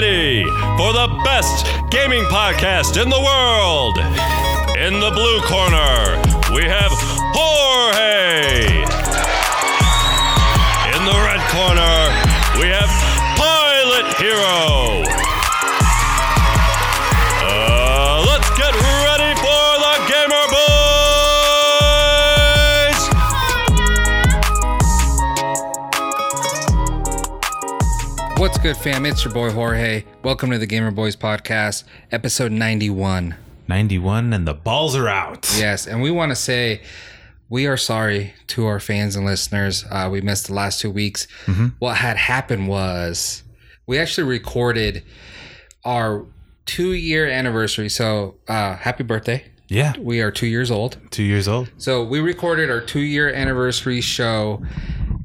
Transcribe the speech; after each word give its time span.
ready 0.00 0.42
for 0.76 0.92
the 0.92 1.06
best 1.22 1.66
gaming 1.88 2.24
podcast 2.24 3.00
in 3.00 3.08
the 3.08 3.20
world. 3.30 3.96
In 4.76 4.98
the 4.98 5.12
blue 5.12 5.40
corner, 5.46 6.18
we 6.52 6.64
have 6.64 6.90
Jorge. 7.30 8.66
In 10.96 11.02
the 11.06 11.18
red 11.22 11.42
corner, 11.54 11.94
we 12.58 12.66
have 12.74 12.90
Pilot 13.38 14.06
Hero. 14.18 15.33
What's 28.44 28.58
good, 28.58 28.76
fam? 28.76 29.06
It's 29.06 29.24
your 29.24 29.32
boy 29.32 29.50
Jorge. 29.50 30.04
Welcome 30.22 30.50
to 30.50 30.58
the 30.58 30.66
Gamer 30.66 30.92
Boyz 30.92 31.16
Podcast, 31.16 31.84
episode 32.12 32.52
91. 32.52 33.34
91 33.68 34.34
and 34.34 34.46
the 34.46 34.52
balls 34.52 34.94
are 34.94 35.08
out. 35.08 35.50
Yes, 35.56 35.86
and 35.86 36.02
we 36.02 36.10
want 36.10 36.28
to 36.28 36.36
say 36.36 36.82
we 37.48 37.66
are 37.66 37.78
sorry 37.78 38.34
to 38.48 38.66
our 38.66 38.80
fans 38.80 39.16
and 39.16 39.24
listeners. 39.24 39.86
Uh, 39.90 40.10
we 40.12 40.20
missed 40.20 40.48
the 40.48 40.52
last 40.52 40.78
two 40.78 40.90
weeks. 40.90 41.26
What 41.78 41.96
had 41.96 42.18
happened 42.18 42.68
was 42.68 43.44
we 43.86 43.98
actually 43.98 44.28
recorded 44.28 45.04
our 45.86 46.26
two 46.66 46.92
year 46.92 47.26
anniversary. 47.26 47.88
So, 47.88 48.34
uh, 48.46 48.76
happy 48.76 49.04
birthday. 49.04 49.42
Yeah. 49.68 49.94
We 49.98 50.20
are 50.20 50.30
two 50.30 50.48
years 50.48 50.70
old. 50.70 50.98
Two 51.10 51.22
years 51.22 51.48
old. 51.48 51.70
So 51.78 52.04
we 52.04 52.20
recorded 52.20 52.70
our 52.70 52.82
two 52.82 53.00
year 53.00 53.32
anniversary 53.32 54.02
show. 54.02 54.62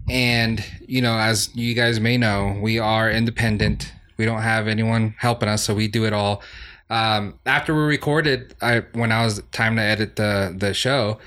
And, 0.09 0.63
you 0.87 1.01
know, 1.01 1.17
as 1.17 1.55
you 1.55 1.73
guys 1.75 1.99
may 1.99 2.17
know, 2.17 2.57
we 2.61 2.79
are 2.79 3.09
independent. 3.11 3.91
We 4.17 4.25
don't 4.25 4.41
have 4.41 4.67
anyone 4.67 5.15
helping 5.17 5.47
us. 5.49 5.63
So 5.63 5.73
we 5.75 5.87
do 5.87 6.05
it 6.05 6.13
all. 6.13 6.41
Um, 6.89 7.37
after 7.45 7.75
we 7.75 7.81
recorded, 7.81 8.55
I 8.61 8.79
when 8.93 9.11
I 9.11 9.23
was 9.23 9.41
time 9.51 9.75
to 9.75 9.81
edit 9.81 10.15
the 10.15 10.53
the 10.57 10.73
show, 10.73 11.19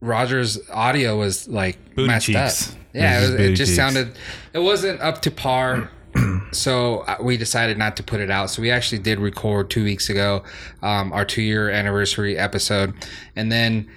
Roger's 0.00 0.58
audio 0.70 1.18
was 1.18 1.48
like 1.48 1.78
Booty 1.94 2.08
messed 2.08 2.26
cheeks. 2.26 2.72
up. 2.72 2.78
Yeah, 2.92 3.18
It 3.18 3.20
was 3.22 3.30
it, 3.30 3.32
just 3.32 3.32
it 3.32 3.38
booty 3.38 3.54
just 3.54 3.70
cheeks. 3.70 3.76
sounded. 3.76 4.12
It 4.52 4.58
wasn't 4.58 5.00
up 5.00 5.22
to 5.22 5.30
par. 5.30 5.90
so 6.52 6.98
uh, 7.00 7.16
we 7.20 7.36
decided 7.36 7.76
not 7.78 7.96
to 7.96 8.02
put 8.02 8.20
it 8.20 8.30
out. 8.30 8.50
So 8.50 8.62
we 8.62 8.70
actually 8.70 8.98
did 9.00 9.18
record 9.18 9.70
two 9.70 9.82
weeks 9.82 10.08
ago, 10.10 10.44
um, 10.82 11.12
our 11.12 11.24
two 11.24 11.42
year 11.42 11.70
anniversary 11.70 12.36
episode, 12.38 12.94
and 13.34 13.50
then 13.50 13.90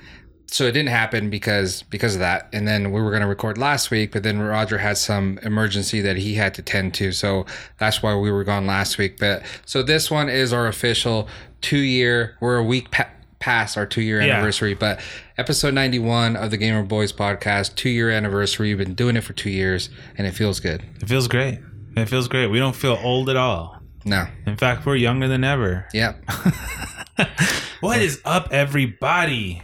so 0.50 0.64
it 0.66 0.72
didn't 0.72 0.90
happen 0.90 1.30
because 1.30 1.84
because 1.84 2.16
of 2.16 2.20
that. 2.22 2.48
And 2.54 2.68
then 2.68 2.92
we 2.92 3.02
were 3.02 3.10
going 3.12 3.22
to 3.22 3.28
record 3.28 3.58
last 3.58 3.92
week, 3.92 4.12
but 4.12 4.24
then 4.24 4.40
Roger 4.40 4.78
had 4.78 4.98
some 4.98 5.40
emergency 5.44 6.02
that 6.02 6.18
he 6.18 6.36
had 6.36 6.54
to 6.56 6.62
tend 6.62 6.94
to, 6.96 7.12
so 7.12 7.46
that's 7.80 8.02
why 8.02 8.16
we 8.16 8.32
were 8.32 8.44
gone 8.44 8.66
last 8.66 8.98
week. 8.98 9.18
But 9.20 9.44
so 9.66 9.84
this 9.84 10.10
one 10.10 10.30
is 10.30 10.54
our 10.54 10.68
official 10.68 11.28
two 11.62 11.78
year. 11.80 12.38
We're 12.40 12.58
a 12.58 12.64
week 12.64 12.92
pa- 12.92 13.10
past 13.40 13.78
our 13.78 13.86
two 13.86 14.02
year 14.02 14.22
Yeah. 14.22 14.34
anniversary, 14.36 14.74
but 14.74 15.00
episode 15.38 15.74
ninety 15.74 16.00
one 16.00 16.36
of 16.36 16.50
the 16.52 16.58
Gamer 16.58 16.86
Boyz 16.86 17.14
podcast, 17.14 17.76
two 17.76 17.90
year 17.90 18.10
anniversary. 18.10 18.70
We've 18.74 18.84
been 18.86 18.96
doing 18.96 19.16
it 19.18 19.22
for 19.26 19.34
two 19.34 19.50
years, 19.52 19.90
and 20.18 20.26
it 20.26 20.32
feels 20.32 20.60
good. 20.60 20.82
It 21.02 21.08
feels 21.10 21.28
great. 21.28 21.60
It 21.96 22.06
feels 22.10 22.28
great. 22.28 22.48
We 22.48 22.60
don't 22.60 22.76
feel 22.76 22.98
old 23.04 23.30
at 23.30 23.36
all. 23.36 23.76
No, 24.06 24.26
In 24.46 24.56
fact, 24.56 24.86
we're 24.86 24.96
younger 24.96 25.28
than 25.28 25.44
ever. 25.44 25.88
yep, 25.94 26.24
What 27.82 28.00
is 28.02 28.22
up, 28.26 28.48
everybody? 28.52 29.62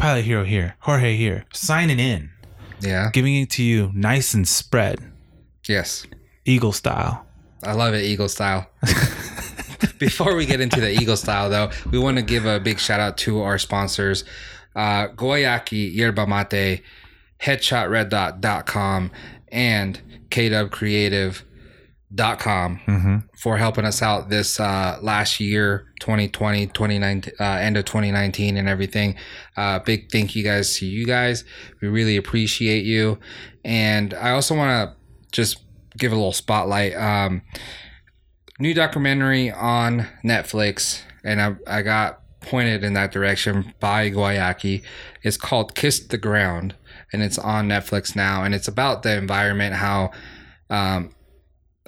Pilot 0.00 0.24
Hero 0.24 0.44
here. 0.44 0.76
Jorge 0.80 1.14
here. 1.16 1.44
Signing 1.52 1.98
in. 2.00 2.30
yeah, 2.80 3.10
Giving 3.12 3.36
it 3.36 3.50
to 3.50 3.62
you 3.62 3.90
nice 3.94 4.32
and 4.34 4.48
spread. 4.48 4.98
yes. 5.68 6.06
Eagle 6.46 6.72
style. 6.72 7.26
I 7.62 7.74
love 7.74 7.92
it, 7.92 8.02
Eagle 8.02 8.28
style. 8.30 8.66
Before 9.98 10.34
we 10.34 10.46
get 10.46 10.60
into 10.62 10.80
the 10.80 10.90
Eagle 10.90 11.18
style, 11.18 11.50
though, 11.50 11.70
we 11.90 11.98
want 11.98 12.16
to 12.16 12.22
give 12.22 12.46
a 12.46 12.58
big 12.58 12.80
shout 12.80 12.98
out 12.98 13.18
to 13.18 13.42
our 13.42 13.58
sponsors, 13.58 14.24
uh, 14.74 15.08
Guayaki 15.08 15.94
Yerba 15.94 16.26
Mate, 16.26 16.82
HeadshotRedDot.com, 17.42 19.10
and 19.52 20.00
KWCreative.com 22.10 23.28
for 23.36 23.56
helping 23.56 23.84
us 23.84 24.02
out 24.02 24.28
this 24.28 24.60
uh, 24.60 24.98
last 25.02 25.40
year, 25.40 25.86
2020, 26.00 26.66
2019, 26.68 27.34
uh, 27.38 27.44
end 27.44 27.76
of 27.76 27.84
2019, 27.84 28.56
and 28.56 28.68
everything. 28.68 29.16
Uh, 29.56 29.78
big 29.78 30.10
thank 30.10 30.34
you 30.34 30.42
guys 30.42 30.76
to 30.76 30.86
you 30.86 31.06
guys. 31.06 31.44
We 31.80 31.88
really 31.88 32.16
appreciate 32.16 32.84
you. 32.84 33.18
And 33.64 34.14
I 34.14 34.30
also 34.30 34.56
want 34.56 34.90
to 34.90 34.96
just 35.32 35.62
give 35.96 36.12
a 36.12 36.14
little 36.14 36.32
spotlight. 36.32 36.94
Um, 36.94 37.42
new 38.58 38.74
documentary 38.74 39.50
on 39.50 40.06
Netflix, 40.24 41.02
and 41.24 41.40
I, 41.40 41.56
I 41.66 41.82
got 41.82 42.20
pointed 42.40 42.82
in 42.82 42.94
that 42.94 43.12
direction 43.12 43.74
by 43.80 44.10
Guayaki. 44.10 44.82
It's 45.22 45.36
called 45.36 45.74
Kiss 45.74 46.00
the 46.00 46.18
Ground, 46.18 46.74
and 47.12 47.22
it's 47.22 47.38
on 47.38 47.68
Netflix 47.68 48.16
now, 48.16 48.42
and 48.42 48.54
it's 48.54 48.68
about 48.68 49.02
the 49.02 49.16
environment, 49.16 49.76
how. 49.76 50.10
Um, 50.68 51.10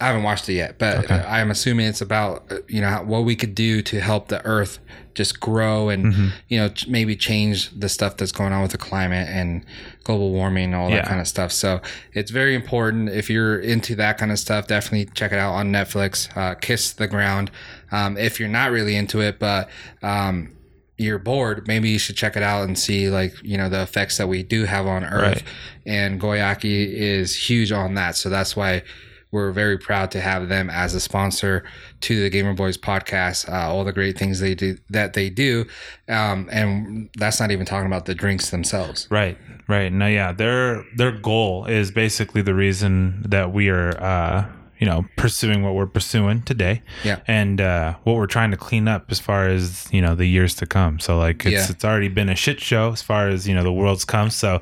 I 0.03 0.07
haven't 0.09 0.23
watched 0.25 0.49
it 0.49 0.55
yet, 0.55 0.79
but 0.79 1.05
Okay. 1.05 1.15
I'm 1.27 1.51
assuming 1.51 1.87
it's 1.87 2.01
about 2.01 2.51
uh, 2.51 2.57
you 2.69 2.81
know 2.81 3.03
what 3.07 3.25
we 3.25 3.37
could 3.37 3.55
do 3.55 3.83
to 3.83 4.01
help 4.01 4.29
the 4.29 4.45
Earth 4.45 4.79
just 5.15 5.41
grow 5.41 5.91
and 5.91 6.33
you 6.49 6.59
know 6.59 6.71
maybe 6.89 7.15
change 7.15 7.71
the 7.79 7.89
stuff 7.89 8.17
that's 8.17 8.33
going 8.33 8.53
on 8.53 8.63
with 8.63 8.73
the 8.73 8.79
climate 8.79 9.29
and 9.29 9.65
global 10.05 10.31
warming 10.31 10.65
and 10.67 10.75
all 10.75 10.89
that 10.89 10.97
Yeah. 10.97 11.09
kind 11.09 11.21
of 11.21 11.29
stuff. 11.29 11.53
So 11.53 11.81
it's 12.15 12.31
very 12.31 12.55
important 12.55 13.11
if 13.11 13.29
you're 13.31 13.59
into 13.59 13.95
that 13.97 14.17
kind 14.19 14.33
of 14.33 14.39
stuff. 14.39 14.67
Definitely 14.67 15.13
check 15.15 15.31
it 15.33 15.39
out 15.39 15.53
on 15.53 15.71
Netflix. 15.71 16.35
Uh, 16.37 16.55
Kiss 16.55 16.93
the 16.93 17.07
Ground. 17.09 17.51
Um, 17.91 18.17
if 18.17 18.41
you're 18.41 18.49
not 18.49 18.71
really 18.71 18.97
into 18.97 19.21
it, 19.21 19.39
but 19.39 19.69
um, 20.03 20.57
you're 20.97 21.19
bored, 21.19 21.67
maybe 21.69 21.91
you 21.91 21.99
should 21.99 22.17
check 22.17 22.37
it 22.37 22.43
out 22.43 22.65
and 22.65 22.79
see 22.79 23.11
like 23.11 23.35
you 23.43 23.59
know 23.59 23.69
the 23.69 23.83
effects 23.83 24.17
that 24.17 24.29
we 24.29 24.43
do 24.43 24.65
have 24.65 24.87
on 24.87 25.05
Earth. 25.05 25.43
Right. 25.43 25.45
And 25.85 26.19
Guayaki 26.21 26.87
is 26.91 27.37
huge 27.37 27.71
on 27.71 27.95
that, 27.95 28.17
so 28.17 28.31
that's 28.31 28.57
why 28.57 28.83
we're 29.33 29.51
very 29.51 29.77
proud 29.79 30.11
to 30.13 30.21
have 30.21 30.49
them 30.49 30.71
as 30.71 30.95
a 30.95 31.01
sponsor 31.01 31.65
to 32.03 32.23
the 32.23 32.31
Gamer 32.31 32.55
Boyz 32.55 32.79
podcast. 32.79 33.49
Uh, 33.49 33.73
all 33.73 33.83
the 33.85 33.93
great 33.93 34.17
things 34.17 34.39
they 34.39 34.55
do 34.55 34.77
that 34.91 35.15
they 35.15 35.29
do, 35.31 35.65
um, 36.09 36.49
and 36.53 37.11
that's 37.19 37.41
not 37.41 37.51
even 37.51 37.67
talking 37.67 37.87
about 37.87 38.05
the 38.07 38.15
drinks 38.15 38.51
themselves. 38.51 39.09
Right. 39.11 39.37
Right. 39.67 39.93
No, 39.93 40.07
yeah. 40.07 40.33
Their 40.33 40.85
their 40.97 41.13
goal 41.13 41.65
is 41.65 41.91
basically 41.91 42.43
the 42.43 42.55
reason 42.55 43.23
that 43.29 43.53
we 43.53 43.69
are 43.71 43.91
uh 44.03 44.47
you 44.79 44.87
know 44.87 45.05
pursuing 45.17 45.63
what 45.63 45.75
we're 45.75 45.87
pursuing 45.87 46.43
today 46.43 46.83
Yeah. 47.05 47.21
and 47.29 47.61
uh 47.61 47.95
what 48.03 48.17
we're 48.17 48.27
trying 48.27 48.51
to 48.51 48.57
clean 48.57 48.89
up 48.89 49.13
as 49.13 49.21
far 49.21 49.47
as 49.47 49.87
you 49.93 50.03
know 50.03 50.17
the 50.17 50.27
years 50.27 50.57
to 50.57 50.67
come 50.67 50.99
so 50.99 51.17
like 51.19 51.47
it's 51.47 51.53
Yeah. 51.53 51.67
it's 51.71 51.85
already 51.85 52.09
been 52.09 52.29
a 52.29 52.35
shit 52.35 52.61
show 52.61 52.91
as 52.93 53.01
far 53.01 53.29
as 53.29 53.47
you 53.47 53.55
know 53.55 53.63
the 53.63 53.73
world's 53.73 54.05
come 54.05 54.29
so 54.29 54.61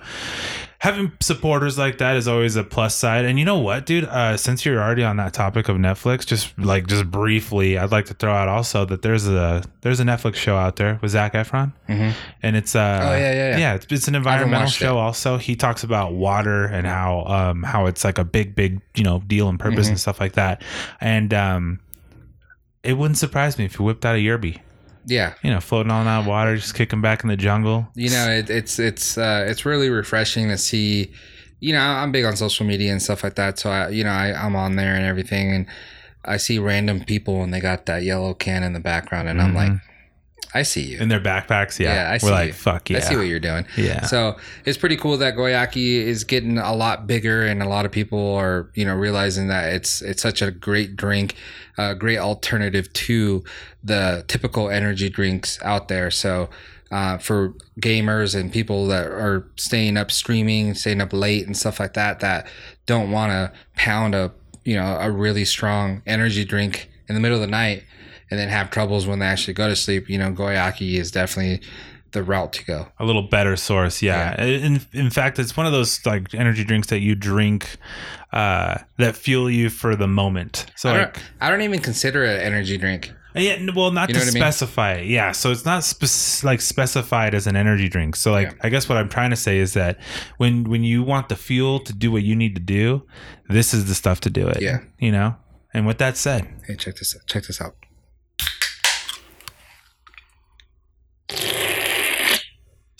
having 0.81 1.13
supporters 1.21 1.77
like 1.79 1.99
that 1.99 2.17
is 2.17 2.27
always 2.27 2.57
a 2.57 2.65
plus 2.65 2.95
side. 2.95 3.25
And 3.27 3.39
you 3.39 3.45
know 3.45 3.59
what 3.59 3.87
dude? 3.87 4.05
Uh 4.05 4.37
since 4.37 4.65
you're 4.65 4.81
already 4.83 5.05
on 5.05 5.17
that 5.19 5.33
topic 5.35 5.69
of 5.69 5.77
netflix 5.77 6.27
just 6.27 6.59
like 6.59 6.87
just 6.87 7.11
briefly 7.11 7.77
i'd 7.79 7.91
like 7.93 8.07
to 8.07 8.15
throw 8.15 8.33
out 8.33 8.49
also 8.49 8.85
that 8.87 9.03
there's 9.03 9.29
a 9.29 9.63
there's 9.83 10.01
a 10.01 10.05
netflix 10.05 10.37
show 10.37 10.57
out 10.57 10.77
there 10.77 10.99
with 11.03 11.11
Zac 11.13 11.35
Efron. 11.35 11.73
And 12.43 12.57
it's 12.57 12.75
uh 12.75 13.01
Oh, 13.03 13.13
yeah, 13.15 13.19
yeah, 13.19 13.33
yeah. 13.51 13.59
yeah 13.59 13.75
it's, 13.75 13.87
it's 13.91 14.09
an 14.09 14.15
environmental 14.15 14.69
show 14.69 14.97
it. 14.97 15.01
also. 15.01 15.37
He 15.37 15.55
talks 15.55 15.85
about 15.85 16.15
water 16.15 16.65
and 16.65 16.87
how 16.87 17.25
um 17.27 17.63
how 17.63 17.87
it's 17.87 18.03
like 18.05 18.19
a 18.19 18.25
big 18.25 18.55
big 18.55 18.81
you 18.97 19.05
know 19.05 19.21
deal 19.27 19.49
and 19.49 19.59
purpose 19.61 19.81
Mm-hmm. 19.87 19.91
and 19.93 20.01
stuff 20.01 20.19
like 20.21 20.33
that. 20.35 20.63
And 21.01 21.33
um 21.35 21.81
it 22.83 22.95
wouldn't 22.95 23.19
surprise 23.19 23.59
me 23.59 23.67
if 23.67 23.77
he 23.77 23.83
whipped 23.83 24.07
out 24.07 24.15
a 24.17 24.19
yerby 24.19 24.59
Yeah, 25.07 25.35
you 25.43 25.51
know 25.51 25.61
floating 25.61 25.91
on 25.91 26.07
that 26.07 26.29
water 26.29 26.57
just 26.57 26.75
kicking 26.75 27.01
back 27.01 27.23
in 27.23 27.29
the 27.29 27.37
jungle 27.37 27.89
you 27.95 28.11
know 28.11 28.29
it, 28.31 28.51
it's 28.51 28.79
it's 28.79 29.17
uh, 29.17 29.45
it's 29.49 29.65
really 29.65 29.91
refreshing 29.91 30.49
to 30.49 30.59
see. 30.59 31.13
You 31.63 31.75
know, 31.75 31.81
I'm 31.81 32.11
big 32.11 32.25
on 32.25 32.37
social 32.37 32.65
media 32.65 32.91
and 32.91 33.03
stuff 33.03 33.23
like 33.23 33.35
that, 33.35 33.59
so 33.59 33.69
I 33.71 33.89
you 33.91 34.03
know 34.03 34.11
I, 34.11 34.33
I'm 34.33 34.57
on 34.57 34.77
there 34.77 34.95
and 34.95 35.05
everything, 35.05 35.53
and 35.53 35.67
I 36.25 36.39
see 36.39 36.59
random 36.59 37.05
people 37.05 37.43
and 37.43 37.53
they 37.53 37.61
got 37.61 37.85
that 37.87 38.03
yellow 38.03 38.33
can 38.35 38.63
in 38.63 38.73
the 38.73 38.81
background, 38.81 39.29
and 39.29 39.41
I'm 39.43 39.55
like, 39.55 39.73
I 40.53 40.63
see 40.63 40.83
you. 40.83 40.99
in 40.99 41.09
their 41.09 41.21
backpacks 41.21 41.79
yeah, 41.79 41.95
Yeah, 41.95 42.09
I 42.09 42.13
we're 42.15 42.19
see 42.19 42.31
like 42.31 42.47
you. 42.49 42.53
fuck 42.55 42.91
yeah 42.91 42.97
I 42.97 43.01
see 43.01 43.17
what 43.17 43.27
you're 43.27 43.41
doing. 43.41 43.67
Yeah. 43.77 44.07
So 44.07 44.37
it's 44.65 44.79
pretty 44.79 44.97
cool 44.97 45.17
that 45.19 45.37
Guayaki 45.37 45.95
is 45.95 46.25
getting 46.25 46.59
a 46.59 46.75
lot 46.75 47.07
bigger, 47.07 47.47
and 47.47 47.63
a 47.63 47.69
lot 47.69 47.87
of 47.87 47.93
people 47.93 48.35
are, 48.35 48.71
you 48.75 48.85
know, 48.85 48.95
realizing 48.95 49.49
that 49.49 49.73
it's 49.73 50.03
it's 50.03 50.23
such 50.23 50.43
a 50.43 50.51
great 50.51 50.97
drink, 50.97 51.37
a 51.79 51.95
great 51.95 52.19
alternative 52.19 52.93
to 52.95 53.45
the 53.85 54.25
typical 54.29 54.69
energy 54.71 55.09
drinks 55.09 55.59
out 55.63 55.89
there. 55.89 56.11
So. 56.11 56.49
Uh, 56.93 57.17
for 57.19 57.55
gamers 57.81 58.35
and 58.35 58.53
people 58.53 58.89
that 58.89 59.07
are 59.07 59.47
staying 59.55 59.97
up 59.97 60.11
streaming, 60.11 60.75
staying 60.75 61.01
up 61.01 61.13
late 61.13 61.47
and 61.47 61.57
stuff 61.57 61.79
like 61.79 61.95
that, 61.95 62.19
that 62.19 62.49
don't 62.87 63.13
want 63.13 63.31
to 63.31 63.53
pound 63.77 64.13
a 64.13 64.33
you 64.65 64.75
know 64.75 64.99
a 65.01 65.09
really 65.09 65.45
strong 65.45 66.03
energy 66.05 66.45
drink 66.45 66.91
in 67.09 67.15
the 67.15 67.21
middle 67.21 67.37
of 67.37 67.41
the 67.41 67.47
night 67.47 67.85
and 68.31 68.39
then 68.39 68.49
have 68.49 68.71
troubles 68.71 69.07
when 69.07 69.19
they 69.19 69.27
actually 69.27 69.55
go 69.55 69.69
to 69.69 69.77
sleep. 69.77 70.09
You 70.09 70.19
know, 70.19 70.31
Guayaki 70.33 70.95
is 70.95 71.11
definitely 71.11 71.61
the 72.13 72.23
route 72.25 72.53
to 72.55 72.65
go. 72.65 72.89
a 72.99 73.05
little 73.05 73.23
better 73.23 73.55
source 73.57 74.03
yeah, 74.03 74.41
In, 74.43 74.81
in 74.93 75.11
fact 75.11 75.39
it's 75.39 75.57
one 75.57 75.65
of 75.67 75.73
those 75.73 76.05
like 76.05 76.35
energy 76.35 76.65
drinks 76.65 76.89
that 76.89 76.99
you 76.99 77.15
drink 77.15 77.77
uh 78.33 78.79
that 78.99 79.15
fuel 79.15 79.49
you 79.49 79.71
for 79.71 79.95
the 79.95 80.09
moment 80.09 80.67
so 80.75 80.91
I 80.91 80.99
like 80.99 81.15
don't, 81.15 81.25
I 81.41 81.51
don't 81.51 81.63
even 81.63 81.79
consider 81.81 82.25
it 82.25 82.41
an 82.41 82.47
energy 82.47 82.77
drink. 82.79 83.13
yeah 83.37 83.65
well 83.77 83.93
not 83.93 84.09
You 84.09 84.15
know 84.15 84.21
to 84.21 84.27
what 84.27 84.31
I 84.31 84.35
mean? 84.35 84.43
specify 84.43 84.93
it 84.95 85.07
yeah 85.07 85.31
so 85.31 85.53
it's 85.53 85.65
not 85.65 85.85
spec- 85.85 86.43
like 86.45 86.61
specified 86.61 87.33
as 87.33 87.47
an 87.47 87.55
energy 87.55 87.89
drink 87.89 88.17
so 88.17 88.33
like 88.33 88.49
Yeah. 88.49 88.55
i 88.65 88.69
guess 88.71 88.89
what 88.89 88.99
i'm 88.99 89.09
trying 89.09 89.31
to 89.31 89.37
say 89.37 89.59
is 89.59 89.75
that 89.75 89.97
when 90.39 90.65
when 90.65 90.83
you 90.83 91.05
want 91.05 91.29
the 91.29 91.37
fuel 91.37 91.79
to 91.81 91.93
do 91.93 92.11
what 92.11 92.25
you 92.25 92.35
need 92.35 92.57
to 92.57 92.61
do 92.61 93.07
this 93.49 93.73
is 93.73 93.87
the 93.87 93.95
stuff 93.95 94.19
to 94.23 94.31
do 94.31 94.49
it 94.49 94.61
Yeah. 94.61 94.79
you 94.99 95.13
know 95.13 95.37
and 95.73 95.87
with 95.87 95.99
that 95.99 96.17
said 96.17 96.43
Hey, 96.67 96.75
check 96.75 96.97
this 96.97 97.15
out. 97.15 97.23
Check 97.29 97.45
this 97.47 97.61
out. 97.61 97.77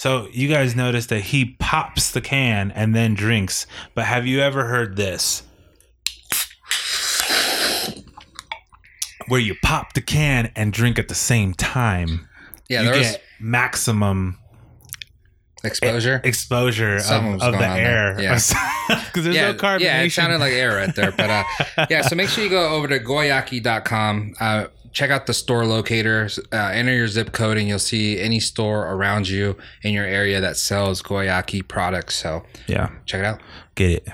So 0.01 0.29
you 0.33 0.49
guys 0.49 0.75
notice 0.75 1.05
that 1.09 1.21
he 1.21 1.57
pops 1.59 2.11
the 2.11 2.23
can 2.23 2.71
and 2.71 2.95
then 2.95 3.13
drinks. 3.13 3.67
But 3.95 4.07
have 4.07 4.27
you 4.27 4.41
ever 4.41 4.65
heard 4.65 4.97
this? 4.97 5.43
Where 9.29 9.41
you 9.41 9.57
pop 9.63 9.93
the 9.93 10.01
can 10.01 10.53
and 10.57 10.73
drink 10.73 10.99
at 10.99 11.09
the 11.09 11.15
same 11.15 11.53
time. 11.53 12.27
Yeah, 12.71 12.81
you 12.81 12.87
there 12.89 12.99
was 12.99 13.11
get 13.11 13.23
maximum 13.41 14.39
exposure. 15.63 16.23
exposure 16.25 16.97
of, 16.97 17.03
Something 17.03 17.33
was 17.35 17.43
of 17.43 17.53
the 17.53 17.59
on 17.59 17.77
there. 17.77 18.17
air. 18.17 18.23
Yeah. 18.23 18.39
Because 18.89 19.25
there's 19.25 19.37
yeah, 19.37 19.53
no 19.53 19.59
carbonation. 19.59 19.81
yeah, 19.81 20.03
it 20.03 20.11
sounded 20.13 20.39
like 20.41 20.55
air 20.55 20.77
right 20.77 20.97
there. 20.97 21.13
But 21.13 21.29
uh, 21.29 21.87
yeah, 21.91 22.01
so 22.01 22.17
make 22.17 22.31
sure 22.31 22.43
you 22.43 22.49
go 22.49 22.71
over 22.71 22.89
to 22.89 22.99
guayaki.com. 22.99 24.35
Uh, 24.41 24.67
check 24.93 25.11
out 25.11 25.27
the 25.27 25.35
store 25.35 25.65
locator. 25.65 26.29
Uh, 26.53 26.57
enter 26.57 26.95
your 26.95 27.09
zip 27.09 27.33
code, 27.33 27.57
and 27.57 27.69
you'll 27.69 27.79
see 27.79 28.21
any 28.21 28.41
store 28.41 28.93
around 28.93 29.29
you 29.29 29.57
in 29.83 29.93
your 29.93 30.05
area 30.05 30.41
that 30.41 30.57
sells 30.57 31.03
guayaki 31.03 31.67
products. 31.67 32.17
So 32.17 32.45
yeah. 32.67 32.91
check 33.07 33.21
it 33.21 33.27
out. 33.27 33.41
Get 33.75 33.91
it. 33.91 34.09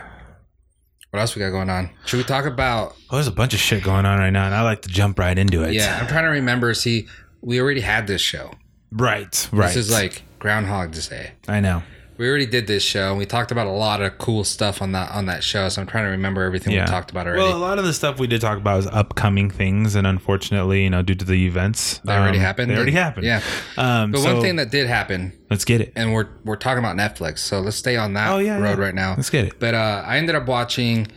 What 1.11 1.21
else 1.21 1.35
we 1.35 1.41
got 1.41 1.51
going 1.51 1.71
on? 1.71 1.91
Should 2.05 2.19
we 2.19 2.25
talk 2.25 2.45
about? 2.45 2.95
Oh, 3.11 3.17
there's 3.17 3.27
a 3.27 3.33
bunch 3.33 3.55
of 3.55 3.61
shit 3.61 3.83
going 3.83 4.05
on 4.05 4.19
right 4.19 4.31
now, 4.31 4.47
and 4.47 4.55
I 4.55 4.63
like 4.63 4.83
to 4.83 4.89
jump 4.89 5.19
right 5.19 5.39
into 5.39 5.63
it. 5.63 5.73
Yeah, 5.73 5.99
I'm 6.01 6.09
trying 6.09 6.25
to 6.25 6.31
remember. 6.31 6.75
See, 6.75 7.09
we 7.41 7.61
already 7.61 7.81
had 7.81 8.07
this 8.07 8.21
show. 8.21 8.53
Right. 8.91 9.49
Right. 9.53 9.69
This 9.69 9.77
is 9.77 9.93
like 9.93 10.23
Groundhog 10.39 10.93
Day. 10.93 11.33
I 11.49 11.61
know. 11.61 11.83
We 12.19 12.29
already 12.29 12.47
did 12.47 12.67
this 12.67 12.83
show, 12.83 13.11
and 13.11 13.19
we 13.19 13.27
talked 13.27 13.51
about 13.53 13.67
a 13.67 13.71
lot 13.73 14.01
of 14.01 14.17
cool 14.19 14.43
stuff 14.45 14.81
on 14.81 14.93
that 14.93 15.11
on 15.13 15.27
that 15.27 15.45
show. 15.45 15.69
So 15.69 15.83
I'm 15.83 15.87
trying 15.87 16.05
to 16.05 16.11
remember 16.11 16.43
everything 16.45 16.73
Yeah. 16.73 16.85
we 16.85 16.91
talked 16.91 17.11
about 17.11 17.27
already. 17.27 17.43
Well, 17.43 17.57
a 17.57 17.59
lot 17.59 17.79
of 17.79 17.85
the 17.85 17.93
stuff 17.93 18.19
we 18.19 18.27
did 18.27 18.41
talk 18.41 18.57
about 18.59 18.79
is 18.81 18.87
upcoming 18.87 19.51
things, 19.51 19.95
and 19.95 20.07
unfortunately, 20.07 20.85
you 20.85 20.91
know, 20.91 21.03
due 21.03 21.15
to 21.15 21.25
the 21.25 21.47
events, 21.47 22.01
already 22.09 22.39
um, 22.39 22.45
happened. 22.45 22.71
They 22.71 22.77
already 22.77 22.93
happened. 22.93 23.27
Yeah. 23.27 23.43
Um, 23.77 24.13
But 24.13 24.21
so 24.21 24.33
one 24.35 24.43
thing 24.43 24.57
that 24.57 24.71
did 24.71 24.87
happen, 24.87 25.33
let's 25.51 25.65
get 25.65 25.81
it. 25.81 25.93
and 25.95 26.13
we're 26.15 26.29
we're 26.45 26.57
talking 26.57 26.79
about 26.83 26.97
Netflix, 26.97 27.39
so 27.41 27.61
let's 27.61 27.77
stay 27.77 27.97
on 27.97 28.15
that 28.15 28.31
Oh, 28.31 28.39
yeah, 28.39 28.59
road 28.59 28.79
yeah. 28.79 28.85
right 28.85 28.95
now. 28.95 29.15
Let's 29.17 29.31
get 29.31 29.45
it. 29.45 29.59
But 29.59 29.75
uh, 29.75 30.03
I 30.07 30.17
ended 30.17 30.35
up 30.37 30.47
watching, 30.47 31.09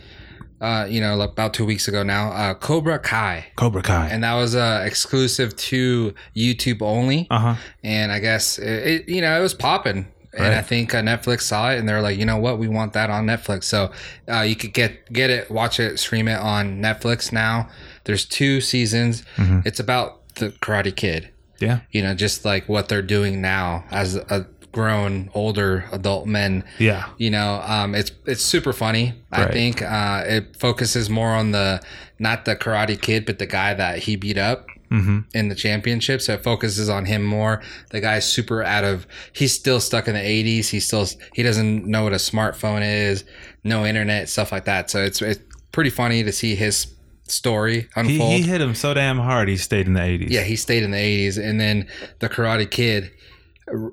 uh, 0.60 0.86
you 0.88 1.00
know, 1.00 1.18
about 1.22 1.54
two 1.54 1.64
weeks 1.64 1.88
ago 1.88 2.02
now, 2.02 2.30
uh, 2.32 2.52
Cobra 2.54 2.98
Kai, 2.98 3.46
Cobra 3.56 3.80
Kai. 3.82 4.08
and 4.08 4.22
that 4.22 4.34
was 4.34 4.54
uh, 4.54 4.82
exclusive 4.84 5.56
to 5.56 6.12
YouTube 6.36 6.82
only. 6.82 7.26
Uh 7.30 7.38
huh. 7.38 7.54
And 7.82 8.12
I 8.12 8.18
guess 8.18 8.58
it, 8.58 8.66
it 8.86 9.08
you 9.08 9.22
know 9.22 9.38
it 9.38 9.42
was 9.42 9.54
popping. 9.54 10.06
And 10.32 10.54
I 10.54 10.62
think 10.62 10.94
uh, 10.94 11.02
Netflix 11.02 11.42
saw 11.42 11.70
it, 11.72 11.78
and 11.78 11.88
they're 11.88 12.00
like, 12.02 12.16
you 12.16 12.24
know 12.24 12.36
what, 12.36 12.58
we 12.58 12.68
want 12.68 12.92
that 12.92 13.10
on 13.10 13.26
Netflix. 13.26 13.64
So 13.64 13.90
uh, 14.30 14.42
you 14.42 14.54
could 14.54 14.72
get 14.72 15.12
get 15.12 15.28
it, 15.30 15.50
watch 15.50 15.80
it, 15.80 15.98
stream 15.98 16.28
it 16.28 16.38
on 16.38 16.80
Netflix 16.80 17.32
now. 17.32 17.68
There's 18.04 18.24
two 18.24 18.60
seasons. 18.60 19.24
Mm-hmm. 19.36 19.60
It's 19.64 19.80
about 19.80 20.34
the 20.36 20.50
Karate 20.50 20.94
Kid 20.94 21.30
Yeah. 21.58 21.80
you 21.90 22.00
know, 22.02 22.14
just 22.14 22.44
like 22.44 22.68
what 22.68 22.88
they're 22.88 23.02
doing 23.02 23.40
now 23.40 23.84
as 23.90 24.14
a 24.14 24.46
grown, 24.72 25.28
older 25.34 25.86
adult 25.90 26.26
men. 26.26 26.62
Yeah. 26.78 27.08
You 27.18 27.30
know, 27.30 27.60
um, 27.66 27.94
it's 27.96 28.12
it's 28.24 28.42
super 28.42 28.72
funny. 28.72 29.14
I 29.32 29.50
think 29.50 29.82
uh, 29.82 30.22
it 30.26 30.56
focuses 30.56 31.10
more 31.10 31.30
on 31.30 31.50
the 31.50 31.82
not 32.20 32.44
the 32.44 32.54
Karate 32.54 33.00
Kid, 33.00 33.26
but 33.26 33.38
the 33.40 33.46
guy 33.46 33.74
that 33.74 33.98
he 33.98 34.14
beat 34.14 34.38
up 34.38 34.66
Mm-hmm. 34.90 35.18
in 35.34 35.48
the 35.48 35.54
championship. 35.54 36.20
So 36.20 36.32
it 36.34 36.42
focuses 36.42 36.88
on 36.88 37.04
him 37.04 37.24
more. 37.24 37.62
The 37.90 38.00
guy's 38.00 38.30
super 38.30 38.62
out 38.62 38.82
of. 38.84 39.06
He's 39.32 39.52
still 39.54 39.78
stuck 39.80 40.08
in 40.08 40.14
the 40.14 40.20
'80s. 40.20 40.68
He 40.68 40.80
still 40.80 41.06
he 41.34 41.42
doesn't 41.44 41.86
know 41.86 42.02
what 42.04 42.12
a 42.12 42.16
smartphone 42.16 42.82
is, 42.82 43.24
no 43.62 43.86
internet, 43.86 44.28
stuff 44.28 44.50
like 44.50 44.64
that. 44.64 44.90
So 44.90 45.00
it's 45.02 45.22
it's 45.22 45.40
pretty 45.72 45.90
funny 45.90 46.24
to 46.24 46.32
see 46.32 46.54
his 46.56 46.88
story 47.28 47.82
He, 47.82 47.88
unfold. 48.00 48.32
he 48.32 48.42
hit 48.42 48.60
him 48.60 48.74
so 48.74 48.92
damn 48.92 49.18
hard. 49.18 49.48
He 49.48 49.56
stayed 49.56 49.86
in 49.86 49.92
the 49.94 50.00
80s. 50.00 50.30
Yeah, 50.30 50.42
he 50.42 50.56
stayed 50.56 50.82
in 50.82 50.90
the 50.90 50.98
80s. 50.98 51.38
And 51.38 51.60
then 51.60 51.86
the 52.18 52.28
Karate 52.28 52.68
Kid, 52.68 53.12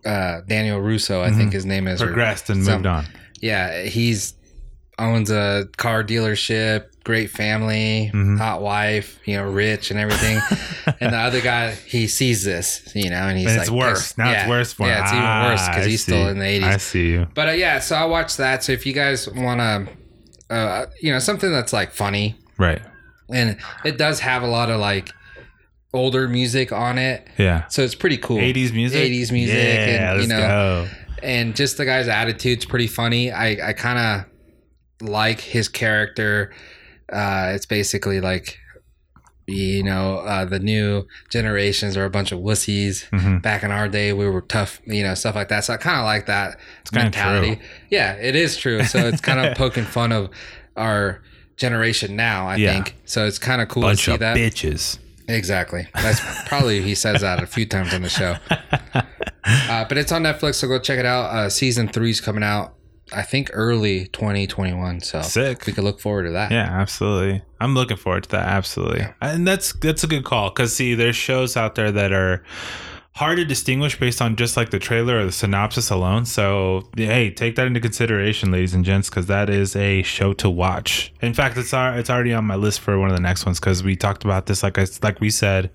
uh, 0.06 0.42
Daniel 0.48 0.80
Russo, 0.80 1.22
I 1.22 1.32
think 1.32 1.54
his 1.54 1.66
name 1.66 1.88
is. 1.88 2.02
or 2.02 2.08
Progressed 2.08 2.50
and 2.50 2.64
some- 2.66 2.76
moved 2.78 2.86
on. 2.88 3.06
Yeah, 3.40 3.84
he's 3.84 4.34
owns 5.00 5.30
a 5.32 5.68
car 5.78 6.04
dealership, 6.04 6.86
great 7.04 7.30
family, 7.30 8.10
Mm-hmm. 8.14 8.38
hot 8.38 8.62
wife, 8.62 9.20
you 9.26 9.36
know, 9.36 9.44
rich 9.50 9.92
and 9.92 10.00
everything. 10.00 10.40
and 11.00 11.14
the 11.14 11.18
other 11.18 11.40
guy, 11.42 11.72
he 11.72 12.08
sees 12.08 12.44
this, 12.44 12.92
you 12.96 13.10
know, 13.10 13.28
and 13.28 13.38
he's 13.38 13.48
And 13.48 13.58
like, 13.58 13.62
it's 13.68 13.72
worse. 13.72 14.18
Now 14.18 14.32
yeah, 14.32 14.42
it's 14.42 14.50
worse 14.50 14.74
for 14.74 14.84
him. 14.84 14.90
Yeah, 14.90 15.04
it's 15.04 15.12
even 15.12 15.24
worse 15.24 15.62
Ah, 15.62 15.70
because 15.72 15.86
I 15.86 15.90
he's 15.90 16.02
still 16.04 16.28
in 16.30 16.40
the 16.40 16.46
80s. 16.46 16.64
I 16.64 16.78
see 16.78 17.08
you. 17.12 17.28
But 17.34 17.50
uh, 17.50 17.52
yeah, 17.52 17.80
so 17.80 17.96
I 17.96 18.06
watched 18.06 18.38
that. 18.38 18.64
So 18.64 18.72
if 18.74 18.86
you 18.86 18.94
guys 18.94 19.30
want 19.30 19.60
to, 19.60 19.88
uh, 20.54 20.86
you 21.02 21.12
know, 21.12 21.20
something 21.20 21.52
that's 21.52 21.74
like 21.74 21.92
funny, 21.92 22.36
Right. 22.58 22.82
and 23.30 23.58
it 23.86 23.98
does 23.98 24.20
have 24.22 24.42
a 24.44 24.48
lot 24.48 24.70
of 24.72 24.80
like 24.80 25.12
older 25.94 26.28
music 26.28 26.72
on 26.72 26.98
it. 26.98 27.28
Yeah. 27.38 27.68
So 27.68 27.84
it's 27.84 27.96
pretty 27.96 28.18
cool. 28.18 28.38
80s 28.38 28.74
music? 28.74 29.12
80s 29.12 29.32
music, 29.32 29.56
Yeah, 29.56 30.14
and 30.14 30.22
you 30.22 30.28
know, 30.28 30.40
go. 30.40 30.88
and 31.24 31.56
just 31.56 31.78
the 31.78 31.86
guy's 31.86 32.08
attitude's 32.08 32.66
pretty 32.66 32.88
funny. 32.88 33.32
I 33.32 33.70
I 33.70 33.74
kind 33.74 34.00
of 34.00 34.26
like 35.02 35.40
his 35.42 35.68
character. 35.68 36.52
Uh, 37.12 37.52
it's 37.56 37.66
basically 37.66 38.20
like, 38.22 38.58
you 39.48 39.82
know, 39.84 40.18
uh, 40.18 40.44
the 40.44 40.60
new 40.60 41.08
generations 41.30 41.96
are 41.96 42.04
a 42.06 42.10
bunch 42.10 42.32
of 42.34 42.40
wussies. 42.40 43.08
Mhm. 43.12 43.42
Back 43.42 43.64
in 43.64 43.72
our 43.72 43.88
day, 43.88 44.12
we 44.12 44.28
were 44.28 44.42
tough, 44.42 44.82
you 44.86 45.04
know, 45.04 45.14
stuff 45.14 45.36
like 45.36 45.48
that. 45.50 45.64
So 45.64 45.74
I 45.74 45.78
kind 45.78 45.98
of 46.00 46.04
like 46.06 46.26
that 46.26 46.58
kinda 46.92 47.06
mentality. 47.06 47.60
Yeah, 47.90 48.14
it 48.14 48.36
is 48.36 48.58
true. 48.58 48.84
So 48.84 49.08
it's 49.08 49.22
kind 49.22 49.40
of 49.40 49.56
poking 49.58 49.86
fun 49.86 50.12
of 50.12 50.30
our 50.76 51.22
generation 51.56 52.16
now. 52.18 52.48
I 52.48 52.56
Yeah. 52.58 52.74
think 52.74 52.96
so. 53.06 53.26
It's 53.26 53.40
kind 53.40 53.62
of 53.62 53.70
cool 53.70 53.84
Bunch 53.84 54.00
to 54.00 54.06
see 54.06 54.12
of 54.14 54.20
that. 54.20 54.36
bitches. 54.36 55.00
Exactly. 55.30 55.88
That's 55.94 56.20
probably 56.48 56.82
he 56.82 56.94
says 56.96 57.22
that 57.22 57.42
a 57.42 57.48
few 57.48 57.66
times 57.66 57.94
on 57.94 58.02
the 58.02 58.10
show. 58.10 58.36
Uh, 59.70 59.86
but 59.88 59.98
it's 59.98 60.12
on 60.12 60.24
Netflix, 60.24 60.56
so 60.56 60.68
go 60.68 60.78
check 60.78 61.00
it 61.00 61.06
out. 61.06 61.28
Uh, 61.34 61.50
season 61.50 61.88
three's 61.88 62.20
coming 62.20 62.44
out, 62.44 62.74
I 63.14 63.22
think, 63.22 63.50
early 63.54 64.08
2021. 64.08 65.02
So 65.02 65.22
Sick. 65.22 65.66
we 65.66 65.74
could 65.74 65.84
look 65.84 66.00
forward 66.00 66.24
to 66.24 66.32
that. 66.32 66.52
Yeah, 66.52 66.68
absolutely. 66.70 67.42
I'm 67.60 67.74
looking 67.74 67.98
forward 67.98 68.24
to 68.24 68.30
that. 68.30 68.48
Absolutely, 68.48 69.06
and 69.22 69.48
that's 69.48 69.74
that's 69.74 70.04
a 70.04 70.08
good 70.08 70.24
call 70.24 70.50
because 70.50 70.76
see, 70.76 70.94
there's 70.96 71.16
shows 71.16 71.58
out 71.58 71.76
there 71.76 71.92
that 71.92 72.12
are 72.12 72.44
hard 73.18 73.38
to 73.38 73.46
distinguish 73.46 74.00
based 74.00 74.22
on 74.22 74.36
just 74.36 74.56
like 74.56 74.70
the 74.70 74.78
trailer 74.78 75.18
or 75.20 75.26
the 75.26 75.32
synopsis 75.32 75.90
alone. 75.90 76.26
So 76.26 76.88
hey, 76.96 77.32
take 77.32 77.56
that 77.56 77.66
into 77.66 77.80
consideration, 77.80 78.52
ladies 78.52 78.76
and 78.76 78.86
gents, 78.86 79.10
because 79.10 79.26
that 79.26 79.50
is 79.50 79.76
a 79.76 80.04
show 80.04 80.34
to 80.34 80.50
watch. 80.50 81.12
In 81.22 81.34
fact, 81.34 81.58
it's 81.58 81.74
our, 81.74 81.98
it's 81.98 82.12
already 82.12 82.34
on 82.34 82.46
my 82.46 82.56
list 82.56 82.80
for 82.80 83.00
one 83.00 83.10
of 83.10 83.16
the 83.16 83.22
next 83.22 83.46
ones 83.46 83.60
because 83.60 83.84
we 83.84 83.96
talked 83.96 84.24
about 84.24 84.46
this 84.46 84.62
like 84.62 84.78
I 84.78 84.86
like 85.02 85.20
we 85.20 85.32
said 85.32 85.72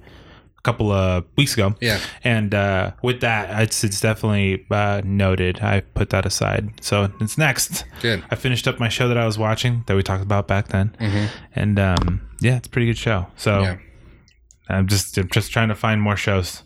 couple 0.63 0.93
of 0.93 1.25
weeks 1.37 1.55
ago. 1.55 1.75
Yeah. 1.81 1.99
And 2.23 2.55
uh, 2.55 2.93
with 3.03 3.21
that, 3.21 3.63
it's, 3.63 3.83
it's 3.83 4.01
definitely 4.01 4.65
uh, 4.71 5.03
noted. 5.05 5.61
I 5.61 5.81
put 5.81 6.11
that 6.11 6.25
aside. 6.25 6.71
So 6.81 7.13
it's 7.21 7.37
next. 7.37 7.85
Good. 8.01 8.23
I 8.31 8.37
finished 8.37 8.69
up 8.69 8.79
my 8.79 8.89
show 8.89 9.09
that 9.09 9.17
I 9.19 9.27
was 9.27 9.37
watching 9.39 9.83
that 9.89 9.97
we 9.97 10.03
talked 10.03 10.23
about 10.23 10.47
back 10.47 10.69
then, 10.69 10.95
and 11.57 11.79
um, 11.81 12.21
yeah, 12.41 12.57
it's 12.59 12.69
a 12.69 12.71
pretty 12.71 12.87
good 12.87 12.99
show. 12.99 13.27
So 13.37 13.63
Yeah. 13.63 13.79
I'm 14.69 14.87
just 14.87 15.19
I'm 15.19 15.29
just 15.29 15.51
trying 15.53 15.69
to 15.69 15.75
find 15.75 16.01
more 16.01 16.17
shows, 16.17 16.63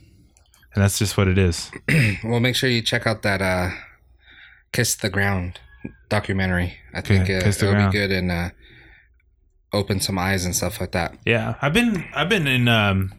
and 0.75 0.85
that's 0.85 0.99
just 0.99 1.17
what 1.17 1.27
it 1.29 1.39
is. 1.39 1.71
Well, 2.23 2.41
make 2.41 2.55
sure 2.55 2.69
you 2.69 2.83
check 2.83 3.07
out 3.07 3.23
that 3.23 3.41
uh, 3.41 3.71
"Kiss 4.73 4.95
the 4.95 5.09
Ground" 5.11 5.59
documentary. 6.11 6.75
I 6.95 7.01
think 7.01 7.27
Kiss 7.27 7.57
it'll 7.63 7.73
Ground. 7.73 7.93
be 7.93 7.99
good 7.99 8.13
and 8.13 8.31
uh, 8.31 8.51
open 9.73 10.01
some 10.01 10.19
eyes 10.19 10.45
and 10.45 10.55
stuff 10.55 10.81
like 10.81 10.93
that. 10.93 11.17
Yeah, 11.25 11.55
I've 11.63 11.73
been 11.73 12.05
I've 12.15 12.29
been 12.29 12.47
in 12.47 12.69
um, 12.69 13.13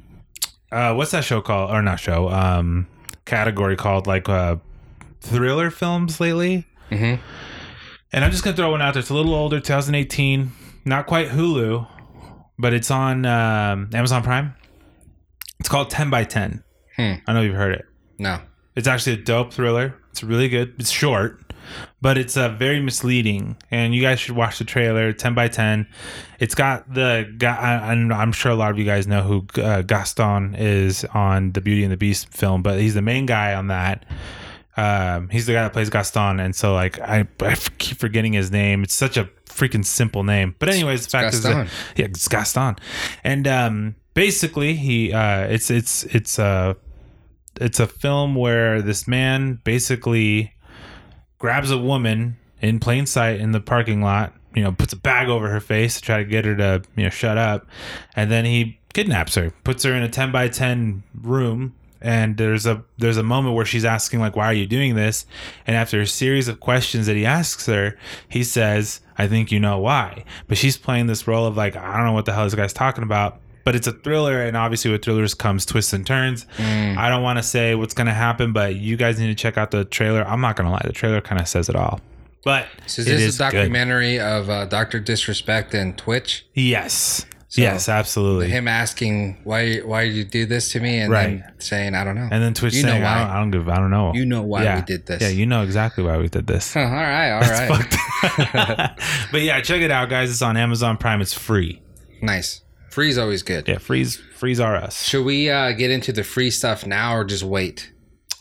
uh, 0.72 0.94
what's 0.94 1.12
that 1.12 1.24
show 1.24 1.42
called 1.42 1.72
or 1.72 1.82
not 1.82 2.00
show 2.00 2.30
um 2.30 2.88
category 3.26 3.76
called 3.76 4.08
like 4.08 4.28
uh 4.30 4.58
thriller 5.22 5.70
films 5.72 6.20
lately, 6.20 6.66
Mhm. 6.92 7.20
and 8.14 8.26
I'm 8.26 8.32
just 8.32 8.44
gonna 8.44 8.56
throw 8.56 8.72
one 8.72 8.82
out 8.82 8.94
there. 8.94 9.02
It's 9.02 9.10
a 9.10 9.14
little 9.14 9.34
older, 9.34 9.60
2018, 9.60 10.52
not 10.86 11.08
quite 11.08 11.30
Hulu, 11.30 11.88
but 12.58 12.74
it's 12.74 12.90
on 12.92 13.26
um, 13.26 13.90
Amazon 13.94 14.24
Prime. 14.24 14.54
It's 15.60 15.70
called 15.70 15.90
10 15.90 16.10
by 16.10 16.24
10. 16.24 16.64
Hmm. 16.96 17.14
I 17.26 17.34
know 17.34 17.42
you've 17.42 17.56
heard 17.56 17.74
it. 17.76 17.86
No. 18.20 18.40
It's 18.76 18.88
actually 18.88 19.14
a 19.14 19.24
dope 19.24 19.52
thriller. 19.54 19.96
It's 20.12 20.24
really 20.24 20.50
good. 20.50 20.76
It's 20.80 20.92
short, 20.92 21.47
but 22.02 22.18
it's 22.18 22.38
uh, 22.38 22.50
very 22.50 22.80
misleading. 22.80 23.58
And 23.72 23.94
you 23.94 24.02
guys 24.02 24.20
should 24.20 24.36
watch 24.36 24.60
the 24.60 24.66
trailer. 24.66 25.14
Ten 25.14 25.34
by 25.34 25.48
ten. 25.48 25.88
It's 26.40 26.56
got 26.56 26.94
the 26.94 27.34
guy. 27.38 27.92
and 27.92 28.14
I'm 28.14 28.32
sure 28.32 28.52
a 28.52 28.56
lot 28.56 28.72
of 28.72 28.80
you 28.80 28.86
guys 28.86 29.08
know 29.08 29.22
who 29.22 29.62
uh, 29.62 29.82
Gaston 29.82 30.56
is 30.56 31.06
on 31.14 31.52
the 31.52 31.62
Beauty 31.62 31.84
and 31.84 31.92
the 31.92 31.98
Beast 31.98 32.30
film, 32.30 32.62
but 32.62 32.80
he's 32.80 32.94
the 32.94 33.02
main 33.02 33.26
guy 33.26 33.54
on 33.54 33.68
that. 33.68 34.06
Um, 34.78 35.30
he's 35.30 35.48
the 35.48 35.54
guy 35.54 35.64
that 35.64 35.74
plays 35.74 35.90
Gaston, 35.90 36.40
and 36.40 36.56
so 36.56 36.74
like 36.74 37.00
I, 37.00 37.28
I 37.42 37.56
keep 37.80 37.98
forgetting 37.98 38.34
his 38.34 38.52
name. 38.52 38.84
It's 38.84 38.94
such 38.94 39.18
a 39.18 39.28
freaking 39.46 39.84
simple 39.84 40.24
name. 40.24 40.56
But 40.60 40.70
anyways, 40.70 41.04
the 41.04 41.10
fact 41.10 41.34
is 41.34 41.42
that 41.44 41.68
yeah, 41.96 42.06
it's 42.06 42.28
Gaston, 42.28 42.76
and 43.24 43.48
um, 43.48 43.96
basically 44.14 44.76
he 44.76 45.12
uh, 45.12 45.48
it's 45.48 45.72
it's 45.72 46.04
it's 46.06 46.38
a 46.38 46.78
it's 47.60 47.80
a 47.80 47.88
film 47.88 48.36
where 48.36 48.82
this 48.82 49.08
man 49.08 49.60
basically 49.64 50.54
grabs 51.40 51.72
a 51.72 51.78
woman 51.78 52.38
in 52.62 52.80
plain 52.80 53.06
sight 53.06 53.40
in 53.40 53.52
the 53.52 53.60
parking 53.60 54.02
lot. 54.02 54.34
You 54.56 54.64
know, 54.64 54.72
puts 54.72 54.94
a 54.94 54.98
bag 54.98 55.30
over 55.30 55.50
her 55.50 55.60
face 55.60 55.96
to 55.96 56.02
try 56.02 56.18
to 56.18 56.26
get 56.26 56.46
her 56.46 56.56
to 56.56 56.82
you 56.96 57.04
know 57.04 57.10
shut 57.10 57.38
up, 57.38 57.68
and 58.16 58.32
then 58.32 58.46
he 58.46 58.80
kidnaps 58.94 59.36
her, 59.36 59.52
puts 59.64 59.84
her 59.84 59.94
in 59.94 60.02
a 60.02 60.10
ten 60.10 60.32
by 60.32 60.48
ten 60.48 61.04
room. 61.22 61.76
And 62.00 62.38
there's 62.38 62.66
a 62.66 62.84
there's 62.98 63.18
a 63.18 63.24
moment 63.24 63.56
where 63.56 63.66
she's 63.66 63.86
asking 63.86 64.20
like 64.20 64.36
why 64.36 64.46
are 64.46 64.54
you 64.54 64.68
doing 64.68 64.96
this? 64.96 65.26
And 65.66 65.76
after 65.76 66.00
a 66.00 66.08
series 66.08 66.48
of 66.48 66.60
questions 66.60 67.08
that 67.08 67.16
he 67.16 67.26
asks 67.26 67.66
her 67.66 67.98
he 68.30 68.44
says 68.44 69.02
i 69.18 69.28
think 69.28 69.52
you 69.52 69.60
know 69.60 69.80
why. 69.80 70.24
But 70.48 70.58
she's 70.60 70.78
playing 70.78 71.08
this 71.08 71.28
role 71.28 71.48
of 71.48 71.58
like 71.58 71.76
i 71.76 71.98
don't 71.98 72.06
know 72.06 72.14
what 72.14 72.26
the 72.26 72.34
hell 72.34 72.44
this 72.44 72.54
guy's 72.54 72.74
talking 72.74 73.04
about 73.04 73.40
but 73.68 73.76
it's 73.76 73.88
a 73.88 73.92
thriller 73.92 74.42
and 74.42 74.56
obviously 74.56 74.90
with 74.90 75.04
thrillers 75.04 75.34
comes 75.34 75.66
twists 75.66 75.92
and 75.94 76.08
turns 76.08 76.46
i 76.60 77.10
don't 77.10 77.22
want 77.24 77.38
to 77.38 77.44
say 77.44 77.76
what's 77.76 77.94
going 77.94 78.08
to 78.08 78.14
happen 78.14 78.54
but 78.54 78.76
you 78.76 78.96
guys 78.96 79.20
need 79.20 79.28
to 79.28 79.36
check 79.36 79.58
out 79.58 79.72
the 79.72 79.84
trailer 79.86 80.24
i'm 80.26 80.40
not 80.42 80.56
going 80.56 80.66
to 80.66 80.72
lie 80.72 80.82
the 80.86 80.94
trailer 80.94 81.20
kind 81.22 81.42
of 81.42 81.48
says 81.48 81.68
it 81.70 81.76
all 81.76 82.00
but 82.44 82.68
So 82.86 83.02
is 83.02 83.06
this 83.08 83.22
is 83.22 83.40
a 83.42 83.44
good. 83.52 83.58
documentary 83.58 84.20
of 84.22 84.50
uh, 84.50 84.66
Doctor 84.68 85.00
Disrespect 85.02 85.74
and 85.74 85.98
Twitch? 85.98 86.46
yes 86.54 87.26
So, 87.50 87.62
yes 87.62 87.90
absolutely 87.90 88.48
Him 88.50 88.68
asking 88.70 89.38
why 89.44 89.78
why 89.80 90.06
did 90.06 90.16
you 90.16 90.24
do 90.24 90.46
this 90.46 90.72
to 90.74 90.80
me, 90.80 90.98
and 91.00 91.12
then 91.14 91.44
saying 91.60 91.94
I 91.96 92.04
don't 92.06 92.16
know. 92.16 92.30
and 92.32 92.42
then 92.44 92.54
twitch 92.54 92.74
You 92.76 92.84
know 92.84 92.90
saying 92.92 93.04
I, 93.04 93.20
don't, 93.20 93.30
I 93.32 93.40
don't 93.40 93.52
give 93.52 93.68
i 93.70 93.76
don't 93.78 93.90
know 93.92 94.14
You 94.14 94.26
know 94.26 94.44
why 94.44 94.76
we 94.76 94.82
did 94.84 95.06
this. 95.08 95.22
yeah 95.22 95.28
you 95.30 95.46
know 95.46 95.62
exactly 95.64 96.04
why 96.06 96.18
we 96.18 96.28
did 96.30 96.46
this 96.48 96.76
all 96.78 96.84
right, 96.84 97.32
all 97.32 97.42
right, 97.42 97.68
fucked. 97.68 97.96
but 99.32 99.42
yeah, 99.42 99.60
check 99.62 99.82
it 99.82 99.92
out, 99.92 100.10
guys. 100.10 100.30
It's 100.30 100.42
on 100.42 100.58
Amazon 100.58 100.98
Prime. 100.98 101.22
It's 101.22 101.34
free. 101.34 101.82
nice. 102.22 102.62
Free's 102.98 103.20
always 103.20 103.44
good. 103.44 103.68
Yeah, 103.68 103.78
freeze, 103.78 104.16
freeze 104.16 104.60
us. 104.60 105.04
Should 105.04 105.24
we 105.24 105.52
uh, 105.52 105.74
get 105.74 105.92
into 105.92 106.12
the 106.12 106.24
free 106.24 106.50
stuff 106.50 106.84
now, 106.84 107.16
or 107.16 107.26
just 107.26 107.44
wait? 107.44 107.94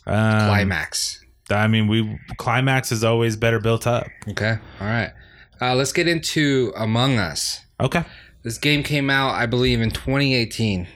Um, 0.07 0.47
Climax. 0.49 1.23
I 1.51 1.67
mean, 1.69 1.89
we 1.89 2.19
climax 2.39 2.91
is 2.91 3.05
always 3.05 3.37
better 3.37 3.61
built 3.61 3.87
up. 3.87 4.07
Okay, 4.31 4.57
all 4.81 4.87
right. 4.87 5.13
Uh, 5.61 5.75
let's 5.75 5.93
get 5.93 6.09
into 6.09 6.73
Among 6.75 7.19
Us. 7.19 7.67
Okay, 7.81 8.03
This 8.45 8.57
game 8.57 8.83
came 8.83 9.11
out, 9.11 9.35
I 9.35 9.45
believe, 9.45 9.83
in 9.83 9.91
2018, 9.91 10.89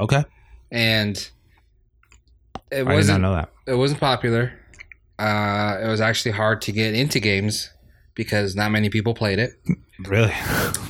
okay. 0.00 0.24
and 0.70 1.28
it 2.70 2.88
I 2.88 2.94
wasn't 2.94 3.20
know 3.20 3.34
that. 3.34 3.50
it 3.66 3.74
wasn't 3.74 4.00
popular. 4.00 4.54
Uh, 5.18 5.76
it 5.82 5.88
was 5.88 6.00
actually 6.00 6.32
hard 6.32 6.62
to 6.62 6.72
get 6.72 6.94
into 6.94 7.20
games 7.20 7.68
because 8.14 8.56
not 8.56 8.70
many 8.70 8.88
people 8.88 9.12
played 9.12 9.38
it. 9.38 9.60
Really? 10.06 10.32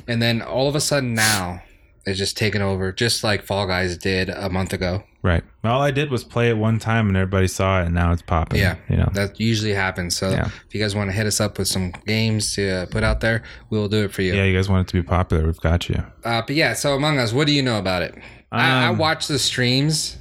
And 0.07 0.23
then 0.23 0.43
all 0.43 0.69
of 0.69 0.77
a 0.77 0.81
sudden 0.81 1.15
now, 1.15 1.61
it's 2.07 2.19
just 2.19 2.37
taken 2.37 2.63
over, 2.63 2.93
just 2.93 3.23
like 3.25 3.43
Fall 3.43 3.67
Guys 3.67 3.97
did 3.97 4.29
a 4.29 4.49
month 4.51 4.73
ago. 4.73 5.05
right. 5.23 5.45
All 5.65 5.81
I 5.81 5.93
did 5.93 6.11
was 6.11 6.25
play 6.25 6.51
it 6.51 6.57
one 6.59 6.81
time, 6.81 7.07
and 7.07 7.17
everybody 7.17 7.47
saw 7.47 7.81
it, 7.81 7.87
and 7.87 7.95
now 7.95 8.11
it's 8.13 8.23
popping. 8.23 8.59
Yeah, 8.59 8.75
you 8.89 8.97
know. 8.97 9.09
that 9.15 9.39
usually 9.39 9.73
happens. 9.73 10.17
So 10.17 10.31
Yeah. 10.31 10.47
if 10.67 10.75
you 10.75 10.81
guys 10.81 10.97
want 10.97 11.09
to 11.11 11.17
hit 11.17 11.27
us 11.27 11.41
up 11.41 11.59
with 11.59 11.69
some 11.69 11.93
games 12.07 12.55
to 12.57 12.69
uh, 12.69 12.87
put 12.87 13.05
out 13.05 13.21
there, 13.21 13.43
we 13.71 13.79
will 13.79 13.89
do 13.89 14.05
it 14.05 14.13
for 14.13 14.23
you. 14.23 14.35
Yeah, 14.35 14.43
you 14.45 14.57
guys 14.57 14.69
want 14.69 14.89
it 14.89 14.91
to 14.91 14.95
be 15.01 15.07
popular. 15.07 15.45
We've 15.47 15.61
got 15.61 15.89
you. 15.89 16.03
Uh, 16.25 16.43
but 16.45 16.57
yeah, 16.57 16.73
so 16.73 16.95
Among 16.97 17.19
Us, 17.19 17.33
what 17.33 17.47
do 17.47 17.53
you 17.53 17.63
know 17.63 17.79
about 17.79 18.03
it? 18.03 18.15
I, 18.51 18.85
I 18.85 18.87
Um, 18.89 18.99
watch 18.99 19.29
the 19.29 19.39
streams 19.39 20.17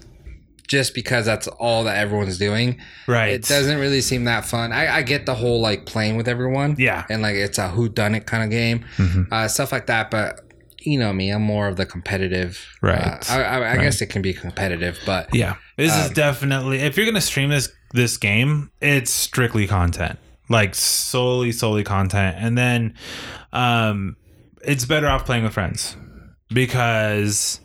just 0.67 0.93
because 0.93 1.25
that's 1.25 1.47
all 1.47 1.83
that 1.85 1.97
everyone's 1.97 2.37
doing. 2.37 2.79
Right. 3.07 3.33
It 3.33 3.43
doesn't 3.47 3.79
really 3.79 3.99
seem 4.01 4.23
that 4.25 4.45
fun. 4.45 4.71
I, 4.71 4.97
I 4.97 5.01
get 5.01 5.25
the 5.25 5.35
whole 5.35 5.59
like 5.59 5.85
playing 5.85 6.15
with 6.15 6.27
everyone. 6.29 6.75
Yeah. 6.77 7.05
And 7.09 7.21
like 7.23 7.35
it's 7.35 7.57
a 7.57 7.67
who 7.69 7.89
done 7.89 8.13
it 8.15 8.25
kind 8.25 8.43
of 8.43 8.49
game, 8.51 8.85
Mhm. 8.97 9.27
uh, 9.31 9.47
stuff 9.49 9.71
like 9.73 9.87
that. 9.87 10.11
But 10.11 10.39
you 10.81 10.99
know 10.99 11.13
me, 11.13 11.29
I'm 11.29 11.41
more 11.41 11.67
of 11.67 11.77
the 11.77 11.85
competitive. 11.85 12.65
Right. 12.81 12.99
Uh, 13.29 13.33
I, 13.33 13.41
I, 13.41 13.71
I 13.73 13.77
guess 13.77 14.01
it 14.01 14.07
can 14.07 14.21
be 14.21 14.33
competitive, 14.33 14.99
but 15.05 15.33
Yeah, 15.33 15.55
this 15.77 15.95
is 15.95 16.07
Um, 16.07 16.13
definitely 16.13 16.79
if 16.79 16.97
you're 16.97 17.05
gonna 17.05 17.21
stream 17.21 17.49
this 17.49 17.69
this 17.93 18.17
game, 18.17 18.71
it's 18.81 19.11
strictly 19.11 19.67
content, 19.67 20.17
like 20.49 20.75
solely 20.75 21.51
solely 21.51 21.83
content, 21.83 22.37
and 22.39 22.57
then 22.57 22.95
um, 23.53 24.15
it's 24.63 24.85
better 24.85 25.07
off 25.07 25.25
playing 25.25 25.43
with 25.43 25.53
friends 25.53 25.95
because 26.53 27.59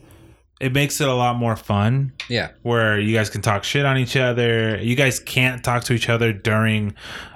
it 0.61 0.73
makes 0.73 1.01
it 1.01 1.09
a 1.09 1.15
lot 1.15 1.37
more 1.37 1.57
fun. 1.57 2.13
yeah, 2.29 2.49
Where 2.63 2.99
you 2.99 3.15
guys 3.15 3.29
can 3.31 3.43
talk 3.43 3.63
shit 3.65 3.85
on 3.85 3.99
each 3.99 4.17
other. 4.17 4.79
You 4.83 4.97
guys 4.97 5.21
can't 5.21 5.63
talk 5.63 5.85
to 5.85 5.93
each 5.93 6.09
other 6.09 6.33
during 6.33 6.95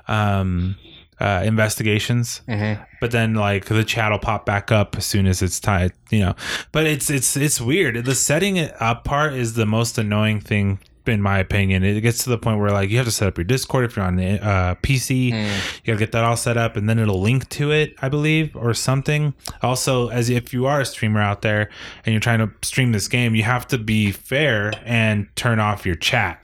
um, 0.08 0.76
uh, 1.20 1.42
investigations. 1.44 2.40
Mhm. 2.48 2.78
but 3.00 3.10
then 3.12 3.34
like 3.34 3.64
the 3.66 3.84
chat 3.84 4.10
will 4.10 4.18
pop 4.18 4.44
back 4.46 4.70
up 4.72 4.96
as 4.96 5.06
soon 5.06 5.26
as 5.26 5.42
it's 5.42 5.60
tied 5.60 5.92
you 6.10 6.20
know. 6.20 6.34
But 6.72 6.86
it's 6.86 7.08
it's 7.10 7.36
it's 7.36 7.60
weird. 7.60 8.04
The 8.04 8.14
setting 8.14 8.56
it 8.56 8.74
up 8.80 9.04
part 9.04 9.32
is 9.34 9.54
the 9.54 9.66
most 9.66 9.98
annoying 9.98 10.40
thing 10.40 10.78
in 11.06 11.20
my 11.22 11.38
opinion. 11.40 11.82
It 11.82 12.00
gets 12.02 12.22
to 12.24 12.30
the 12.30 12.38
point 12.38 12.60
where 12.60 12.70
like 12.70 12.88
you 12.90 12.96
have 12.98 13.06
to 13.06 13.10
set 13.10 13.26
up 13.26 13.36
your 13.36 13.44
discord 13.44 13.84
if 13.84 13.96
you're 13.96 14.04
on 14.04 14.14
the 14.16 14.40
uh, 14.46 14.74
pc 14.76 15.10
you 15.30 15.82
gotta 15.84 15.98
get 15.98 16.12
that 16.12 16.22
all 16.22 16.36
set 16.36 16.56
up 16.56 16.76
and 16.76 16.88
then 16.88 17.00
it'll 17.00 17.20
link 17.20 17.48
to 17.48 17.72
it 17.72 17.94
i 18.00 18.08
believe 18.08 18.54
or 18.54 18.72
something. 18.74 19.34
Also 19.60 20.08
as 20.08 20.30
if 20.30 20.52
you 20.52 20.66
are 20.66 20.80
a 20.82 20.86
streamer 20.86 21.20
out 21.20 21.42
there 21.42 21.68
and 22.04 22.12
you're 22.12 22.20
trying 22.20 22.38
to 22.38 22.50
stream 22.62 22.92
this 22.92 23.08
game 23.08 23.34
you 23.34 23.42
have 23.42 23.66
to 23.68 23.78
be 23.78 24.12
fair 24.12 24.72
and 24.84 25.26
turn 25.36 25.58
off 25.58 25.84
your 25.86 25.96
chat. 25.96 26.38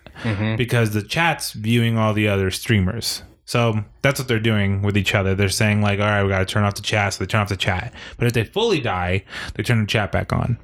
Because 0.57 0.91
the 0.93 1.03
chat's 1.03 1.53
viewing 1.53 1.97
all 1.99 2.13
the 2.15 2.27
other 2.27 2.51
streamers. 2.51 3.23
So 3.47 3.85
that's 4.03 4.19
what 4.21 4.29
they're 4.29 4.41
doing 4.41 4.83
with 4.83 4.97
each 4.97 5.15
other. 5.15 5.35
They're 5.35 5.49
saying 5.49 5.81
like, 5.81 6.01
all 6.01 6.07
right, 6.07 6.23
we 6.23 6.29
got 6.29 6.41
to 6.41 6.45
turn 6.45 6.65
off 6.65 6.75
the 6.75 6.83
chat. 6.83 7.15
So 7.15 7.25
they 7.25 7.29
turn 7.29 7.41
off 7.41 7.49
the 7.49 7.57
chat. 7.57 7.95
But 8.19 8.27
if 8.27 8.33
they 8.33 8.45
fully 8.45 8.81
die, 8.81 9.25
they 9.55 9.63
turn 9.63 9.81
the 9.81 9.87
chat 9.87 10.13
back 10.13 10.33
on 10.33 10.59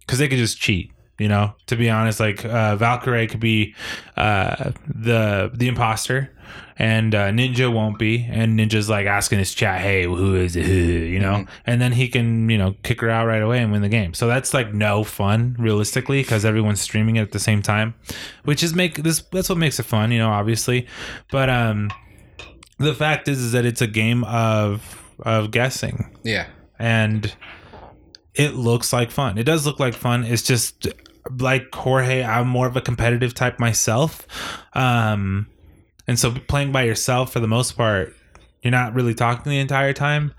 because 0.00 0.18
they 0.18 0.28
could 0.28 0.38
just 0.38 0.58
cheat. 0.58 0.90
You 1.18 1.28
know, 1.28 1.54
to 1.66 1.76
be 1.76 1.88
honest, 1.88 2.18
like 2.18 2.44
uh, 2.44 2.76
Valkyrae 2.76 3.28
could 3.28 3.38
be 3.38 3.76
uh, 4.16 4.72
the 4.88 5.52
the 5.54 5.68
imposter, 5.68 6.32
and 6.78 7.14
uh, 7.14 7.28
Ninja 7.28 7.72
won't 7.72 7.98
be. 7.98 8.26
And 8.28 8.58
Ninja's 8.58 8.88
like 8.88 9.06
asking 9.06 9.38
his 9.38 9.54
chat, 9.54 9.82
"Hey, 9.82 10.04
who 10.04 10.34
is 10.34 10.56
it?" 10.56 10.66
You 10.66 11.20
know, 11.20 11.44
and 11.66 11.80
then 11.80 11.92
he 11.92 12.08
can 12.08 12.48
you 12.48 12.58
know 12.58 12.74
kick 12.82 13.02
her 13.02 13.10
out 13.10 13.26
right 13.26 13.42
away 13.42 13.60
and 13.60 13.70
win 13.70 13.82
the 13.82 13.90
game. 13.90 14.14
So 14.14 14.26
that's 14.26 14.52
like 14.52 14.72
no 14.72 15.04
fun 15.04 15.54
realistically 15.60 16.22
because 16.22 16.44
everyone's 16.44 16.80
streaming 16.80 17.16
it 17.16 17.22
at 17.22 17.32
the 17.32 17.38
same 17.38 17.62
time, 17.62 17.94
which 18.44 18.62
is 18.62 18.74
make 18.74 19.02
this 19.02 19.20
that's 19.30 19.50
what 19.50 19.58
makes 19.58 19.78
it 19.78 19.84
fun. 19.84 20.10
You 20.10 20.18
know, 20.18 20.30
obviously, 20.30 20.88
but 21.30 21.48
um, 21.50 21.92
the 22.82 22.94
fact 22.94 23.28
is 23.28 23.40
is 23.40 23.52
that 23.52 23.64
it's 23.64 23.80
a 23.80 23.86
game 23.86 24.24
of 24.24 24.98
of 25.20 25.50
guessing 25.50 26.16
yeah, 26.22 26.46
and 26.78 27.34
it 28.34 28.54
looks 28.54 28.92
like 28.92 29.10
fun. 29.10 29.38
It 29.38 29.44
does 29.44 29.66
look 29.66 29.78
like 29.78 29.94
fun. 29.94 30.24
It's 30.24 30.42
just 30.42 30.88
like 31.38 31.72
Jorge, 31.74 32.24
I'm 32.24 32.48
more 32.48 32.66
of 32.66 32.76
a 32.76 32.80
competitive 32.80 33.34
type 33.34 33.58
myself. 33.58 34.26
Um 34.74 35.46
and 36.08 36.18
so 36.18 36.32
playing 36.32 36.72
by 36.72 36.82
yourself 36.82 37.32
for 37.32 37.40
the 37.40 37.48
most 37.48 37.76
part, 37.76 38.14
you're 38.62 38.72
not 38.72 38.94
really 38.94 39.14
talking 39.14 39.50
the 39.50 39.60
entire 39.60 39.92
time. 39.92 40.34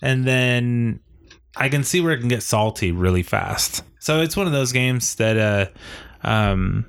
And 0.00 0.24
then 0.24 1.00
I 1.56 1.68
can 1.68 1.84
see 1.84 2.00
where 2.00 2.12
it 2.12 2.20
can 2.20 2.28
get 2.28 2.42
salty 2.42 2.92
really 2.92 3.22
fast. 3.22 3.82
So 4.00 4.20
it's 4.20 4.36
one 4.36 4.46
of 4.46 4.52
those 4.52 4.72
games 4.72 5.16
that 5.16 5.36
uh 5.36 6.26
um 6.26 6.86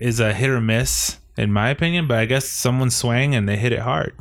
is 0.00 0.20
a 0.20 0.32
hit 0.32 0.50
or 0.50 0.60
miss 0.60 1.18
in 1.36 1.52
my 1.52 1.70
opinion, 1.70 2.06
but 2.06 2.18
I 2.18 2.24
guess 2.26 2.44
someone 2.48 2.90
swang 2.90 3.34
and 3.34 3.48
they 3.48 3.56
hit 3.56 3.72
it 3.72 3.80
hard. 3.80 4.14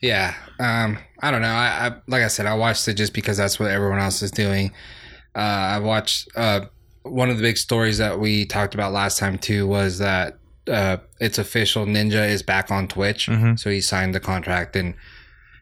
yeah. 0.00 0.34
Um, 0.60 0.98
I 1.20 1.30
don't 1.30 1.40
know. 1.42 1.48
I, 1.48 1.86
I 1.88 1.92
like 2.08 2.22
I 2.22 2.28
said, 2.28 2.46
I 2.46 2.54
watched 2.54 2.86
it 2.88 2.94
just 2.94 3.12
because 3.14 3.36
that's 3.36 3.58
what 3.60 3.70
everyone 3.70 3.98
else 4.00 4.22
is 4.22 4.30
doing. 4.30 4.72
Uh, 5.36 5.38
I 5.38 5.78
watched 5.78 6.28
uh, 6.36 6.62
one 7.02 7.30
of 7.30 7.36
the 7.36 7.42
big 7.42 7.56
stories 7.56 7.98
that 7.98 8.18
we 8.18 8.44
talked 8.44 8.74
about 8.74 8.92
last 8.92 9.18
time 9.18 9.38
too 9.38 9.66
was 9.66 9.98
that 9.98 10.36
uh, 10.68 10.96
it's 11.20 11.38
official. 11.38 11.86
Ninja 11.86 12.28
is 12.28 12.42
back 12.42 12.70
on 12.70 12.88
Twitch, 12.88 13.26
Mhm. 13.26 13.58
so 13.58 13.70
he 13.70 13.80
signed 13.80 14.14
the 14.14 14.20
contract 14.20 14.74
and 14.76 14.94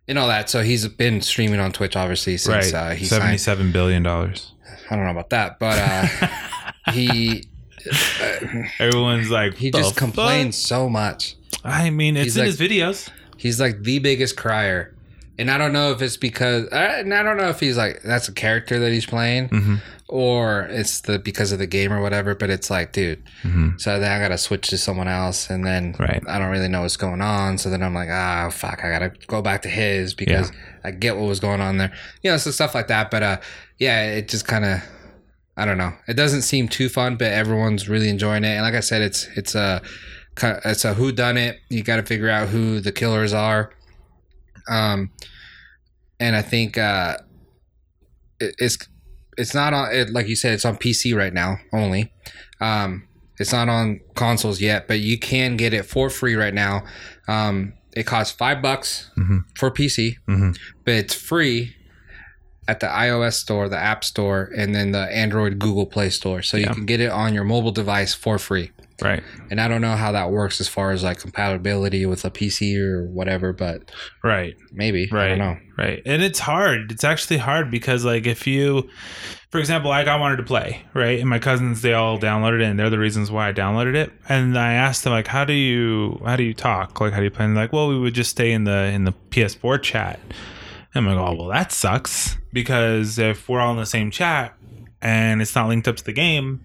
and 0.09 0.19
all 0.19 0.29
that. 0.29 0.49
So 0.49 0.63
he's 0.63 0.87
been 0.89 1.21
streaming 1.21 1.61
on 1.61 1.73
Twitch 1.73 1.95
obviously 1.97 2.37
since 2.39 2.73
uh, 2.73 2.91
he 2.91 3.05
signed. 3.05 3.21
Seventy-seven 3.23 3.73
billion 3.73 4.03
dollars. 4.03 4.53
I 4.91 4.97
don't 4.97 5.05
know 5.05 5.11
about 5.11 5.31
that, 5.31 5.59
but 5.59 5.79
uh, 5.79 6.29
he 6.93 7.45
Everyone's 8.79 9.31
like, 9.31 9.55
he 9.57 9.71
"The 9.71 9.79
just 9.79 9.91
fuck?" 9.95 9.99
complains 9.99 10.57
so 10.57 10.89
much. 10.89 11.37
I 11.65 11.91
mean, 11.91 12.17
it's 12.17 12.25
He's 12.25 12.37
in 12.37 12.43
like- 12.47 12.59
his 12.59 12.61
videos. 12.61 13.09
He's 13.37 13.61
like 13.61 13.83
the 13.83 13.99
biggest 13.99 14.37
crier 14.37 14.95
and 15.39 15.51
I 15.51 15.59
don't 15.59 15.75
know 15.75 15.93
if 15.93 16.01
it's 16.01 16.17
because 16.17 16.65
uh, 16.73 16.95
and 17.01 17.13
I 17.13 17.23
don't 17.23 17.37
know 17.37 17.51
if 17.51 17.61
he's 17.61 17.77
like 17.77 18.01
that's 18.03 18.27
a 18.29 18.33
character 18.33 18.79
that 18.79 18.91
he's 18.91 19.05
playing 19.05 19.51
Mhm. 19.51 19.81
or 20.09 20.63
it's 20.71 21.03
the 21.03 21.19
because 21.19 21.53
of 21.53 21.59
the 21.59 21.67
game 21.67 21.93
or 21.93 22.01
whatever. 22.01 22.35
But 22.35 22.49
it's 22.49 22.71
like, 22.71 22.93
dude, 22.93 23.23
Mhm. 23.43 23.79
so 23.79 24.01
then 24.01 24.11
I 24.11 24.19
gotta 24.19 24.39
switch 24.39 24.69
to 24.69 24.79
someone 24.79 25.09
else, 25.09 25.51
and 25.51 25.67
then 25.67 25.95
Right. 25.99 26.23
I 26.27 26.39
don't 26.39 26.49
really 26.51 26.69
know 26.69 26.81
what's 26.81 26.97
going 26.97 27.21
on. 27.21 27.59
So 27.59 27.69
then 27.69 27.83
I'm 27.83 27.93
like, 27.93 28.09
ah, 28.11 28.49
fuck, 28.51 28.83
I 28.83 28.89
gotta 28.89 29.13
go 29.27 29.43
back 29.43 29.61
to 29.63 29.69
his 29.69 30.15
because 30.15 30.51
I 30.83 30.93
get 30.93 31.17
what 31.19 31.29
was 31.29 31.41
going 31.41 31.61
on 31.61 31.77
there. 31.77 31.93
You 32.23 32.31
know, 32.31 32.39
so 32.39 32.51
stuff 32.51 32.75
like 32.75 32.87
that. 32.89 33.11
But 33.11 33.23
uh, 33.23 33.37
yeah, 33.79 34.05
it 34.13 34.29
just 34.29 34.47
kind 34.49 34.65
of. 34.65 34.81
I 35.57 35.65
don't 35.65 35.79
know. 35.79 35.93
It 36.07 36.15
doesn't 36.15 36.43
seem 36.43 36.69
too 36.69 36.89
fun, 36.89 37.17
but 37.17 37.33
everyone's 37.33 37.89
really 37.89 38.09
enjoying 38.09 38.45
it. 38.45 38.49
And 38.49 38.63
like 38.63 38.75
I 38.75 38.81
said, 38.81 39.03
it's 39.03 39.27
it's 39.37 39.55
a 39.55 39.81
it's 40.43 40.85
a 40.85 40.95
who 40.95 41.13
done 41.13 41.37
it. 41.39 41.61
You 41.71 41.83
got 41.83 41.97
to 41.97 42.03
figure 42.03 42.29
out 42.29 42.49
who 42.49 42.81
the 42.81 42.93
killers 42.93 43.33
are. 43.33 43.71
Um, 44.69 45.11
and 46.21 46.37
I 46.37 46.43
think 46.43 46.77
uh, 46.77 47.17
it, 48.41 48.55
it's 48.59 48.77
it's 49.39 49.55
not 49.55 49.73
on 49.73 49.93
it 49.95 50.11
like 50.11 50.29
you 50.29 50.37
said. 50.37 50.53
It's 50.53 50.65
on 50.65 50.77
PC 50.77 51.17
right 51.17 51.33
now 51.33 51.59
only. 51.73 52.13
Um, 52.61 53.09
it's 53.39 53.53
not 53.53 53.69
on 53.69 54.01
consoles 54.15 54.61
yet, 54.61 54.89
but 54.89 55.01
you 55.01 55.19
can 55.19 55.57
get 55.57 55.75
it 55.75 55.85
for 55.85 56.09
free 56.11 56.35
right 56.35 56.55
now. 56.55 56.85
Um, 57.29 57.75
it 57.95 58.05
costs 58.07 58.35
five 58.35 58.61
bucks 58.63 59.11
Mhm. 59.17 59.45
for 59.59 59.71
PC, 59.71 60.17
mm-hmm. 60.29 60.51
but 60.85 60.95
it's 60.95 61.15
free 61.15 61.75
at 62.69 62.81
the 62.81 62.87
iOS 62.87 63.35
store, 63.35 63.69
the 63.69 63.79
App 63.79 64.05
Store, 64.05 64.51
and 64.57 64.75
then 64.75 64.93
the 64.93 65.03
Android 65.13 65.59
Google 65.59 65.87
Play 65.87 66.11
Store. 66.11 66.43
So 66.43 66.57
you 66.57 66.67
can 66.67 66.87
get 66.87 67.01
it 67.01 67.11
on 67.11 67.33
your 67.35 67.45
mobile 67.45 67.73
device 67.73 68.15
for 68.15 68.39
free. 68.39 68.73
Right. 69.03 69.23
And 69.51 69.61
I 69.61 69.69
don't 69.69 69.83
know 69.83 69.95
how 69.95 70.13
that 70.13 70.31
works 70.31 70.59
as 70.61 70.69
far 70.69 70.91
as 70.91 71.05
like 71.05 71.19
compatibility 71.21 72.07
with 72.07 72.25
a 72.25 72.31
PC 72.31 72.79
or 72.79 73.05
whatever, 73.05 73.53
but 73.53 73.91
Right. 74.25 74.57
maybe. 74.73 75.07
Right. 75.13 75.27
I 75.27 75.29
don't 75.29 75.39
know. 75.39 75.57
Right. 75.77 76.03
And 76.07 76.23
it's 76.23 76.39
hard. 76.39 76.91
It's 76.93 77.05
actually 77.05 77.37
hard 77.37 77.71
because 77.71 78.05
like 78.05 78.27
if 78.27 78.47
you 78.47 78.89
for 79.51 79.59
example, 79.61 79.91
like 79.91 80.09
I 80.09 80.17
wanted 80.17 80.37
to 80.37 80.43
play, 80.43 80.83
right? 80.93 81.21
And 81.21 81.29
my 81.29 81.39
cousins 81.39 81.83
they 81.83 81.93
all 81.93 82.19
downloaded 82.19 82.61
it 82.63 82.65
and 82.65 82.79
they're 82.79 82.91
the 82.91 82.99
reasons 82.99 83.31
why 83.31 83.49
I 83.49 83.53
downloaded 83.53 83.95
it. 83.95 84.13
And 84.29 84.59
I 84.59 84.73
asked 84.73 85.05
them 85.05 85.13
like 85.13 85.27
how 85.27 85.45
do 85.45 85.53
you 85.53 86.21
how 86.25 86.37
do 86.37 86.43
you 86.43 86.55
talk? 86.55 86.99
Like 86.99 87.13
how 87.13 87.19
do 87.19 87.25
you 87.25 87.31
play? 87.31 87.45
And 87.45 87.55
like, 87.55 87.75
well, 87.75 87.89
we 87.89 87.99
would 87.99 88.15
just 88.15 88.31
stay 88.31 88.51
in 88.53 88.65
the 88.65 88.85
in 88.87 89.05
the 89.05 89.13
PS4 89.31 89.83
chat. 89.83 90.19
I'm 90.97 91.07
like, 91.07 91.17
oh 91.19 91.35
well 91.35 91.49
that 91.49 91.73
sucks. 91.73 92.37
Because 92.53 93.19
if 93.19 93.49
we're 93.49 93.61
all 93.61 93.73
in 93.73 93.77
the 93.79 93.87
same 93.87 94.11
chat 94.11 94.55
and 95.03 95.43
it's 95.43 95.55
not 95.55 95.69
linked 95.69 95.87
up 95.89 95.97
to 95.97 96.05
the 96.05 96.13
game, 96.13 96.61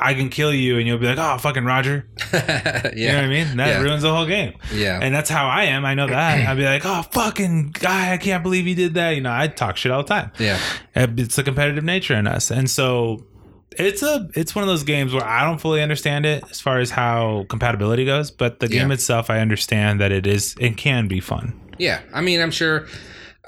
I 0.00 0.14
can 0.14 0.28
kill 0.28 0.52
you 0.54 0.78
and 0.78 0.86
you'll 0.86 0.98
be 0.98 1.06
like, 1.06 1.18
oh 1.18 1.38
fucking 1.38 1.64
Roger. 1.64 2.08
yeah. 2.32 2.92
You 2.94 3.06
know 3.08 3.14
what 3.16 3.24
I 3.24 3.28
mean? 3.28 3.56
That 3.56 3.68
Yeah. 3.68 3.80
ruins 3.82 4.02
the 4.02 4.14
whole 4.14 4.26
game. 4.26 4.54
Yeah. 4.72 4.98
And 5.02 5.14
that's 5.14 5.28
how 5.30 5.46
I 5.48 5.64
am. 5.64 5.84
I 5.84 5.94
know 5.94 6.06
that. 6.06 6.46
I'd 6.48 6.56
be 6.56 6.64
like, 6.64 6.82
oh, 6.84 7.02
fucking 7.12 7.70
guy, 7.78 8.12
I 8.12 8.16
can't 8.16 8.42
believe 8.42 8.64
he 8.64 8.74
did 8.74 8.94
that. 8.94 9.10
You 9.16 9.20
know, 9.22 9.32
I 9.32 9.48
talk 9.48 9.76
shit 9.76 9.90
all 9.92 10.02
the 10.02 10.08
time. 10.08 10.30
yeah. 10.38 10.58
It's 10.94 11.38
a 11.38 11.42
competitive 11.42 11.84
nature 11.84 12.14
in 12.14 12.26
us. 12.26 12.50
And 12.50 12.68
so 12.70 13.24
it's 13.72 14.02
a 14.02 14.28
it's 14.34 14.54
one 14.54 14.62
of 14.62 14.68
those 14.68 14.82
games 14.82 15.12
where 15.12 15.24
I 15.24 15.44
don't 15.44 15.60
fully 15.60 15.82
understand 15.82 16.26
it 16.26 16.42
as 16.50 16.60
far 16.60 16.78
as 16.80 16.90
how 16.90 17.44
compatibility 17.48 18.04
goes, 18.04 18.30
but 18.30 18.60
the 18.60 18.66
game 18.68 18.88
Yeah. 18.88 18.94
itself 18.94 19.30
I 19.30 19.38
understand 19.40 20.00
that 20.00 20.10
it 20.10 20.26
is 20.26 20.54
it 20.60 20.76
can 20.76 21.06
be 21.08 21.20
fun. 21.20 21.60
Yeah. 21.78 22.00
I 22.12 22.20
mean, 22.20 22.40
I'm 22.40 22.50
sure 22.50 22.86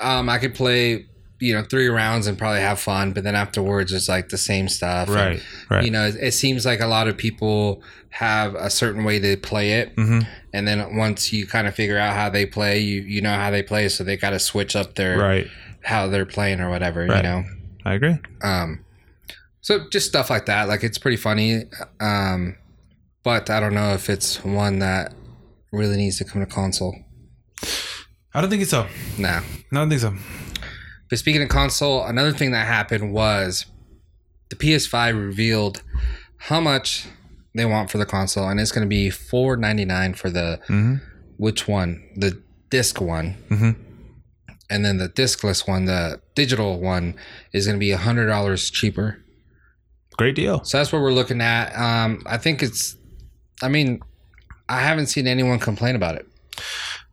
um, 0.00 0.28
I 0.28 0.38
could 0.38 0.54
play, 0.54 1.06
you 1.40 1.54
know, 1.54 1.62
three 1.62 1.88
rounds 1.88 2.26
and 2.26 2.36
probably 2.38 2.60
have 2.60 2.78
fun, 2.80 3.12
but 3.12 3.24
then 3.24 3.34
afterwards 3.34 3.92
it's 3.92 4.08
like 4.08 4.28
the 4.28 4.38
same 4.38 4.68
stuff. 4.68 5.08
And, 5.08 5.16
Right. 5.16 5.42
Right. 5.70 5.84
You 5.84 5.90
know, 5.90 6.06
it, 6.06 6.16
it 6.20 6.32
seems 6.32 6.66
like 6.66 6.80
a 6.80 6.86
lot 6.86 7.08
of 7.08 7.16
people 7.16 7.82
have 8.10 8.54
a 8.54 8.68
certain 8.70 9.04
way 9.04 9.18
to 9.20 9.36
play 9.36 9.72
it. 9.80 9.94
Mhm. 9.96 10.26
And 10.52 10.66
then 10.68 10.96
once 10.96 11.32
you 11.32 11.46
kind 11.46 11.66
of 11.66 11.74
figure 11.74 11.96
out 11.98 12.14
how 12.16 12.28
they 12.28 12.44
play, 12.44 12.80
you, 12.80 13.02
you 13.02 13.20
know 13.22 13.34
how 13.34 13.50
they 13.50 13.62
play. 13.62 13.88
So 13.88 14.02
they 14.04 14.16
got 14.16 14.30
to 14.30 14.38
switch 14.38 14.74
up 14.76 14.96
their, 14.96 15.18
Right. 15.18 15.46
how 15.82 16.08
they're 16.08 16.26
playing 16.26 16.60
or 16.60 16.68
whatever, 16.70 17.02
you 17.06 17.22
know? 17.22 17.44
I 17.84 17.94
agree. 17.94 18.18
Um, 18.42 18.84
so 19.62 19.88
just 19.90 20.06
stuff 20.08 20.28
like 20.28 20.46
that. 20.46 20.68
Like 20.68 20.82
it's 20.84 20.98
pretty 20.98 21.16
funny. 21.16 21.64
Um, 22.00 22.56
but 23.22 23.48
I 23.50 23.60
don't 23.60 23.74
know 23.74 23.92
if 23.94 24.10
it's 24.10 24.42
one 24.44 24.78
that 24.80 25.14
really 25.72 25.96
needs 25.96 26.18
to 26.18 26.24
come 26.24 26.40
to 26.44 26.46
console. 26.52 26.96
I 28.34 28.40
don't 28.40 28.50
think 28.50 28.62
it's 28.62 28.70
so. 28.70 28.86
Nah. 29.18 29.38
I 29.38 29.44
don't 29.72 29.88
think 29.88 30.00
so. 30.00 30.14
But 31.08 31.18
speaking 31.18 31.42
of 31.42 31.48
console, 31.48 32.04
another 32.04 32.32
thing 32.32 32.52
that 32.52 32.66
happened 32.66 33.12
was 33.12 33.66
the 34.50 34.56
PS5 34.56 35.14
revealed 35.20 35.82
how 36.36 36.60
much 36.60 37.06
they 37.54 37.64
want 37.64 37.90
for 37.90 37.98
the 37.98 38.06
console, 38.06 38.48
and 38.48 38.60
it's 38.60 38.70
going 38.70 38.84
to 38.86 38.88
be 38.88 39.10
four 39.10 39.56
ninety 39.56 39.84
nine 39.84 40.14
for 40.14 40.30
the 40.30 40.60
hmm 40.68 40.96
which 41.36 41.66
one? 41.66 42.02
The 42.16 42.40
disc 42.68 43.00
one, 43.00 43.34
Mhm. 43.48 43.74
and 44.68 44.84
then 44.84 44.98
the 44.98 45.08
discless 45.08 45.66
one, 45.66 45.86
the 45.86 46.20
digital 46.34 46.78
one, 46.78 47.14
is 47.52 47.66
going 47.66 47.76
to 47.76 47.80
be 47.80 47.90
hundred 47.92 48.26
dollars 48.26 48.70
cheaper. 48.70 49.24
Great 50.18 50.34
deal. 50.36 50.62
So 50.64 50.76
that's 50.78 50.92
what 50.92 51.00
we're 51.02 51.12
looking 51.14 51.40
at. 51.40 51.74
Um, 51.76 52.22
I 52.26 52.36
think 52.36 52.62
it's. 52.62 52.94
I 53.62 53.68
mean, 53.68 54.00
I 54.68 54.80
haven't 54.82 55.06
seen 55.06 55.26
anyone 55.26 55.58
complain 55.58 55.96
about 55.96 56.14
it. 56.16 56.26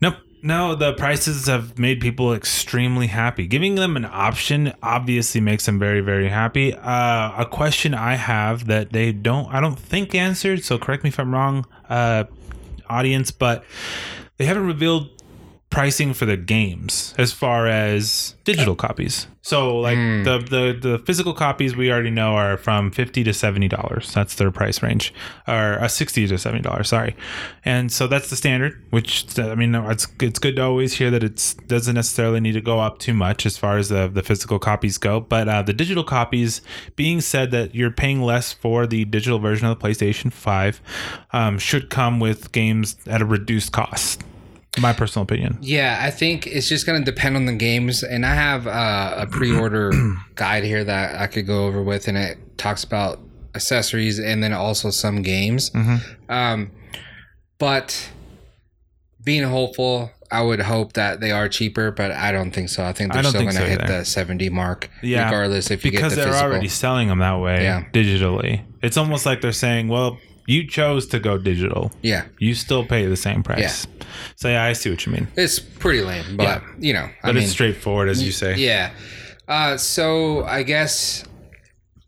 Nope. 0.02 0.16
No, 0.42 0.76
the 0.76 0.94
prices 0.94 1.48
have 1.48 1.80
made 1.80 2.00
people 2.00 2.34
extremely 2.34 3.08
happy. 3.08 3.48
Giving 3.48 3.76
them 3.76 3.98
an 3.98 4.06
option 4.06 4.74
obviously 4.84 5.42
makes 5.42 5.66
them 5.66 5.80
very, 5.80 6.02
very 6.02 6.30
happy. 6.30 6.74
Uh, 6.74 7.42
a 7.42 7.46
question 7.46 7.94
I 7.94 8.16
have 8.16 8.68
that 8.68 8.94
they 8.94 9.12
don't, 9.12 9.52
I 9.54 9.60
don't 9.60 9.80
think 9.80 10.14
answered. 10.14 10.64
So 10.64 10.78
correct 10.78 11.04
me 11.04 11.10
if 11.10 11.20
I'm 11.20 11.34
wrong, 11.34 11.66
uh, 11.90 12.26
audience, 12.88 13.32
but 13.32 13.66
they 14.38 14.46
haven't 14.46 14.68
revealed 14.68 15.10
pricing 15.70 16.14
for 16.14 16.26
the 16.26 16.38
games 16.38 17.14
as 17.18 17.32
far 17.34 17.68
as 17.68 18.36
digital 18.46 18.76
copies. 18.76 19.28
So 19.42 19.80
like 19.80 19.96
Hmm. 19.98 20.24
the, 20.24 20.38
the 20.40 20.90
the 20.90 21.00
physical 21.00 21.34
copies 21.34 21.76
we 21.76 21.90
already 21.92 22.10
know 22.10 22.36
are 22.36 22.58
from 22.58 22.92
fifty 22.92 23.24
to 23.24 23.34
seventy 23.34 23.68
dollars. 23.70 24.12
That's 24.14 24.36
their 24.36 24.52
price 24.52 24.82
range, 24.84 25.14
or 25.48 25.80
uh, 25.82 25.88
sixty 25.88 26.28
to 26.28 26.38
seventy 26.38 26.62
dollars. 26.64 26.90
Sorry, 26.90 27.16
and 27.64 27.90
so 27.92 28.08
that's 28.08 28.30
the 28.30 28.36
standard. 28.36 28.84
Which 28.90 29.40
I 29.40 29.56
mean, 29.56 29.74
it's 29.76 30.08
it's 30.22 30.40
good 30.40 30.56
to 30.58 30.64
always 30.64 30.94
hear 30.94 31.12
that 31.12 31.24
it 31.24 31.56
doesn't 31.68 31.96
necessarily 31.96 32.42
need 32.42 32.54
to 32.54 32.62
go 32.62 32.80
up 32.80 33.00
too 33.00 33.14
much 33.14 33.46
as 33.46 33.58
far 33.58 33.78
as 33.78 33.88
the 33.88 34.10
the 34.10 34.24
physical 34.24 34.60
copies 34.60 34.98
go. 34.98 35.22
But 35.22 35.48
uh, 35.48 35.62
the 35.62 35.74
digital 35.74 36.04
copies, 36.04 36.62
being 36.98 37.22
said 37.22 37.52
that 37.52 37.74
you're 37.74 37.92
paying 37.92 38.22
less 38.22 38.52
for 38.52 38.86
the 38.88 39.06
digital 39.06 39.40
version 39.40 39.68
of 39.68 39.80
the 39.80 39.88
PlayStation 39.88 40.32
Five, 40.32 40.82
um, 41.32 41.58
should 41.58 41.90
come 41.90 42.20
with 42.20 42.52
games 42.52 42.98
at 43.08 43.22
a 43.22 43.26
reduced 43.26 43.72
cost. 43.72 44.24
My 44.80 44.94
personal 44.94 45.24
opinion. 45.24 45.58
Yeah, 45.62 46.00
I 46.02 46.12
think 46.12 46.46
it's 46.48 46.68
just 46.70 46.86
going 46.86 47.04
to 47.04 47.06
depend 47.12 47.36
on 47.36 47.46
the 47.46 47.54
games. 47.56 48.04
And 48.04 48.26
I 48.26 48.36
have 48.36 48.68
uh, 48.68 49.16
a 49.18 49.28
pre-order 49.28 49.92
guide 50.36 50.64
here 50.64 50.84
that 50.84 51.20
I 51.20 51.28
could 51.28 51.48
go 51.48 51.66
over 51.66 51.82
with, 51.82 52.08
and 52.08 52.18
it 52.18 52.38
talks 52.58 52.84
about 52.84 53.20
accessories 53.56 54.20
and 54.20 54.44
then 54.44 54.54
also 54.54 54.90
some 54.92 55.22
games. 55.24 55.70
Mm-hmm. 55.72 56.32
Um, 56.32 56.72
but 57.58 58.10
being 59.24 59.44
hopeful, 59.44 60.12
I 60.32 60.42
would 60.42 60.60
hope 60.62 60.94
that 60.94 61.20
they 61.22 61.32
are 61.32 61.50
cheaper, 61.50 61.92
but 61.92 62.12
I 62.12 62.32
don't 62.32 62.52
think 62.52 62.70
so. 62.70 62.84
I 62.84 62.94
think 62.94 63.14
they're 63.14 63.22
don't 63.24 63.30
still 63.32 63.42
going 63.44 63.56
to 63.56 63.62
so 63.62 63.66
hit 63.66 63.82
either. 63.82 64.00
the 64.00 64.06
seventy 64.06 64.50
mark, 64.50 64.90
Yeah, 65.02 65.26
regardless 65.26 65.72
if 65.72 65.84
you 65.86 65.92
because 65.92 66.02
get 66.02 66.10
the 66.10 66.16
they're 66.18 66.34
physical. 66.34 66.52
already 66.52 66.68
selling 66.68 67.08
them 67.08 67.20
that 67.20 67.40
way 67.40 67.64
Yeah. 67.64 67.86
digitally. 67.94 68.64
It's 68.84 68.98
almost 68.98 69.26
like 69.26 69.42
they're 69.42 69.52
saying, 69.54 69.88
"Well, 69.88 70.18
you 70.48 70.68
chose 70.68 71.06
to 71.08 71.20
go 71.20 71.38
digital. 71.38 71.92
yeah, 72.02 72.24
You 72.40 72.56
still 72.56 72.84
pay 72.86 73.06
the 73.06 73.16
same 73.16 73.44
price." 73.44 73.86
Yeah. 73.88 74.06
So 74.36 74.48
yeah, 74.50 74.64
I 74.64 74.74
see 74.74 74.90
what 74.90 75.06
you 75.06 75.12
mean. 75.12 75.28
it's 75.36 75.60
pretty 75.60 76.02
lame, 76.02 76.36
but 76.38 76.44
Yeah. 76.44 76.62
you 76.80 76.94
know, 76.94 77.10
But 77.22 77.30
I 77.30 77.32
mean, 77.34 77.44
it's 77.44 77.52
straightforward, 77.52 78.10
as 78.10 78.24
you 78.24 78.32
say. 78.32 78.56
Yeah. 78.56 78.90
Uh, 79.48 79.78
so 79.78 80.44
I 80.46 80.64
guess 80.64 81.24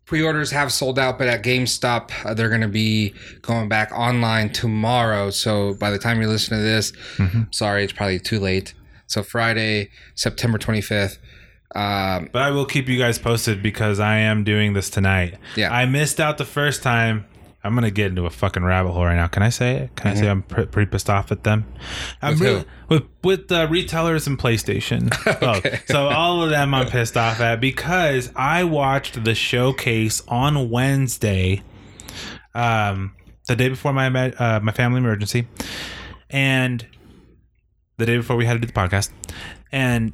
pre-orders 0.06 0.50
have 0.50 0.72
sold 0.72 0.98
out, 0.98 1.18
but 1.18 1.28
at 1.28 1.42
GameStop 1.44 2.10
uh, 2.24 2.34
they're 2.34 2.48
going 2.48 2.60
to 2.62 2.68
be 2.68 3.14
going 3.42 3.68
back 3.68 3.92
online 3.92 4.50
tomorrow. 4.50 5.30
So 5.30 5.74
by 5.74 5.90
the 5.90 5.98
time 5.98 6.20
you 6.20 6.28
listen 6.28 6.56
to 6.58 6.62
this, 6.62 6.92
Mhm. 7.18 7.54
sorry, 7.54 7.84
it's 7.84 7.92
probably 7.92 8.18
too 8.18 8.40
late. 8.40 8.74
So 9.06 9.22
Friday, 9.22 9.90
September 10.14 10.58
25th. 10.58 11.18
Um, 11.74 12.28
But 12.32 12.42
I 12.42 12.50
will 12.50 12.64
keep 12.66 12.88
you 12.88 12.98
guys 12.98 13.18
posted 13.18 13.62
because 13.62 14.00
I 14.00 14.16
am 14.16 14.42
doing 14.42 14.72
this 14.72 14.90
tonight. 14.90 15.34
Yeah. 15.54 15.72
I 15.72 15.86
missed 15.86 16.18
out 16.20 16.36
the 16.38 16.44
first 16.44 16.82
time. 16.82 17.24
I'm 17.62 17.74
gonna 17.74 17.90
get 17.90 18.06
into 18.06 18.24
a 18.26 18.30
fucking 18.30 18.64
rabbit 18.64 18.92
hole 18.92 19.04
right 19.04 19.16
now. 19.16 19.26
Can 19.26 19.42
I 19.42 19.50
say 19.50 19.76
it? 19.76 19.96
Can 19.96 20.10
I 20.10 20.14
say 20.14 20.28
I'm 20.30 20.42
pr- 20.42 20.62
pretty 20.62 20.90
pissed 20.90 21.10
off 21.10 21.30
at 21.30 21.44
them? 21.44 21.66
I'm 22.22 22.34
Mm-hmm. 22.36 22.42
With 22.44 22.50
really 22.52 22.64
with 22.88 23.02
with 23.22 23.52
uh, 23.52 23.66
retailers 23.70 24.26
and 24.26 24.38
PlayStation. 24.38 25.10
Both. 25.40 25.86
So 25.88 26.08
all 26.08 26.42
of 26.42 26.50
them 26.50 26.72
I'm 26.74 26.86
pissed 26.88 27.16
off 27.18 27.38
at 27.40 27.60
because 27.60 28.32
I 28.34 28.64
watched 28.64 29.22
the 29.24 29.34
showcase 29.34 30.22
on 30.26 30.70
Wednesday, 30.70 31.62
um, 32.54 33.14
the 33.46 33.56
day 33.56 33.68
before 33.68 33.92
my 33.92 34.06
uh, 34.30 34.60
my 34.60 34.72
family 34.72 34.98
emergency, 34.98 35.46
and 36.30 36.86
the 37.98 38.06
day 38.06 38.16
before 38.16 38.36
we 38.36 38.46
had 38.46 38.54
to 38.54 38.58
do 38.60 38.66
the 38.66 38.72
podcast, 38.72 39.10
and 39.70 40.12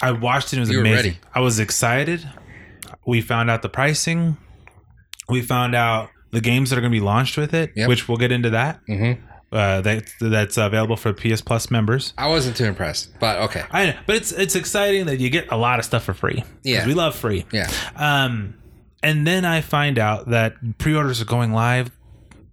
I 0.00 0.12
watched 0.12 0.52
it. 0.52 0.58
It 0.58 0.60
was 0.60 0.70
You 0.70 0.80
amazing. 0.80 0.96
ready. 1.14 1.18
I 1.34 1.40
was 1.40 1.58
excited. 1.58 2.28
We 3.04 3.20
found 3.20 3.50
out 3.50 3.62
the 3.62 3.68
pricing. 3.68 4.36
We 5.28 5.42
found 5.42 5.74
out 5.74 6.10
the 6.30 6.40
games 6.40 6.70
that 6.70 6.76
are 6.78 6.80
going 6.82 6.92
to 6.92 6.96
be 6.98 7.04
launched 7.04 7.36
with 7.36 7.54
it, 7.54 7.72
Yep. 7.74 7.88
which 7.88 8.08
we'll 8.08 8.18
get 8.18 8.32
into 8.32 8.50
that. 8.50 8.80
mhm. 8.86 9.18
uh, 9.50 9.80
that 9.80 10.04
that's 10.20 10.58
available 10.58 10.96
for 10.96 11.12
PS 11.14 11.40
Plus 11.40 11.70
members. 11.70 12.12
I 12.18 12.28
wasn't 12.28 12.56
too 12.56 12.66
impressed, 12.66 13.18
but 13.18 13.38
okay. 13.38 13.64
I 13.70 13.86
know, 13.86 13.94
but 14.06 14.16
it's 14.16 14.30
it's 14.32 14.54
exciting 14.54 15.06
that 15.06 15.20
you 15.20 15.30
get 15.30 15.50
a 15.50 15.56
lot 15.56 15.78
of 15.78 15.84
stuff 15.86 16.04
for 16.04 16.12
free. 16.14 16.44
Yeah. 16.62 16.86
we 16.86 16.92
love 16.94 17.14
free. 17.16 17.46
Yeah. 17.50 17.70
Um, 17.96 18.54
and 19.02 19.26
then 19.26 19.44
I 19.46 19.62
find 19.62 19.98
out 19.98 20.28
that 20.28 20.54
pre-orders 20.78 21.22
are 21.22 21.24
going 21.24 21.52
live 21.52 21.90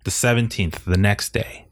the 0.06 0.12
17th, 0.12 0.84
the 0.86 0.98
next 0.98 1.34
day, 1.34 1.66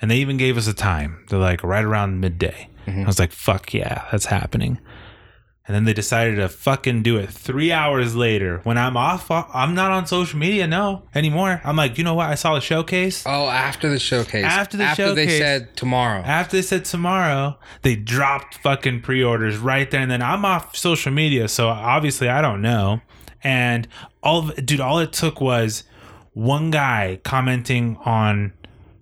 and 0.00 0.10
they 0.10 0.16
even 0.16 0.36
gave 0.36 0.58
us 0.58 0.66
a 0.66 0.74
time. 0.74 1.24
They're 1.30 1.38
like 1.38 1.62
right 1.64 1.84
around 1.84 2.20
midday. 2.20 2.68
I 2.88 3.04
was 3.04 3.18
like, 3.18 3.32
"Fuck 3.32 3.72
yeah, 3.74 4.04
that's 4.12 4.26
happening." 4.26 4.78
And 5.66 5.74
then 5.74 5.84
they 5.84 5.92
decided 5.92 6.36
to 6.36 6.48
fucking 6.48 7.02
do 7.02 7.16
it 7.16 7.28
three 7.28 7.72
hours 7.72 8.14
later 8.14 8.60
when 8.62 8.78
I'm 8.78 8.96
off. 8.96 9.28
I'm 9.30 9.74
not 9.74 9.90
on 9.90 10.06
social 10.06 10.38
media 10.38 10.66
no 10.68 11.02
anymore. 11.12 11.60
I'm 11.64 11.74
like, 11.74 11.98
you 11.98 12.04
know 12.04 12.14
what? 12.14 12.28
I 12.28 12.36
saw 12.36 12.54
the 12.54 12.60
showcase. 12.60 13.24
Oh, 13.26 13.48
after 13.48 13.88
the 13.88 13.98
showcase. 13.98 14.44
After 14.44 14.76
the 14.76 14.84
after 14.84 15.12
they 15.14 15.38
said 15.38 15.76
tomorrow. 15.76 16.22
After 16.22 16.56
they 16.56 16.62
said 16.62 16.84
tomorrow, 16.84 17.58
they 17.82 17.96
dropped 17.96 18.58
fucking 18.58 19.00
pre-orders 19.00 19.56
right 19.58 19.90
there 19.90 20.00
and 20.00 20.10
then. 20.10 20.22
I'm 20.22 20.44
off 20.44 20.76
social 20.76 21.12
media, 21.12 21.48
so 21.48 21.68
obviously 21.68 22.28
I 22.28 22.40
don't 22.40 22.62
know. 22.62 23.00
And 23.42 23.88
all 24.22 24.48
of 24.50 24.64
dude, 24.64 24.80
all 24.80 25.00
it 25.00 25.12
took 25.12 25.40
was 25.40 25.82
one 26.32 26.70
guy 26.70 27.20
commenting 27.24 27.96
on 28.04 28.52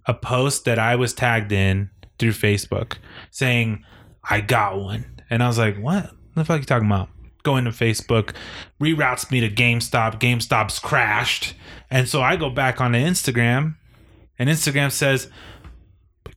a 0.06 0.14
post 0.14 0.64
that 0.64 0.78
I 0.78 0.96
was 0.96 1.12
tagged 1.12 1.52
in 1.52 1.90
through 2.18 2.32
Facebook 2.32 2.96
saying, 3.30 3.84
I 4.28 4.40
got 4.40 4.78
one. 4.78 5.20
And 5.28 5.42
I 5.42 5.46
was 5.46 5.58
like, 5.58 5.76
What 5.76 6.10
the 6.34 6.44
fuck 6.44 6.56
are 6.56 6.60
you 6.60 6.64
talking 6.64 6.86
about? 6.86 7.08
Go 7.42 7.56
into 7.56 7.70
Facebook, 7.70 8.34
reroutes 8.80 9.30
me 9.30 9.40
to 9.40 9.50
GameStop. 9.50 10.18
GameStop's 10.18 10.78
crashed. 10.78 11.54
And 11.90 12.08
so 12.08 12.22
I 12.22 12.36
go 12.36 12.48
back 12.48 12.80
onto 12.80 12.98
Instagram, 12.98 13.76
and 14.38 14.48
Instagram 14.48 14.90
says, 14.90 15.30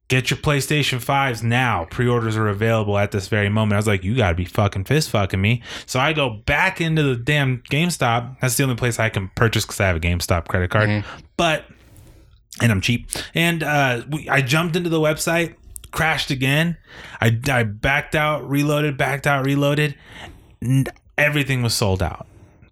Get 0.09 0.29
your 0.29 0.37
PlayStation 0.37 1.03
5s 1.03 1.43
now. 1.43 1.85
Pre 1.91 2.07
orders 2.07 2.37
are 2.37 2.47
available 2.47 2.97
at 2.97 3.11
this 3.11 3.27
very 3.27 3.49
moment. 3.49 3.73
I 3.73 3.77
was 3.77 3.87
like, 3.87 4.05
you 4.05 4.15
gotta 4.15 4.35
be 4.35 4.45
fucking 4.45 4.85
fist 4.85 5.09
fucking 5.09 5.41
me. 5.41 5.61
So 5.85 5.99
I 5.99 6.13
go 6.13 6.29
back 6.29 6.79
into 6.79 7.03
the 7.03 7.17
damn 7.17 7.61
GameStop. 7.69 8.39
That's 8.39 8.55
the 8.55 8.63
only 8.63 8.75
place 8.75 8.99
I 8.99 9.09
can 9.09 9.29
purchase 9.35 9.65
because 9.65 9.81
I 9.81 9.87
have 9.87 9.97
a 9.97 9.99
GameStop 9.99 10.47
credit 10.47 10.69
card. 10.69 10.87
But, 11.35 11.65
and 12.61 12.71
I'm 12.71 12.79
cheap. 12.79 13.09
And 13.35 13.63
uh, 13.63 14.03
we, 14.09 14.29
I 14.29 14.41
jumped 14.41 14.77
into 14.77 14.89
the 14.89 14.99
website, 15.01 15.55
crashed 15.91 16.31
again. 16.31 16.77
I, 17.21 17.39
I 17.49 17.63
backed 17.63 18.15
out, 18.15 18.47
reloaded, 18.49 18.97
backed 18.97 19.27
out, 19.27 19.45
reloaded. 19.45 19.95
And 20.61 20.89
everything 21.17 21.61
was 21.61 21.73
sold 21.73 22.01
out 22.01 22.27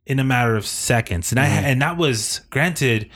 in 0.06 0.20
a 0.20 0.24
matter 0.24 0.56
of 0.56 0.66
seconds. 0.66 1.32
And 1.32 1.40
I 1.40 1.48
mm-hmm. 1.48 1.66
and 1.66 1.82
that 1.82 1.98
was 1.98 2.42
granted, 2.50 3.10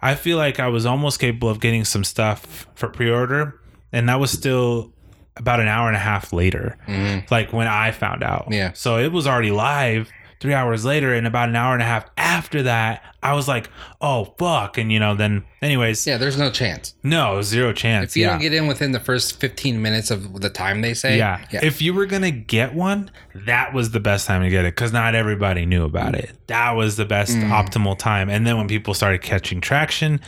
I 0.00 0.14
feel 0.14 0.36
like 0.36 0.60
I 0.60 0.68
was 0.68 0.86
almost 0.86 1.18
capable 1.18 1.48
of 1.48 1.60
getting 1.60 1.84
some 1.84 2.04
stuff 2.04 2.66
for 2.74 2.88
pre-order 2.88 3.60
and 3.92 4.08
that 4.08 4.20
was 4.20 4.30
still 4.30 4.92
about 5.36 5.60
an 5.60 5.68
hour 5.68 5.88
and 5.88 5.96
a 5.96 6.00
half 6.00 6.32
later. 6.32 6.76
Mm-hmm. 6.86 7.26
Like 7.30 7.52
when 7.52 7.66
I 7.66 7.90
found 7.90 8.22
out. 8.22 8.48
Yeah. 8.50 8.72
So 8.72 8.98
it 8.98 9.12
was 9.12 9.26
already 9.26 9.50
live 9.50 10.10
3 10.40 10.52
hours 10.54 10.84
later 10.84 11.14
and 11.14 11.26
about 11.26 11.48
an 11.48 11.56
hour 11.56 11.72
and 11.72 11.82
a 11.82 11.86
half 11.86 12.04
after 12.16 12.62
that, 12.64 13.02
I 13.22 13.32
was 13.34 13.48
like, 13.48 13.68
"Oh 14.00 14.34
fuck." 14.38 14.78
And 14.78 14.92
you 14.92 15.00
know, 15.00 15.14
then 15.14 15.44
anyways, 15.62 16.06
yeah, 16.06 16.16
there's 16.18 16.38
no 16.38 16.50
chance. 16.50 16.94
no, 17.02 17.42
zero 17.42 17.72
chance. 17.72 18.12
If 18.12 18.16
you 18.16 18.24
yeah. 18.24 18.30
don't 18.30 18.40
get 18.40 18.52
in 18.52 18.66
within 18.66 18.92
the 18.92 19.00
first 19.00 19.40
15 19.40 19.80
minutes 19.82 20.10
of 20.10 20.40
the 20.40 20.50
time 20.50 20.80
they 20.82 20.94
say, 20.94 21.16
Yeah. 21.18 21.44
yeah. 21.50 21.60
If 21.64 21.80
you 21.82 21.94
were 21.94 22.06
going 22.06 22.22
to 22.22 22.30
get 22.30 22.74
one, 22.74 23.10
that 23.34 23.72
was 23.72 23.90
the 23.92 24.00
best 24.00 24.26
time 24.26 24.42
to 24.42 24.50
get 24.50 24.64
it 24.64 24.74
because 24.74 24.92
not 24.92 25.14
everybody 25.14 25.66
knew 25.66 25.84
about 25.84 26.14
it. 26.14 26.32
That 26.46 26.72
was 26.72 26.96
the 26.96 27.04
best 27.06 27.32
Mm. 27.36 27.48
optimal 27.50 27.98
time. 27.98 28.28
And 28.30 28.46
then 28.46 28.56
when 28.58 28.68
people 28.68 28.94
started 28.94 29.22
catching 29.22 29.60
traction, 29.60 30.20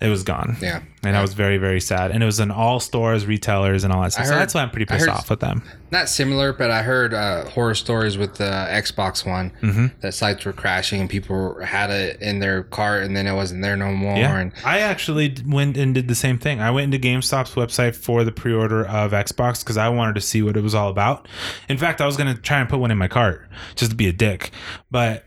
it 0.00 0.08
was 0.08 0.22
gone. 0.22 0.56
Yeah. 0.60 0.80
And 1.02 1.16
I 1.16 1.22
was 1.22 1.34
very, 1.34 1.56
very 1.58 1.80
sad. 1.80 2.10
And 2.10 2.22
it 2.22 2.26
was 2.26 2.40
in 2.40 2.50
all 2.50 2.78
stores, 2.80 3.26
retailers, 3.26 3.84
and 3.84 3.92
all 3.92 4.02
that 4.02 4.12
stuff. 4.12 4.26
so 4.26 4.34
that's 4.34 4.54
why 4.54 4.62
I'm 4.62 4.70
pretty 4.70 4.84
pissed 4.86 5.00
heard- 5.00 5.08
off 5.10 5.28
with 5.30 5.40
them. 5.40 5.62
Not 5.90 6.08
similar, 6.08 6.52
but 6.52 6.70
I 6.70 6.82
heard 6.82 7.12
uh, 7.14 7.46
horror 7.50 7.74
stories 7.74 8.16
with 8.16 8.36
the 8.36 8.44
Xbox 8.44 9.26
One 9.26 9.50
Mm-hmm. 9.62 9.86
that 10.00 10.12
sites 10.14 10.44
were 10.44 10.52
crashing 10.52 11.00
and 11.00 11.10
people 11.10 11.60
had 11.62 11.90
it 11.90 12.20
in 12.22 12.38
their 12.38 12.62
cart 12.62 13.02
and 13.04 13.16
then 13.16 13.26
it 13.26 13.34
wasn't 13.34 13.62
there 13.62 13.76
no 13.76 13.92
more. 13.92 14.16
Yeah. 14.16 14.38
And 14.38 14.52
I 14.64 14.80
actually 14.80 15.34
went 15.46 15.76
and 15.76 15.94
did 15.94 16.06
the 16.08 16.14
same 16.14 16.38
thing. 16.38 16.60
I 16.60 16.70
went 16.70 16.94
into 16.94 17.06
GameStop's 17.08 17.54
website 17.54 17.94
for 17.96 18.22
the 18.24 18.32
pre 18.32 18.52
order 18.54 18.86
of 18.86 19.12
Xbox 19.12 19.62
because 19.64 19.76
I 19.76 19.88
wanted 19.88 20.14
to 20.14 20.20
see 20.20 20.42
what 20.42 20.56
it 20.56 20.62
was 20.62 20.74
all 20.74 20.88
about. 20.90 21.26
In 21.68 21.76
fact, 21.78 22.00
I 22.00 22.06
was 22.06 22.16
going 22.16 22.34
to 22.34 22.40
try 22.40 22.60
and 22.60 22.68
put 22.68 22.78
one 22.78 22.90
in 22.90 22.98
my 22.98 23.08
cart 23.08 23.46
just 23.74 23.90
to 23.90 23.96
be 23.96 24.06
a 24.08 24.12
dick. 24.12 24.50
But 24.90 25.24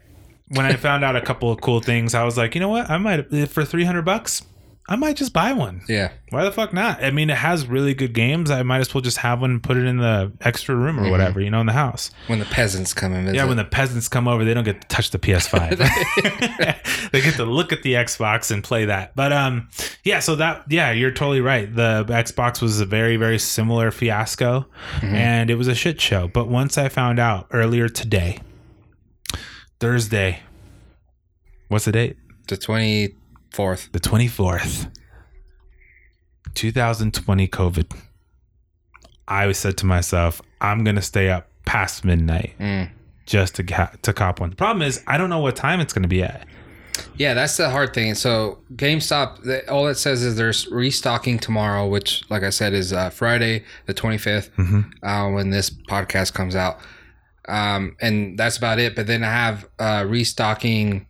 when 0.49 0.65
I 0.65 0.75
found 0.77 1.03
out 1.03 1.15
a 1.15 1.21
couple 1.21 1.51
of 1.51 1.61
cool 1.61 1.79
things, 1.81 2.13
I 2.13 2.23
was 2.23 2.37
like, 2.37 2.53
you 2.55 2.61
know 2.61 2.69
what? 2.69 2.89
I 2.89 2.97
might, 2.97 3.49
for 3.49 3.65
300 3.65 4.03
bucks, 4.03 4.43
I 4.89 4.97
might 4.97 5.15
just 5.15 5.31
buy 5.31 5.53
one. 5.53 5.81
yeah, 5.87 6.11
Why 6.29 6.43
the 6.43 6.51
fuck 6.51 6.73
not? 6.73 7.01
I 7.01 7.09
mean, 7.11 7.29
it 7.29 7.37
has 7.37 7.65
really 7.65 7.93
good 7.93 8.13
games. 8.13 8.51
I 8.51 8.63
might 8.63 8.79
as 8.79 8.93
well 8.93 9.01
just 9.01 9.17
have 9.19 9.39
one 9.39 9.51
and 9.51 9.63
put 9.63 9.77
it 9.77 9.85
in 9.85 9.97
the 9.97 10.33
extra 10.41 10.75
room 10.75 10.99
or 10.99 11.09
whatever, 11.09 11.39
you 11.39 11.49
know, 11.49 11.61
in 11.61 11.67
the 11.67 11.73
house. 11.73 12.11
when 12.27 12.39
the 12.39 12.45
peasants 12.45 12.93
come 12.93 13.13
in. 13.13 13.33
Yeah, 13.33 13.45
when 13.45 13.55
the 13.55 13.63
peasants 13.63 14.09
come 14.09 14.27
over, 14.27 14.43
they 14.43 14.53
don't 14.53 14.65
get 14.65 14.81
to 14.81 14.87
touch 14.89 15.11
the 15.11 15.19
PS5. 15.19 15.77
they 17.11 17.21
get 17.21 17.35
to 17.35 17.45
look 17.45 17.71
at 17.71 17.83
the 17.83 17.93
Xbox 17.93 18.51
and 18.51 18.61
play 18.61 18.83
that. 18.85 19.15
But 19.15 19.31
um, 19.31 19.69
yeah. 20.03 20.19
So 20.19 20.35
that 20.35 20.65
yeah, 20.69 20.91
you're 20.91 21.11
totally 21.11 21.41
right. 21.41 21.73
The 21.73 22.03
Xbox 22.09 22.61
was 22.61 22.81
a 22.81 22.85
very 22.85 23.15
very 23.15 23.39
similar 23.39 23.89
fiasco, 23.89 24.65
and 25.01 25.49
it 25.49 25.55
was 25.55 25.69
a 25.69 25.75
shit 25.75 26.01
show. 26.01 26.27
But 26.27 26.49
once 26.49 26.77
I 26.77 26.89
found 26.89 27.19
out 27.19 27.47
earlier 27.51 27.87
today, 27.87 28.39
Thursday, 29.79 30.41
what's 31.69 31.85
the 31.85 31.93
date? 31.93 32.17
the 32.47 32.57
24th. 32.57 33.15
The 33.55 33.99
twenty 34.01 34.27
fourth, 34.27 34.87
two 36.55 36.71
thousand 36.71 37.13
twenty. 37.13 37.47
COVID. 37.47 37.91
I 39.27 39.51
said 39.51 39.77
to 39.77 39.85
myself, 39.85 40.41
I'm 40.59 40.83
gonna 40.83 41.01
stay 41.03 41.29
up 41.29 41.47
past 41.65 42.03
midnight 42.03 42.53
Mm. 42.59 42.89
just 43.25 43.55
to 43.55 43.63
ca- 43.63 43.91
to 44.01 44.11
cop 44.11 44.39
one. 44.39 44.49
The 44.49 44.55
problem 44.55 44.81
is 44.81 45.03
I 45.07 45.17
don't 45.17 45.29
know 45.29 45.39
what 45.39 45.55
time 45.55 45.79
it's 45.79 45.93
going 45.93 46.01
to 46.03 46.09
be 46.09 46.23
at. 46.23 46.45
Yeah, 47.15 47.33
that's 47.35 47.55
the 47.57 47.69
hard 47.69 47.93
thing. 47.93 48.15
So 48.15 48.59
GameStop, 48.75 49.43
the- 49.43 49.69
all 49.71 49.87
it 49.87 49.95
says 49.95 50.23
is 50.23 50.35
there's 50.35 50.67
restocking 50.67 51.39
tomorrow, 51.39 51.87
which, 51.87 52.23
like 52.29 52.43
I 52.43 52.49
said, 52.49 52.73
is 52.73 52.91
uh, 52.91 53.09
Friday 53.11 53.63
the 53.85 53.93
25th 53.93 54.49
uh, 55.03 55.31
when 55.31 55.49
this 55.51 55.69
podcast 55.69 56.33
comes 56.33 56.55
out, 56.55 56.79
um, 57.47 57.95
and 58.01 58.37
that's 58.37 58.57
about 58.57 58.77
it. 58.79 58.95
But 58.95 59.07
then 59.07 59.23
I 59.23 59.31
have 59.31 59.67
uh, 59.79 60.05
restocking 60.07 61.05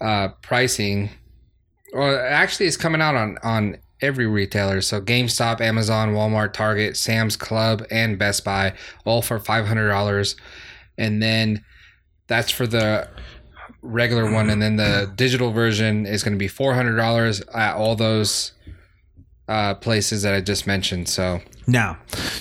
uh, 0.00 0.28
pricing. 0.42 1.10
Well, 1.92 2.18
actually, 2.18 2.66
it's 2.66 2.76
coming 2.76 3.00
out 3.00 3.14
on 3.14 3.38
on 3.42 3.76
every 4.00 4.26
retailer. 4.26 4.80
So 4.80 5.00
GameStop, 5.00 5.60
Amazon, 5.60 6.14
Walmart, 6.14 6.52
Target, 6.52 6.96
Sam's 6.96 7.36
Club, 7.36 7.84
and 7.90 8.18
Best 8.18 8.44
Buy, 8.44 8.74
all 9.04 9.22
for 9.22 9.38
five 9.38 9.66
hundred 9.66 9.88
dollars, 9.88 10.36
and 10.98 11.22
then 11.22 11.64
that's 12.26 12.50
for 12.50 12.66
the 12.66 13.08
regular 13.82 14.30
one, 14.32 14.48
and 14.48 14.62
then 14.62 14.76
the 14.76 15.12
digital 15.16 15.52
version 15.52 16.06
is 16.06 16.22
going 16.22 16.32
to 16.32 16.38
be 16.38 16.48
four 16.48 16.74
hundred 16.74 16.96
dollars 16.96 17.40
at 17.54 17.74
all 17.74 17.94
those 17.94 18.52
uh, 19.48 19.74
places 19.74 20.22
that 20.22 20.34
I 20.34 20.40
just 20.40 20.66
mentioned. 20.66 21.08
So 21.08 21.40
Now, 21.66 21.98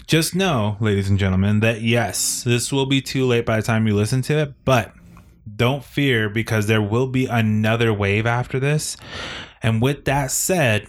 just 0.08 0.36
know, 0.36 0.78
ladies 0.80 1.10
and 1.10 1.20
gentlemen, 1.20 1.60
that 1.60 1.82
yes, 1.82 2.44
this 2.44 2.72
will 2.72 2.86
be 2.86 3.02
too 3.02 3.26
late 3.26 3.46
by 3.46 3.58
the 3.58 3.64
time 3.64 3.86
you 3.86 3.96
listen 3.96 4.22
to 4.24 4.38
it, 4.40 4.54
but 4.66 4.94
don't 5.56 5.84
fear 5.84 6.30
because 6.30 6.68
there 6.68 6.82
will 6.82 7.08
be 7.08 7.26
another 7.26 7.94
wave 7.94 8.26
after 8.26 8.60
this. 8.60 8.98
And 9.64 9.82
with 9.82 10.06
that 10.06 10.32
said, 10.32 10.88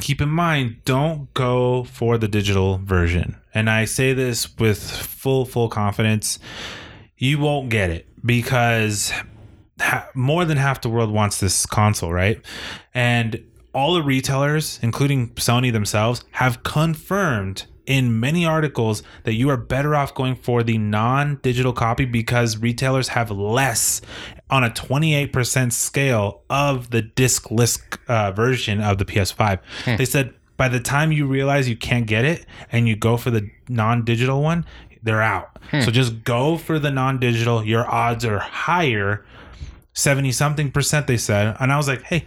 keep 0.00 0.20
in 0.20 0.28
mind 0.28 0.76
don't 0.84 1.32
go 1.34 1.84
for 1.84 2.18
the 2.18 2.28
digital 2.28 2.78
version. 2.78 3.36
And 3.54 3.68
I 3.68 3.84
say 3.84 4.12
this 4.12 4.56
with 4.56 4.82
full 4.82 5.44
full 5.44 5.68
confidence. 5.68 6.38
You 7.16 7.38
won't 7.38 7.68
get 7.68 7.90
it 7.90 8.08
because 8.24 9.12
ha- 9.80 10.08
more 10.14 10.44
than 10.44 10.56
half 10.56 10.80
the 10.80 10.88
world 10.88 11.10
wants 11.10 11.40
this 11.40 11.66
console, 11.66 12.12
right? 12.12 12.40
And 12.94 13.44
all 13.74 13.94
the 13.94 14.02
retailers, 14.02 14.78
including 14.82 15.30
Sony 15.30 15.72
themselves, 15.72 16.24
have 16.32 16.62
confirmed 16.62 17.66
in 17.86 18.20
many 18.20 18.44
articles 18.46 19.02
that 19.24 19.34
you 19.34 19.48
are 19.50 19.56
better 19.56 19.94
off 19.94 20.14
going 20.14 20.34
for 20.36 20.62
the 20.62 20.78
non-digital 20.78 21.72
copy 21.72 22.04
because 22.04 22.56
retailers 22.58 23.08
have 23.08 23.30
less 23.30 24.00
on 24.50 24.62
a 24.64 24.70
28% 24.70 25.72
scale 25.72 26.42
of 26.50 26.90
the 26.90 27.02
discless 27.02 27.80
uh, 28.08 28.30
version 28.32 28.80
of 28.80 28.98
the 28.98 29.04
PS5. 29.04 29.58
They 29.96 30.04
said 30.04 30.34
by 30.56 30.68
the 30.68 30.80
time 30.80 31.10
you 31.12 31.26
realize 31.26 31.68
you 31.68 31.76
can't 31.76 32.06
get 32.06 32.24
it 32.24 32.46
and 32.70 32.86
you 32.86 32.94
go 32.94 33.16
for 33.16 33.30
the 33.30 33.50
non-digital 33.68 34.42
one, 34.42 34.64
they're 35.02 35.22
out. 35.22 35.58
So 35.84 35.90
just 35.90 36.22
go 36.22 36.56
for 36.56 36.78
the 36.78 36.90
non-digital. 36.90 37.64
Your 37.64 37.90
odds 37.90 38.24
are 38.24 38.38
higher 38.38 39.24
70 39.94 40.32
something 40.32 40.70
percent 40.70 41.06
they 41.06 41.18
said 41.18 41.54
and 41.60 41.70
i 41.70 41.76
was 41.76 41.86
like 41.86 42.00
hey 42.04 42.24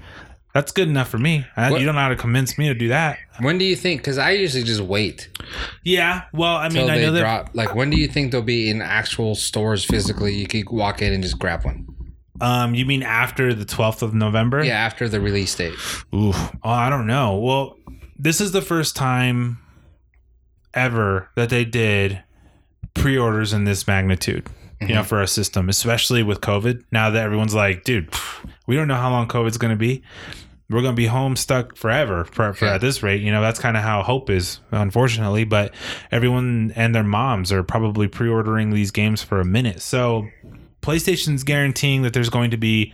that's 0.55 0.71
good 0.71 0.87
enough 0.87 1.07
for 1.09 1.19
me 1.19 1.45
What- 1.55 1.79
you 1.79 1.85
don't 1.85 1.93
know 1.93 2.01
how 2.01 2.09
to 2.09 2.15
convince 2.15 2.57
me 2.57 2.67
to 2.69 2.73
do 2.73 2.87
that 2.87 3.19
when 3.41 3.57
do 3.57 3.65
you 3.65 3.75
think? 3.75 3.99
Because 4.01 4.17
I 4.17 4.31
usually 4.31 4.63
just 4.63 4.81
wait 4.81 5.29
yeah 5.83 6.23
well 6.33 6.55
i 6.55 6.69
mean 6.69 6.89
i 6.89 6.97
know 6.97 7.11
that 7.11 7.19
drop. 7.19 7.49
Like 7.53 7.75
when 7.75 7.89
do 7.91 7.97
you 7.97 8.07
think 8.07 8.31
they'll 8.31 8.41
be 8.41 8.69
in 8.71 8.81
actual 8.81 9.35
stores 9.35 9.85
physically? 9.85 10.33
You 10.33 10.47
could 10.47 10.69
walk 10.69 11.01
in 11.03 11.13
and 11.13 11.21
just 11.21 11.37
grab 11.37 11.63
one. 11.65 11.85
um 12.41 12.73
you 12.73 12.85
mean 12.85 13.03
after 13.03 13.53
the 13.53 13.65
12th 13.65 14.01
of 14.01 14.13
november 14.15 14.63
Yeah, 14.63 14.77
after 14.77 15.07
the 15.07 15.19
release 15.21 15.53
date. 15.55 15.73
Ooh, 16.13 16.31
oh, 16.33 16.57
i 16.63 16.89
don't 16.89 17.05
know 17.07 17.37
well 17.37 17.77
this 18.17 18.39
is 18.41 18.51
the 18.53 18.61
first 18.61 18.95
time 18.95 19.57
ever 20.73 21.29
that 21.35 21.49
they 21.49 21.63
did 21.65 22.21
pre-orders 22.93 23.53
in 23.53 23.63
this 23.65 23.87
magnitude 23.87 24.47
you 24.81 24.93
know 24.93 25.03
for 25.03 25.21
a 25.21 25.27
system 25.27 25.69
especially 25.69 26.21
with 26.23 26.41
covid 26.41 26.83
now 26.91 27.09
that 27.09 27.23
everyone's 27.23 27.55
like 27.55 27.83
dude 27.85 28.09
we 28.67 28.75
don't 28.75 28.87
know 28.87 28.95
how 28.95 29.09
long 29.09 29.27
covid's 29.27 29.57
going 29.57 29.71
to 29.71 29.77
be 29.77 30.01
we're 30.69 30.81
going 30.81 30.93
to 30.95 30.99
be 30.99 31.05
home 31.07 31.35
stuck 31.35 31.75
forever 31.75 32.25
for, 32.25 32.53
for 32.53 32.65
Yeah. 32.65 32.75
at 32.75 32.81
this 32.81 33.03
rate 33.03 33.21
you 33.21 33.31
know 33.31 33.41
that's 33.41 33.59
kind 33.59 33.77
of 33.77 33.83
how 33.83 34.01
hope 34.03 34.29
is 34.29 34.59
unfortunately 34.71 35.43
but 35.43 35.73
everyone 36.11 36.73
and 36.75 36.93
their 36.95 37.03
moms 37.03 37.51
are 37.51 37.63
probably 37.63 38.07
pre-ordering 38.07 38.71
these 38.71 38.91
games 38.91 39.21
for 39.21 39.39
a 39.39 39.45
minute 39.45 39.81
so 39.81 40.27
playstation's 40.81 41.43
guaranteeing 41.43 42.01
that 42.03 42.13
there's 42.13 42.29
going 42.29 42.51
to 42.51 42.57
be 42.57 42.93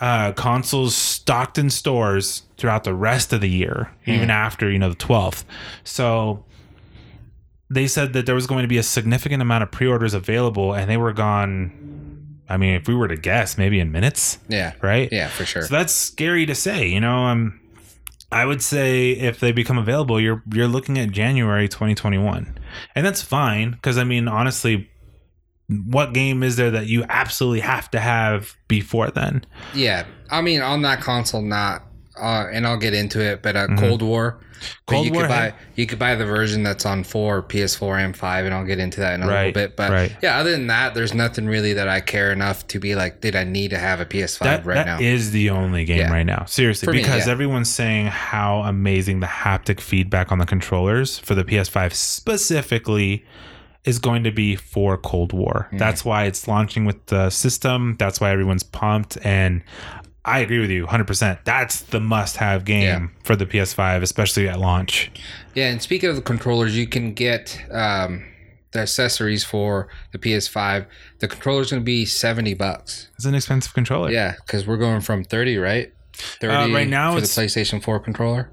uh, 0.00 0.30
consoles 0.32 0.94
stocked 0.94 1.58
in 1.58 1.68
stores 1.70 2.42
throughout 2.56 2.84
the 2.84 2.94
rest 2.94 3.32
of 3.32 3.40
the 3.40 3.48
year, 3.50 3.90
even 4.06 4.30
after 4.30 4.70
you 4.70 4.78
know 4.78 4.90
the 4.90 4.94
twelfth. 4.94 5.44
So 5.82 6.44
they 7.68 7.88
said 7.88 8.12
that 8.12 8.24
there 8.24 8.36
was 8.36 8.46
going 8.46 8.62
to 8.62 8.68
be 8.68 8.78
a 8.78 8.82
significant 8.84 9.42
amount 9.42 9.64
of 9.64 9.72
pre-orders 9.72 10.14
available, 10.14 10.72
and 10.72 10.88
they 10.88 10.96
were 10.96 11.12
gone. 11.12 12.07
I 12.48 12.56
mean, 12.56 12.74
if 12.74 12.88
we 12.88 12.94
were 12.94 13.08
to 13.08 13.16
guess, 13.16 13.58
maybe 13.58 13.78
in 13.80 13.92
minutes, 13.92 14.38
Yeah. 14.48 14.72
right? 14.82 15.08
Yeah, 15.12 15.28
for 15.28 15.44
sure. 15.44 15.62
So 15.62 15.74
that's 15.74 15.92
scary 15.92 16.46
to 16.46 16.54
say. 16.54 16.88
You 16.88 17.00
know, 17.00 17.24
um, 17.26 17.60
I 18.32 18.44
would 18.44 18.62
say 18.62 19.10
if 19.10 19.38
they 19.40 19.52
become 19.52 19.78
available, 19.78 20.20
you're 20.20 20.42
you're 20.52 20.68
looking 20.68 20.98
at 20.98 21.10
January 21.10 21.68
2021, 21.68 22.58
and 22.94 23.06
that's 23.06 23.22
fine 23.22 23.72
because 23.72 23.98
I 23.98 24.04
mean, 24.04 24.28
honestly. 24.28 24.90
What 25.70 26.14
game 26.14 26.42
is 26.42 26.56
there 26.56 26.70
that 26.70 26.86
you 26.86 27.04
absolutely 27.10 27.60
have 27.60 27.90
to 27.90 28.00
have 28.00 28.56
before 28.68 29.10
then? 29.10 29.44
Yeah, 29.74 30.06
I 30.30 30.40
mean 30.40 30.62
on 30.62 30.80
that 30.80 31.02
console, 31.02 31.42
not. 31.42 31.82
Uh, 32.20 32.46
and 32.52 32.66
I'll 32.66 32.76
get 32.78 32.94
into 32.94 33.20
it, 33.20 33.42
but 33.42 33.56
uh, 33.56 33.66
Mhm. 33.68 33.78
Cold 33.78 34.02
War. 34.02 34.38
But 34.86 34.92
Cold 34.94 35.06
you 35.06 35.12
War, 35.12 35.22
could 35.22 35.28
buy 35.28 35.52
you 35.76 35.86
could 35.86 36.00
buy 36.00 36.16
the 36.16 36.24
version 36.26 36.64
that's 36.64 36.84
on 36.84 37.04
four, 37.04 37.42
PS4 37.44 37.96
and 38.04 38.16
five, 38.16 38.44
and 38.44 38.52
I'll 38.52 38.64
get 38.64 38.80
into 38.80 38.98
that 38.98 39.14
in 39.14 39.22
a 39.22 39.26
little 39.28 39.52
bit. 39.52 39.76
But 39.76 39.90
right. 39.92 40.16
yeah, 40.20 40.38
other 40.40 40.50
than 40.50 40.66
that, 40.66 40.94
there's 40.94 41.14
nothing 41.14 41.46
really 41.46 41.74
that 41.74 41.86
I 41.88 42.00
care 42.00 42.32
enough 42.32 42.66
to 42.68 42.80
be 42.80 42.96
like, 42.96 43.20
did 43.20 43.36
I 43.36 43.44
need 43.44 43.70
to 43.70 43.78
have 43.78 44.00
a 44.00 44.04
PS5 44.04 44.40
That 44.40 44.66
right 44.66 44.74
that 44.74 44.86
now? 44.86 44.98
is 44.98 45.30
the 45.30 45.50
only 45.50 45.84
game 45.84 45.98
Yeah. 45.98 46.10
right 46.12 46.26
now, 46.26 46.44
seriously, 46.46 46.92
me, 46.92 46.98
because 46.98 47.26
yeah. 47.26 47.32
everyone's 47.32 47.72
saying 47.72 48.06
how 48.06 48.62
amazing 48.62 49.20
the 49.20 49.28
haptic 49.28 49.78
feedback 49.80 50.32
on 50.32 50.38
the 50.38 50.46
controllers 50.46 51.20
for 51.20 51.36
the 51.36 51.44
PS5 51.44 51.94
specifically 51.94 53.24
is 53.84 53.98
going 54.00 54.24
to 54.24 54.30
be 54.32 54.56
for 54.56 54.98
Cold 54.98 55.32
War. 55.32 55.68
Mm. 55.72 55.78
That's 55.78 56.04
why 56.04 56.24
it's 56.24 56.46
launching 56.48 56.84
with 56.84 57.06
the 57.06 57.30
system. 57.30 57.94
That's 57.98 58.20
why 58.20 58.30
everyone's 58.32 58.64
pumped, 58.64 59.16
and 59.24 59.62
I 60.28 60.38
agree 60.40 60.60
with 60.60 60.70
you 60.70 60.86
100%. 60.86 61.38
That's 61.44 61.80
the 61.80 62.00
must-have 62.00 62.64
game 62.64 62.82
Yeah. 62.82 63.06
for 63.24 63.34
the 63.36 63.46
PS5, 63.46 64.02
especially 64.02 64.48
at 64.48 64.58
launch. 64.58 65.10
Yeah, 65.54 65.70
and 65.70 65.80
speaking 65.82 66.08
of 66.10 66.16
the 66.16 66.22
controllers, 66.22 66.76
you 66.76 66.86
can 66.86 67.14
get 67.14 67.58
um, 67.70 68.24
the 68.72 68.80
accessories 68.80 69.44
for 69.44 69.88
the 70.12 70.18
PS5. 70.18 70.86
The 71.20 71.28
controller's 71.28 71.70
going 71.70 71.80
to 71.82 71.84
be 71.84 72.04
seventy 72.04 72.54
bucks. 72.54 73.08
It's 73.16 73.24
an 73.24 73.34
expensive 73.34 73.74
controller. 73.74 74.10
Yeah, 74.10 74.34
because 74.46 74.66
we're 74.66 74.76
going 74.76 75.00
from 75.00 75.24
thirty, 75.24 75.56
right? 75.56 75.92
Thirty 76.12 76.54
Uh, 76.54 76.68
right 76.74 76.88
now 76.88 77.14
for 77.14 77.20
the 77.20 77.26
PlayStation 77.26 77.82
Four 77.82 77.98
controller. 78.00 78.50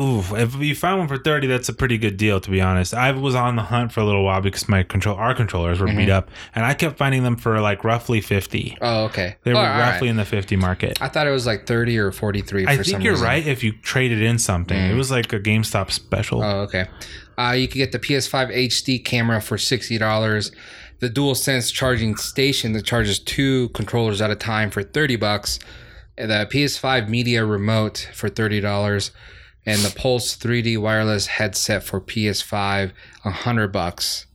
Ooh, 0.00 0.24
if 0.34 0.54
you 0.56 0.74
find 0.74 0.98
one 0.98 1.08
for 1.08 1.18
30, 1.18 1.46
that's 1.46 1.68
a 1.68 1.74
pretty 1.74 1.98
good 1.98 2.16
deal, 2.16 2.40
to 2.40 2.50
be 2.50 2.60
honest. 2.60 2.94
I 2.94 3.10
was 3.12 3.34
on 3.34 3.56
the 3.56 3.62
hunt 3.64 3.92
for 3.92 4.00
a 4.00 4.04
little 4.04 4.24
while 4.24 4.40
because 4.40 4.66
my 4.68 4.82
control, 4.82 5.16
our 5.16 5.34
controllers 5.34 5.78
were 5.78 5.86
beat 5.88 6.08
Mhm. 6.08 6.12
up, 6.12 6.30
and 6.54 6.64
I 6.64 6.72
kept 6.74 6.96
finding 6.96 7.22
them 7.22 7.36
for 7.36 7.60
like 7.60 7.84
roughly 7.84 8.20
50. 8.22 8.78
Oh, 8.80 9.04
okay. 9.04 9.36
They 9.44 9.52
were 9.52 9.58
Oh, 9.58 9.62
right. 9.62 9.78
roughly 9.92 10.08
in 10.08 10.16
the 10.16 10.24
50 10.24 10.56
market. 10.56 10.96
I 11.02 11.08
thought 11.08 11.26
it 11.26 11.30
was 11.32 11.44
like 11.44 11.66
thirty 11.66 11.98
or 11.98 12.10
forty-three. 12.12 12.64
For 12.64 12.70
I 12.70 12.76
think 12.78 13.02
you're 13.04 13.12
reason. 13.12 13.26
right 13.26 13.46
if 13.46 13.62
you 13.62 13.72
traded 13.82 14.22
in 14.22 14.38
something. 14.38 14.78
Mm. 14.78 14.90
It 14.90 14.94
was 14.94 15.10
like 15.10 15.32
a 15.34 15.38
GameStop 15.38 15.90
special. 15.90 16.42
Oh, 16.42 16.60
okay. 16.60 16.86
Uh, 17.36 17.52
you 17.52 17.68
can 17.68 17.78
get 17.78 17.92
the 17.92 17.98
PS5 17.98 18.50
HD 18.50 18.98
camera 18.98 19.40
for 19.42 19.58
sixty 19.58 19.98
dollars. 19.98 20.50
The 21.00 21.08
DualSense 21.10 21.72
charging 21.72 22.16
station 22.16 22.72
that 22.72 22.84
charges 22.84 23.18
two 23.18 23.68
controllers 23.70 24.20
at 24.22 24.30
a 24.30 24.34
time 24.34 24.70
for 24.70 24.82
thirty 24.82 25.16
bucks. 25.16 25.58
The 26.16 26.46
PS5 26.50 27.08
media 27.08 27.44
remote 27.44 28.08
for 28.14 28.28
thirty 28.28 28.60
dollars, 28.60 29.10
and 29.70 29.80
the 29.82 29.94
Pulse 29.96 30.36
3D 30.36 30.78
wireless 30.78 31.26
headset 31.26 31.82
for 31.82 32.00
PS5, 32.00 32.92
a 33.24 33.30
hundred 33.30 33.68
bucks. 33.72 34.26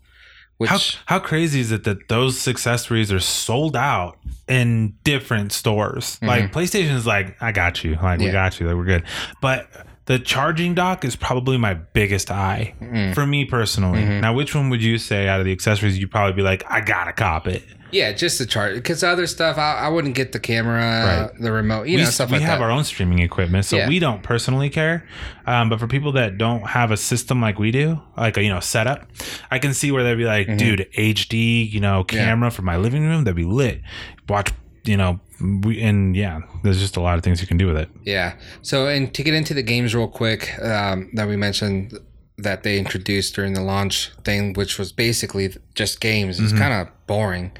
Which 0.57 0.69
how, 0.69 0.77
how 1.07 1.19
crazy 1.19 1.59
is 1.59 1.71
it 1.73 1.83
that 1.83 2.07
those 2.07 2.47
accessories 2.47 3.11
are 3.11 3.19
sold 3.19 3.75
out 3.75 4.17
in 4.47 4.93
different 5.03 5.51
stores? 5.51 6.17
Like 6.21 6.53
PlayStation 6.53 6.95
is 6.95 7.05
like, 7.05 7.35
I 7.41 7.51
got 7.51 7.83
you, 7.83 7.95
like 8.01 8.19
we 8.19 8.25
Mm-hmm. 8.27 8.31
Got 8.33 8.59
you, 8.61 8.67
like 8.67 8.75
we're 8.77 8.85
good. 8.85 9.03
But 9.41 9.67
the 10.05 10.17
charging 10.17 10.73
dock 10.73 11.03
is 11.03 11.15
probably 11.17 11.57
my 11.57 11.73
biggest 11.73 12.31
eye 12.31 12.73
Mm. 12.81 13.13
for 13.13 13.25
me 13.25 13.43
personally. 13.43 14.01
Mhm. 14.03 14.21
Now, 14.21 14.33
which 14.33 14.55
one 14.55 14.69
would 14.69 14.81
you 14.81 14.97
say 14.97 15.27
out 15.27 15.39
of 15.41 15.45
the 15.45 15.51
accessories 15.51 15.97
you'd 15.99 16.11
probably 16.11 16.33
be 16.33 16.41
like, 16.43 16.63
I 16.69 16.79
gotta 16.79 17.11
cop 17.11 17.47
it? 17.47 17.63
Yeah, 17.91 18.11
just 18.11 18.39
the 18.39 18.45
charge 18.45 18.75
because 18.75 19.03
other 19.03 19.27
stuff 19.27 19.57
I, 19.57 19.75
I 19.75 19.89
wouldn't 19.89 20.15
get 20.15 20.31
the 20.31 20.39
camera, 20.39 21.29
Right. 21.31 21.41
the 21.41 21.51
remote, 21.51 21.87
you 21.87 21.97
we 21.97 22.03
know, 22.03 22.09
stuff 22.09 22.29
we 22.29 22.37
like 22.37 22.45
have 22.45 22.59
that. 22.59 22.65
our 22.65 22.71
own 22.71 22.83
streaming 22.83 23.19
equipment, 23.19 23.65
so 23.65 23.77
Yeah. 23.77 23.87
we 23.87 23.99
don't 23.99 24.21
personally 24.23 24.69
care. 24.69 25.05
Um, 25.45 25.69
but 25.69 25.79
for 25.79 25.87
people 25.87 26.11
that 26.13 26.37
don't 26.37 26.67
have 26.69 26.91
a 26.91 26.97
system 26.97 27.41
like 27.41 27.59
we 27.59 27.71
do, 27.71 28.01
like 28.17 28.37
a 28.37 28.43
you 28.43 28.49
know 28.49 28.59
setup, 28.59 29.07
I 29.51 29.59
can 29.59 29.73
see 29.73 29.91
where 29.91 30.03
they'd 30.03 30.15
be 30.15 30.25
like, 30.25 30.47
Mhm. 30.47 30.57
dude, 30.57 30.87
HD, 30.97 31.63
you 31.69 31.79
know, 31.79 32.05
Yeah. 32.11 32.25
camera 32.25 32.51
for 32.51 32.61
my 32.63 32.77
living 32.77 33.03
room, 33.05 33.23
that'd 33.23 33.35
be 33.35 33.43
lit. 33.43 33.81
Watch, 34.27 34.51
you 34.83 34.97
know, 34.97 35.19
we, 35.63 35.81
and 35.81 36.15
yeah, 36.15 36.39
there's 36.63 36.79
just 36.79 36.95
a 36.97 37.01
lot 37.01 37.17
of 37.17 37.23
things 37.23 37.41
you 37.41 37.47
can 37.47 37.57
do 37.57 37.67
with 37.67 37.77
it. 37.77 37.89
Yeah. 38.03 38.33
So, 38.61 38.87
and 38.87 39.13
to 39.13 39.23
get 39.23 39.33
into 39.33 39.53
the 39.53 39.63
games 39.63 39.93
real 39.95 40.07
quick, 40.07 40.53
um, 40.61 41.09
that 41.13 41.27
we 41.27 41.35
mentioned 41.35 41.97
that 42.37 42.63
they 42.63 42.77
introduced 42.77 43.33
during 43.35 43.53
the 43.53 43.61
launch 43.61 44.11
thing, 44.25 44.53
which 44.53 44.77
was 44.77 44.91
basically 44.91 45.55
just 45.73 46.01
games. 46.01 46.39
It's 46.39 46.51
Mhm. 46.51 46.57
kind 46.57 46.73
of 46.73 46.87
boring. 47.07 47.51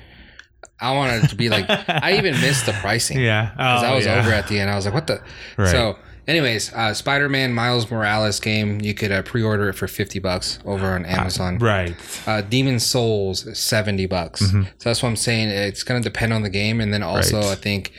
I 0.80 0.94
wanted 0.94 1.24
it 1.24 1.28
to 1.30 1.36
be 1.36 1.50
like, 1.50 1.66
I 1.70 2.18
even 2.18 2.34
missed 2.42 2.66
the 2.66 2.74
pricing. 2.74 3.20
Yeah, 3.20 3.52
Because 3.52 3.84
Oh, 3.84 3.86
I 3.88 3.96
was 3.96 4.06
yeah. 4.06 4.20
over 4.20 4.32
at 4.32 4.48
the 4.48 4.60
end. 4.60 4.70
I 4.70 4.76
was 4.76 4.86
like, 4.86 4.94
what 4.94 5.08
the? 5.08 5.22
Right. 5.58 5.70
So, 5.70 5.98
anyways, 6.28 6.74
uh, 6.74 6.94
Spider 6.94 7.30
Man 7.30 7.54
Miles 7.54 7.90
Morales 7.90 8.40
game, 8.42 8.82
you 8.82 8.94
could 8.94 9.12
uh, 9.12 9.22
pre 9.22 9.42
order 9.42 9.70
it 9.70 9.74
for 9.74 9.88
50 9.88 10.20
bucks 10.20 10.60
over 10.66 10.88
on 10.88 11.06
Amazon. 11.06 11.60
right. 11.60 11.96
Uh, 12.28 12.42
Demon 12.42 12.80
Souls, 12.80 13.48
70 13.58 14.06
bucks. 14.08 14.42
Mhm. 14.42 14.66
So 14.66 14.90
that's 14.90 15.02
what 15.02 15.10
I'm 15.10 15.16
saying. 15.16 15.50
It's 15.50 15.84
going 15.84 16.02
to 16.04 16.10
depend 16.10 16.34
on 16.34 16.42
the 16.42 16.50
game. 16.50 16.82
And 16.82 16.94
then 16.94 17.04
also, 17.04 17.38
Right. 17.38 17.52
I 17.52 17.56
think 17.56 17.94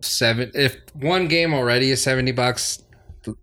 seven, 0.00 0.50
if 0.54 0.76
one 0.92 1.28
game 1.28 1.54
already 1.54 1.90
is 1.90 2.02
70 2.02 2.32
bucks, 2.32 2.82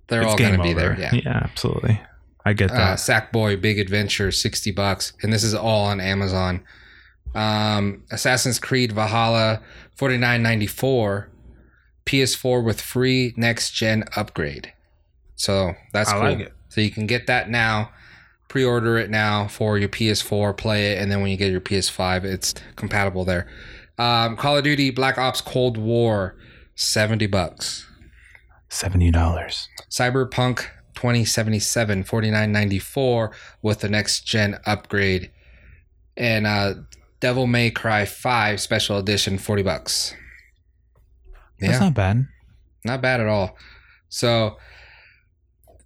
they're 0.07 0.23
all 0.23 0.37
going 0.37 0.55
to 0.57 0.61
be 0.63 0.73
there. 0.73 0.95
Yeah. 0.99 1.11
Yeah. 1.13 1.39
absolutely. 1.43 1.99
I 2.45 2.53
get 2.53 2.69
Uh, 2.71 2.75
that. 2.75 2.97
Sackboy 2.99 3.59
Big 3.61 3.79
Adventure, 3.79 4.31
60 4.31 4.71
bucks. 4.71 5.13
And 5.23 5.31
this 5.33 5.43
is 5.43 5.53
all 5.55 5.85
on 5.85 5.99
Amazon. 5.99 6.61
Um, 7.33 8.03
Assassin's 8.11 8.59
Creed 8.59 8.91
Valhalla, 8.91 9.61
49.94. 9.97 11.27
PS4 12.05 12.63
with 12.63 12.81
free 12.81 13.33
next 13.37 13.71
gen 13.71 14.03
upgrade. 14.15 14.73
So 15.35 15.73
that's 15.93 16.09
I 16.09 16.13
cool. 16.13 16.21
like 16.23 16.39
it. 16.39 16.53
So 16.69 16.81
you 16.81 16.91
can 16.91 17.05
get 17.05 17.27
that 17.27 17.49
now, 17.49 17.91
pre-order 18.47 18.97
it 18.97 19.09
now 19.09 19.47
for 19.47 19.77
your 19.77 19.89
PS4, 19.89 20.55
play 20.57 20.93
it, 20.93 21.01
and 21.01 21.11
then 21.11 21.21
when 21.21 21.31
you 21.31 21.37
get 21.37 21.51
your 21.51 21.61
PS5, 21.61 22.23
it's 22.23 22.53
compatible 22.75 23.23
there. 23.23 23.47
Um, 23.97 24.35
Call 24.35 24.57
of 24.57 24.63
Duty 24.63 24.89
Black 24.89 25.17
Ops 25.17 25.41
Cold 25.41 25.77
War, 25.77 26.35
70 26.75 27.27
bucks. 27.27 27.87
Seventy 28.69 29.11
dollars. 29.11 29.67
Cyberpunk 29.89 30.67
2077 30.95 32.05
49.94 32.05 33.33
with 33.61 33.79
the 33.79 33.89
next 33.89 34.25
gen 34.25 34.57
upgrade 34.65 35.29
and 36.15 36.47
uh 36.47 36.75
Devil 37.21 37.47
May 37.47 37.71
Cry 37.71 38.03
5 38.05 38.59
special 38.59 38.97
edition 38.97 39.37
40 39.37 39.63
bucks. 39.63 40.13
That's 41.59 41.79
not 41.79 41.93
bad. 41.93 42.27
not 42.83 43.01
bad 43.01 43.21
at 43.21 43.27
all. 43.27 43.55
So 44.09 44.57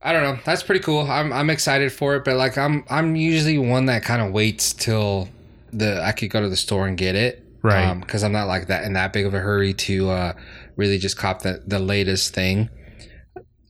I 0.01 0.13
don't 0.13 0.23
know. 0.23 0.39
That's 0.45 0.63
pretty 0.63 0.81
cool. 0.81 1.01
I'm 1.01 1.31
I'm 1.33 1.49
excited 1.49 1.91
for 1.91 2.15
it, 2.15 2.23
but 2.23 2.37
like 2.37 2.57
I'm 2.57 2.83
I'm 2.89 3.15
usually 3.15 3.57
one 3.57 3.85
that 3.87 4.03
kind 4.03 4.21
of 4.21 4.31
waits 4.31 4.71
till 4.73 5.27
the 5.73 6.01
I 6.01 6.11
could 6.13 6.29
go 6.29 6.41
to 6.41 6.49
the 6.49 6.55
store 6.55 6.87
and 6.87 6.97
get 6.97 7.15
it. 7.15 7.41
Right. 7.61 7.99
because 7.99 8.23
I'm 8.23 8.31
not 8.31 8.45
like 8.47 8.67
that 8.67 8.83
in 8.83 8.93
that 8.93 9.11
big 9.11 9.25
of 9.25 9.33
a 9.33 9.39
hurry 9.39 9.73
to 9.73 10.09
uh, 10.11 10.33
really 10.75 10.99
just 10.99 11.17
cop 11.17 11.41
the, 11.41 11.63
the 11.65 11.79
latest 11.79 12.35
thing. 12.35 12.69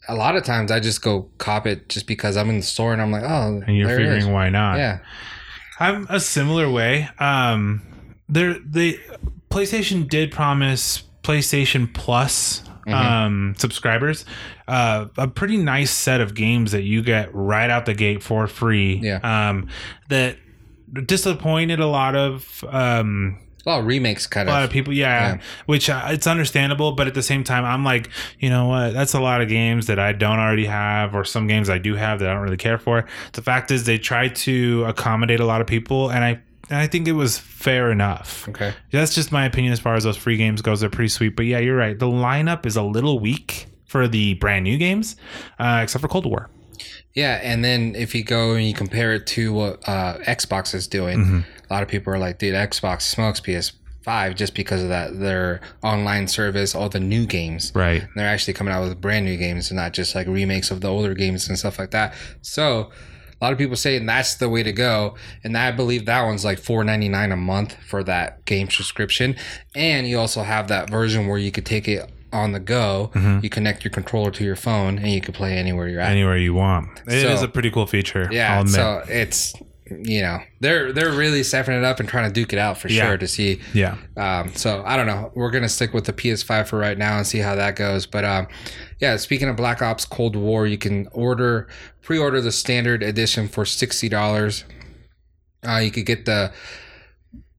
A 0.09 0.15
lot 0.15 0.35
of 0.35 0.43
times 0.43 0.69
I 0.69 0.81
just 0.81 1.01
go 1.01 1.29
cop 1.37 1.65
it 1.65 1.87
just 1.87 2.05
because 2.05 2.35
I'm 2.35 2.49
in 2.49 2.57
the 2.57 2.61
store 2.63 2.91
and 2.91 3.01
I'm 3.01 3.09
like, 3.11 3.23
oh, 3.23 3.63
And 3.65 3.77
you're 3.77 3.87
there 3.87 4.01
it 4.01 4.05
is. 4.05 4.13
figuring 4.15 4.33
why 4.33 4.49
not? 4.49 4.77
yeah, 4.77 4.99
I'm 5.79 6.07
a 6.09 6.19
similar 6.19 6.69
way. 6.69 7.09
Um, 7.19 7.81
there, 8.29 8.55
the 8.65 8.99
PlayStation 9.49 10.07
did 10.09 10.31
promise 10.31 11.03
PlayStation 11.23 11.93
Plus 11.93 12.63
Mhm. 12.87 12.93
um, 12.93 13.55
subscribers 13.57 14.25
uh, 14.67 15.07
a 15.17 15.27
pretty 15.27 15.57
nice 15.57 15.89
set 15.89 16.21
of 16.21 16.35
games 16.35 16.71
that 16.71 16.83
you 16.83 17.01
get 17.01 17.33
right 17.33 17.69
out 17.71 17.87
the 17.87 17.95
gate 17.95 18.21
for 18.21 18.45
free. 18.45 18.99
Yeah. 19.01 19.19
Um, 19.49 19.67
that 20.09 20.37
disappointed 21.07 21.79
a 21.79 21.87
lot 21.87 22.15
of 22.15 22.63
um, 22.69 23.39
a 23.65 23.69
lot 23.69 23.79
of 23.79 23.85
remakes 23.85 24.27
kind 24.27 24.47
a 24.47 24.51
lot 24.51 24.63
of. 24.63 24.69
of 24.69 24.73
people 24.73 24.93
yeah, 24.93 25.35
Yeah. 25.35 25.41
which 25.65 25.89
uh, 25.89 26.03
it's 26.09 26.27
understandable 26.27 26.91
but 26.91 27.07
at 27.07 27.13
the 27.13 27.23
same 27.23 27.43
time 27.43 27.65
i'm 27.65 27.83
like 27.83 28.09
you 28.39 28.49
know 28.49 28.67
what 28.67 28.93
that's 28.93 29.13
a 29.13 29.19
lot 29.19 29.41
of 29.41 29.47
games 29.49 29.87
that 29.87 29.97
i 29.99 30.11
don't 30.11 30.39
already 30.39 30.65
have 30.65 31.15
or 31.15 31.25
some 31.25 31.47
games 31.47 31.69
i 31.69 31.77
do 31.77 31.95
have 31.95 32.19
that 32.19 32.29
i 32.29 32.33
don't 32.33 32.43
really 32.43 32.57
care 32.57 32.77
for 32.77 33.05
the 33.33 33.41
fact 33.41 33.71
is 33.71 33.85
they 33.85 33.97
try 33.97 34.27
to 34.27 34.83
accommodate 34.85 35.39
a 35.39 35.45
lot 35.45 35.61
of 35.61 35.67
people 35.67 36.09
and 36.11 36.23
i 36.23 36.29
and 36.69 36.79
i 36.79 36.87
think 36.87 37.07
it 37.07 37.13
was 37.13 37.37
fair 37.37 37.91
enough 37.91 38.47
Okay. 38.49 38.73
that's 38.91 39.15
just 39.15 39.31
my 39.31 39.45
opinion 39.45 39.73
as 39.73 39.79
far 39.79 39.95
as 39.95 40.03
those 40.03 40.17
free 40.17 40.37
games 40.37 40.61
goes 40.61 40.79
they're 40.81 40.89
pretty 40.89 41.09
sweet 41.09 41.35
but 41.35 41.45
yeah 41.45 41.59
you're 41.59 41.75
right 41.77 41.97
the 41.99 42.07
lineup 42.07 42.65
is 42.65 42.75
a 42.75 42.83
little 42.83 43.19
weak 43.19 43.67
for 43.87 44.07
the 44.07 44.33
brand 44.35 44.63
new 44.63 44.77
games 44.77 45.15
uh, 45.59 45.79
except 45.83 46.01
for 46.01 46.07
cold 46.07 46.25
war 46.25 46.49
Yeah, 47.13 47.39
and 47.41 47.63
then 47.63 47.95
if 47.95 48.13
you 48.13 48.23
go 48.25 48.55
and 48.55 48.67
you 48.67 48.73
compare 48.73 49.13
it 49.13 49.25
to 49.27 49.53
what 49.53 49.87
uh, 49.87 50.17
Xbox 50.27 50.75
is 50.75 50.85
doing, 50.87 51.17
Mm-hmm. 51.19 51.39
A 51.69 51.73
lot 51.73 51.83
of 51.83 51.89
people 51.89 52.13
are 52.13 52.19
like, 52.19 52.39
"Dude, 52.39 52.53
Xbox 52.55 53.01
smokes 53.03 53.39
PS5 53.39 54.35
just 54.35 54.53
because 54.55 54.83
of 54.83 54.89
that 54.89 55.19
their 55.19 55.61
online 55.83 56.27
service, 56.27 56.75
all 56.75 56.89
the 56.89 56.99
new 56.99 57.25
games." 57.25 57.71
right 57.75 58.01
And 58.01 58.11
they're 58.15 58.27
actually 58.27 58.53
coming 58.53 58.73
out 58.73 58.83
with 58.87 58.99
brand 59.01 59.25
new 59.25 59.37
games 59.37 59.69
and 59.71 59.77
not 59.77 59.93
just 59.93 60.15
like 60.15 60.27
remakes 60.27 60.71
of 60.71 60.81
the 60.81 60.87
older 60.89 61.13
games 61.13 61.47
and 61.49 61.57
stuff 61.57 61.79
like 61.79 61.91
that. 61.91 62.13
So 62.41 62.91
a 63.41 63.43
lot 63.43 63.51
of 63.51 63.57
people 63.59 63.75
saying 63.75 64.05
that's 64.05 64.35
the 64.35 64.47
way 64.49 64.63
to 64.63 64.71
go, 64.71 65.15
and 65.43 65.57
I 65.57 65.71
believe 65.71 66.05
that 66.05 66.23
one's 66.23 66.45
like 66.45 66.57
four 66.59 66.83
ninety 66.83 67.09
nine 67.09 67.31
a 67.31 67.37
month 67.37 67.75
for 67.87 68.03
that 68.03 68.45
game 68.45 68.69
subscription, 68.69 69.35
and 69.75 70.07
you 70.07 70.17
also 70.19 70.43
have 70.43 70.67
that 70.69 70.89
version 70.89 71.27
where 71.27 71.37
you 71.37 71.51
could 71.51 71.65
take 71.65 71.87
it 71.87 72.09
on 72.31 72.51
the 72.53 72.59
go. 72.59 73.11
Mm-hmm. 73.13 73.39
You 73.43 73.49
connect 73.49 73.83
your 73.83 73.91
controller 73.91 74.31
to 74.31 74.43
your 74.43 74.55
phone, 74.55 74.97
and 74.97 75.07
you 75.11 75.19
can 75.21 75.33
play 75.33 75.57
anywhere 75.57 75.87
you're 75.89 75.99
at. 76.01 76.11
anywhere 76.11 76.37
you 76.37 76.53
want 76.53 76.87
It 77.07 77.13
is 77.25 77.39
So- 77.39 77.45
a 77.45 77.47
pretty 77.49 77.71
cool 77.71 77.87
feature 77.87 78.27
Yeah, 78.31 78.55
I'll 78.55 78.61
admit. 78.61 78.75
so 78.75 79.03
it's 79.09 79.53
you 79.89 80.21
know 80.21 80.39
they're 80.61 80.91
they're 80.91 81.11
really 81.11 81.43
stepping 81.43 81.75
it 81.75 81.83
up 81.83 81.99
and 81.99 82.09
trying 82.09 82.27
to 82.27 82.33
duke 82.33 82.53
it 82.53 82.59
out 82.59 82.77
for 82.77 82.87
Yeah. 82.89 83.05
sure 83.07 83.17
to 83.17 83.27
see. 83.27 83.59
yeah 83.73 83.97
Um, 84.17 84.51
so 84.55 84.81
I 84.85 84.97
don't 84.97 85.05
know. 85.05 85.31
We're 85.35 85.51
gonna 85.51 85.69
stick 85.69 85.93
with 85.93 86.05
the 86.05 86.13
PS5 86.13 86.67
for 86.67 86.79
right 86.79 86.97
now 86.97 87.17
and 87.17 87.27
see 87.27 87.39
how 87.39 87.55
that 87.55 87.75
goes. 87.75 88.05
But 88.07 88.25
um, 88.25 88.47
yeah, 88.99 89.15
speaking 89.17 89.47
of 89.47 89.55
Black 89.55 89.81
Ops 89.81 90.05
Cold 90.05 90.35
War, 90.35 90.65
you 90.65 90.77
can 90.77 91.07
order 91.11 91.67
pre-order 92.01 92.41
the 92.41 92.51
standard 92.51 93.03
edition 93.03 93.47
for 93.47 93.65
sixty 93.65 94.09
dollars. 94.09 94.63
Uh, 95.67 95.77
you 95.77 95.91
could 95.91 96.05
get 96.05 96.25
the 96.25 96.51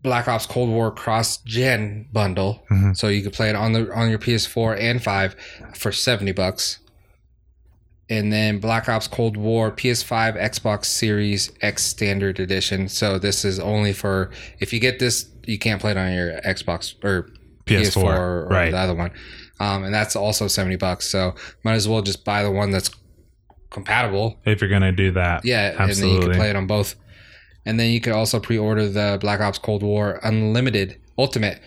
Black 0.03 0.29
Ops 0.29 0.47
Cold 0.47 0.69
War 0.69 0.91
cross 0.93 1.39
gen 1.39 2.07
bundle, 2.13 2.65
Mhm. 2.71 2.97
so 2.97 3.09
you 3.09 3.23
could 3.23 3.33
play 3.33 3.49
it 3.51 3.57
on 3.57 3.73
the 3.73 3.93
on 3.93 4.09
your 4.11 4.19
PS4 4.19 4.75
and 4.81 5.03
five 5.03 5.35
for 5.75 5.91
seventy 5.93 6.33
bucks. 6.33 6.79
And 8.09 8.33
then 8.33 8.61
Black 8.61 8.89
Ops 8.89 9.09
Cold 9.09 9.37
War 9.37 9.73
PS5 9.73 10.41
Xbox 10.41 10.85
Series 10.85 11.53
X 11.61 11.85
Standard 11.85 12.39
Edition. 12.39 12.89
So 12.89 13.19
this 13.19 13.45
is 13.45 13.59
only 13.59 13.93
for 13.93 14.31
if 14.61 14.73
you 14.73 14.79
get 14.79 15.01
this, 15.01 15.29
you 15.45 15.59
can't 15.59 15.81
play 15.81 15.91
it 15.91 15.97
on 15.97 16.13
your 16.13 16.41
Xbox 16.43 16.95
or 17.05 17.29
PS4, 17.65 18.05
PS4, 18.05 18.19
or 18.19 18.49
right. 18.49 18.71
the 18.71 18.79
other 18.79 18.95
one. 18.95 19.11
Um, 19.59 19.85
and 19.85 19.93
that's 19.93 20.15
also 20.15 20.47
seventy 20.47 20.77
bucks. 20.77 21.11
So 21.11 21.35
might 21.65 21.75
as 21.75 21.89
well 21.89 22.03
just 22.03 22.25
buy 22.25 22.43
the 22.43 22.51
one 22.51 22.71
that's 22.71 22.91
compatible 23.71 24.39
if 24.45 24.61
you're 24.61 24.71
gonna 24.71 24.93
do 24.93 25.11
that 25.11 25.45
yeah, 25.45 25.71
and 25.71 25.79
then 25.79 25.87
you 25.87 25.91
absolutely 25.91 26.27
can 26.29 26.37
play 26.37 26.51
it 26.51 26.57
on 26.57 26.67
both. 26.67 26.95
And 27.65 27.81
then 27.81 27.91
you 27.91 28.01
could 28.01 28.13
also 28.13 28.39
pre-order 28.39 28.89
the 28.89 29.19
Black 29.21 29.41
Ops 29.41 29.59
Cold 29.59 29.83
War 29.83 30.21
Unlimited 30.23 31.01
Ultimate 31.19 31.61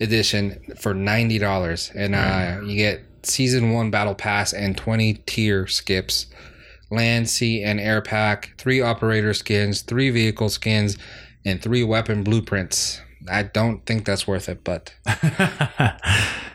Edition 0.00 0.60
for 0.80 0.92
ninety 0.92 1.38
dollars, 1.38 1.92
and 1.94 2.14
uh, 2.14 2.60
you 2.64 2.76
get 2.76 3.04
Season 3.26 3.72
One 3.72 3.90
Battle 3.90 4.14
Pass 4.14 4.52
and 4.52 4.76
twenty 4.76 5.14
tier 5.14 5.66
skips, 5.66 6.26
land, 6.90 7.28
sea, 7.28 7.62
and 7.62 7.80
air 7.80 8.00
pack, 8.02 8.54
three 8.58 8.80
operator 8.80 9.34
skins, 9.34 9.82
three 9.82 10.10
vehicle 10.10 10.48
skins, 10.48 10.96
and 11.44 11.60
three 11.62 11.82
weapon 11.84 12.22
blueprints. 12.24 13.00
I 13.30 13.42
don't 13.44 13.84
think 13.86 14.04
that's 14.04 14.26
worth 14.26 14.48
it, 14.50 14.64
but 14.64 14.92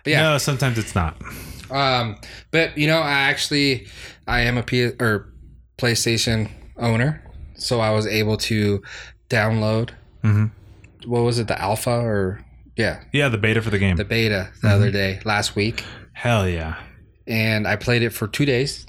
yeah. 0.06 0.22
No, 0.22 0.38
sometimes 0.38 0.78
it's 0.78 0.96
not. 0.96 1.18
um, 1.72 2.18
but 2.52 2.78
you 2.78 2.88
know, 2.88 3.00
I 3.00 3.12
actually 3.30 3.88
I 4.28 4.42
am 4.42 4.58
a 4.58 4.64
P 4.64 4.86
or 5.00 5.32
PlayStation 5.78 6.50
owner, 6.78 7.24
so 7.56 7.80
I 7.80 7.92
was 7.92 8.06
able 8.08 8.38
to 8.38 8.82
download 9.30 9.92
Mhm. 10.24 10.52
what 11.06 11.22
was 11.22 11.40
it, 11.40 11.48
the 11.48 11.60
alpha 11.60 11.92
or 11.92 12.44
yeah, 12.76 13.02
Yeah, 13.14 13.30
the 13.30 13.38
beta 13.38 13.62
for 13.62 13.70
the 13.70 13.78
game. 13.80 13.96
the 13.98 14.06
beta 14.06 14.50
the 14.62 14.70
other 14.70 14.92
day 14.92 15.20
last 15.26 15.56
week, 15.56 15.84
Hell 16.20 16.48
yeah. 16.50 16.76
and 17.28 17.68
I 17.68 17.76
played 17.76 18.04
it 18.04 18.10
for 18.12 18.28
two 18.28 18.46
days. 18.46 18.86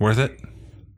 Worth 0.00 0.18
it? 0.18 0.40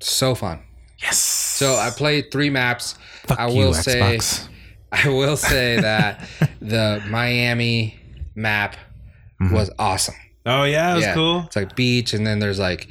So 0.00 0.35
fun. 0.35 0.61
Yes. 1.02 1.18
So 1.18 1.74
I 1.74 1.90
played 1.90 2.31
three 2.31 2.50
maps. 2.50 2.94
Fuck 3.26 3.38
I 3.40 3.48
you, 3.48 3.59
will 3.59 3.74
say 3.74 4.00
Xbox. 4.16 4.48
I 4.92 5.09
will 5.09 5.37
say 5.37 5.81
that 5.81 6.26
the 6.61 7.02
Miami 7.09 7.98
map 8.35 8.76
Mhm. 9.40 9.52
was 9.52 9.70
awesome. 9.79 10.14
Oh 10.46 10.62
yeah, 10.64 10.92
it 10.92 10.96
was 10.96 11.05
Yeah. 11.05 11.14
cool. 11.14 11.42
It's 11.46 11.57
like 11.57 11.74
beach, 11.76 12.14
and 12.14 12.26
then 12.26 12.38
there's 12.38 12.59
like, 12.59 12.88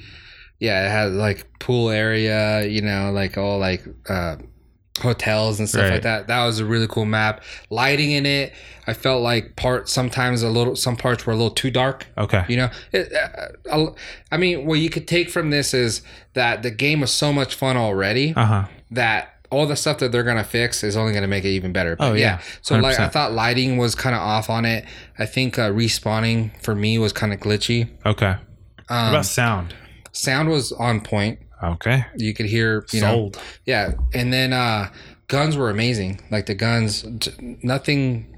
yeah, 0.60 0.86
it 0.86 0.92
has 0.92 1.14
like 1.14 1.48
pool 1.60 1.90
area, 1.90 2.66
you 2.68 2.82
know, 2.82 3.12
like 3.14 3.38
all 3.38 3.58
like 3.60 3.84
uh, 4.10 4.36
hotels 5.02 5.60
and 5.60 5.68
stuff 5.68 5.82
Right. 5.84 5.92
like 5.94 6.02
that. 6.04 6.28
That 6.28 6.46
was 6.46 6.60
a 6.60 6.66
really 6.66 6.88
cool 6.88 7.06
map. 7.06 7.42
Lighting 7.70 8.12
in 8.12 8.26
it, 8.26 8.54
I 8.88 8.94
felt 8.94 9.22
like 9.22 9.56
part 9.56 9.90
sometimes 9.90 10.42
a 10.42 10.50
little, 10.50 10.76
some 10.76 10.96
parts 10.96 11.26
were 11.26 11.34
a 11.34 11.36
little 11.36 11.52
too 11.52 11.70
dark. 11.72 12.08
Okay. 12.18 12.46
You 12.48 12.58
know, 12.58 12.70
it, 12.94 13.12
uh, 13.14 13.70
uh, 13.70 13.94
I 14.32 14.38
mean, 14.38 14.66
what 14.66 14.80
you 14.80 14.90
could 14.90 15.08
take 15.08 15.30
from 15.30 15.50
this 15.50 15.74
is 15.74 16.02
that 16.34 16.64
the 16.64 16.72
game 16.72 17.02
was 17.02 17.12
so 17.12 17.34
much 17.34 17.56
fun 17.56 17.76
already 17.78 18.34
Uh 18.36 18.46
huh. 18.46 18.64
that 18.92 19.32
all 19.52 19.68
the 19.68 19.76
stuff 19.76 20.00
that 20.00 20.12
they're 20.12 20.24
gonna 20.24 20.44
fix 20.44 20.84
is 20.84 20.96
only 20.98 21.14
gonna 21.14 21.28
make 21.28 21.46
it 21.46 21.50
even 21.50 21.72
better. 21.74 21.96
But 21.96 22.12
Oh, 22.12 22.14
yeah. 22.14 22.40
So 22.62 22.78
like 22.78 23.00
I 23.00 23.08
thought 23.10 23.32
lighting 23.34 23.78
was 23.78 23.96
kind 23.96 24.16
of 24.16 24.22
off 24.22 24.50
on 24.50 24.66
it. 24.66 24.86
I 25.20 25.26
think 25.26 25.60
uh, 25.60 25.70
respawning 25.72 26.52
for 26.62 26.74
me 26.74 26.98
was 26.98 27.12
kind 27.14 27.34
of 27.34 27.40
glitchy. 27.40 27.90
Okay. 28.06 28.36
what 28.88 28.96
Um, 28.98 29.10
about 29.10 29.26
sound? 29.26 29.74
sound 30.14 30.50
was 30.50 30.72
on 30.72 31.02
point. 31.02 31.40
Okay. 31.74 32.06
You 32.18 32.34
could 32.34 32.46
hear, 32.46 32.86
you 32.92 33.02
know, 33.02 33.12
Sold. 33.14 33.42
yeah. 33.66 33.94
And 34.14 34.32
then 34.32 34.54
uh, 34.54 34.90
guns 35.28 35.58
were 35.58 35.70
amazing. 35.70 36.22
Like 36.32 36.46
the 36.46 36.56
guns, 36.56 37.06
nothing, 37.64 38.32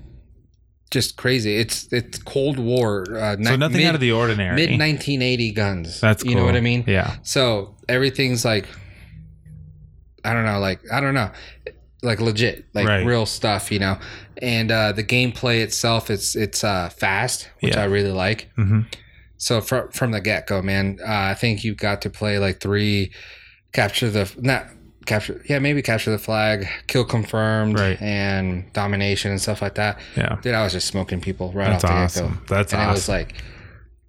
just 0.91 1.17
crazy. 1.17 1.55
It's 1.57 1.91
it's 1.91 2.17
Cold 2.19 2.57
War. 2.59 3.05
Uh, 3.13 3.35
So 3.43 3.55
nothing 3.55 3.85
out 3.85 3.95
of 3.95 4.01
the 4.01 4.11
ordinary. 4.11 4.55
mid 4.55 4.69
1980 4.71 5.51
guns. 5.51 5.99
That's 6.01 6.23
you 6.23 6.35
know 6.35 6.45
what 6.45 6.55
I 6.55 6.61
mean. 6.61 6.83
Yeah. 6.87 7.17
So 7.23 7.75
everything's 7.89 8.43
like, 8.45 8.65
I 10.23 10.33
don't 10.33 10.45
know, 10.45 10.59
like 10.59 10.79
I 10.91 10.99
don't 10.99 11.13
know, 11.13 11.29
like 12.03 12.19
legit, 12.21 12.65
like 12.73 12.87
Right. 12.87 13.05
real 13.05 13.25
stuff, 13.25 13.71
you 13.71 13.79
know. 13.79 13.97
And 14.41 14.71
uh, 14.71 14.91
the 14.91 15.03
gameplay 15.03 15.61
itself, 15.63 16.09
it's 16.09 16.35
it's 16.35 16.63
uh, 16.63 16.89
fast, 16.89 17.49
which 17.61 17.75
Yeah. 17.75 17.81
I 17.81 17.85
really 17.85 18.11
like. 18.11 18.49
hmm 18.55 18.81
So 19.37 19.61
from 19.61 19.89
from 19.89 20.11
the 20.11 20.21
get 20.21 20.47
go, 20.47 20.61
man, 20.61 20.99
uh, 21.01 21.05
I 21.11 21.33
think 21.35 21.63
you've 21.63 21.77
got 21.77 22.01
to 22.03 22.09
play 22.09 22.39
like 22.39 22.59
three, 22.59 23.11
capture 23.73 24.09
the 24.09 24.31
not 24.39 24.67
capture, 25.05 25.41
yeah, 25.47 25.59
maybe 25.59 25.81
capture 25.81 26.11
the 26.11 26.17
flag, 26.17 26.67
kill 26.87 27.05
confirmed, 27.05 27.79
Right. 27.79 28.01
and 28.01 28.71
domination 28.73 29.31
and 29.31 29.39
stuff 29.41 29.61
like 29.61 29.75
that. 29.75 29.99
Yeah. 30.15 30.37
Dude, 30.41 30.53
I 30.53 30.63
was 30.63 30.73
just 30.73 30.87
smoking 30.87 31.21
people 31.21 31.51
right 31.53 31.67
That's 31.69 31.83
off 31.83 31.91
the 31.91 31.95
awesome. 32.23 32.27
get 32.33 32.47
go. 32.47 32.55
That's 32.55 32.73
and 32.73 32.81
awesome. 32.81 32.89
it 32.89 32.93
was 32.93 33.09
like 33.09 33.35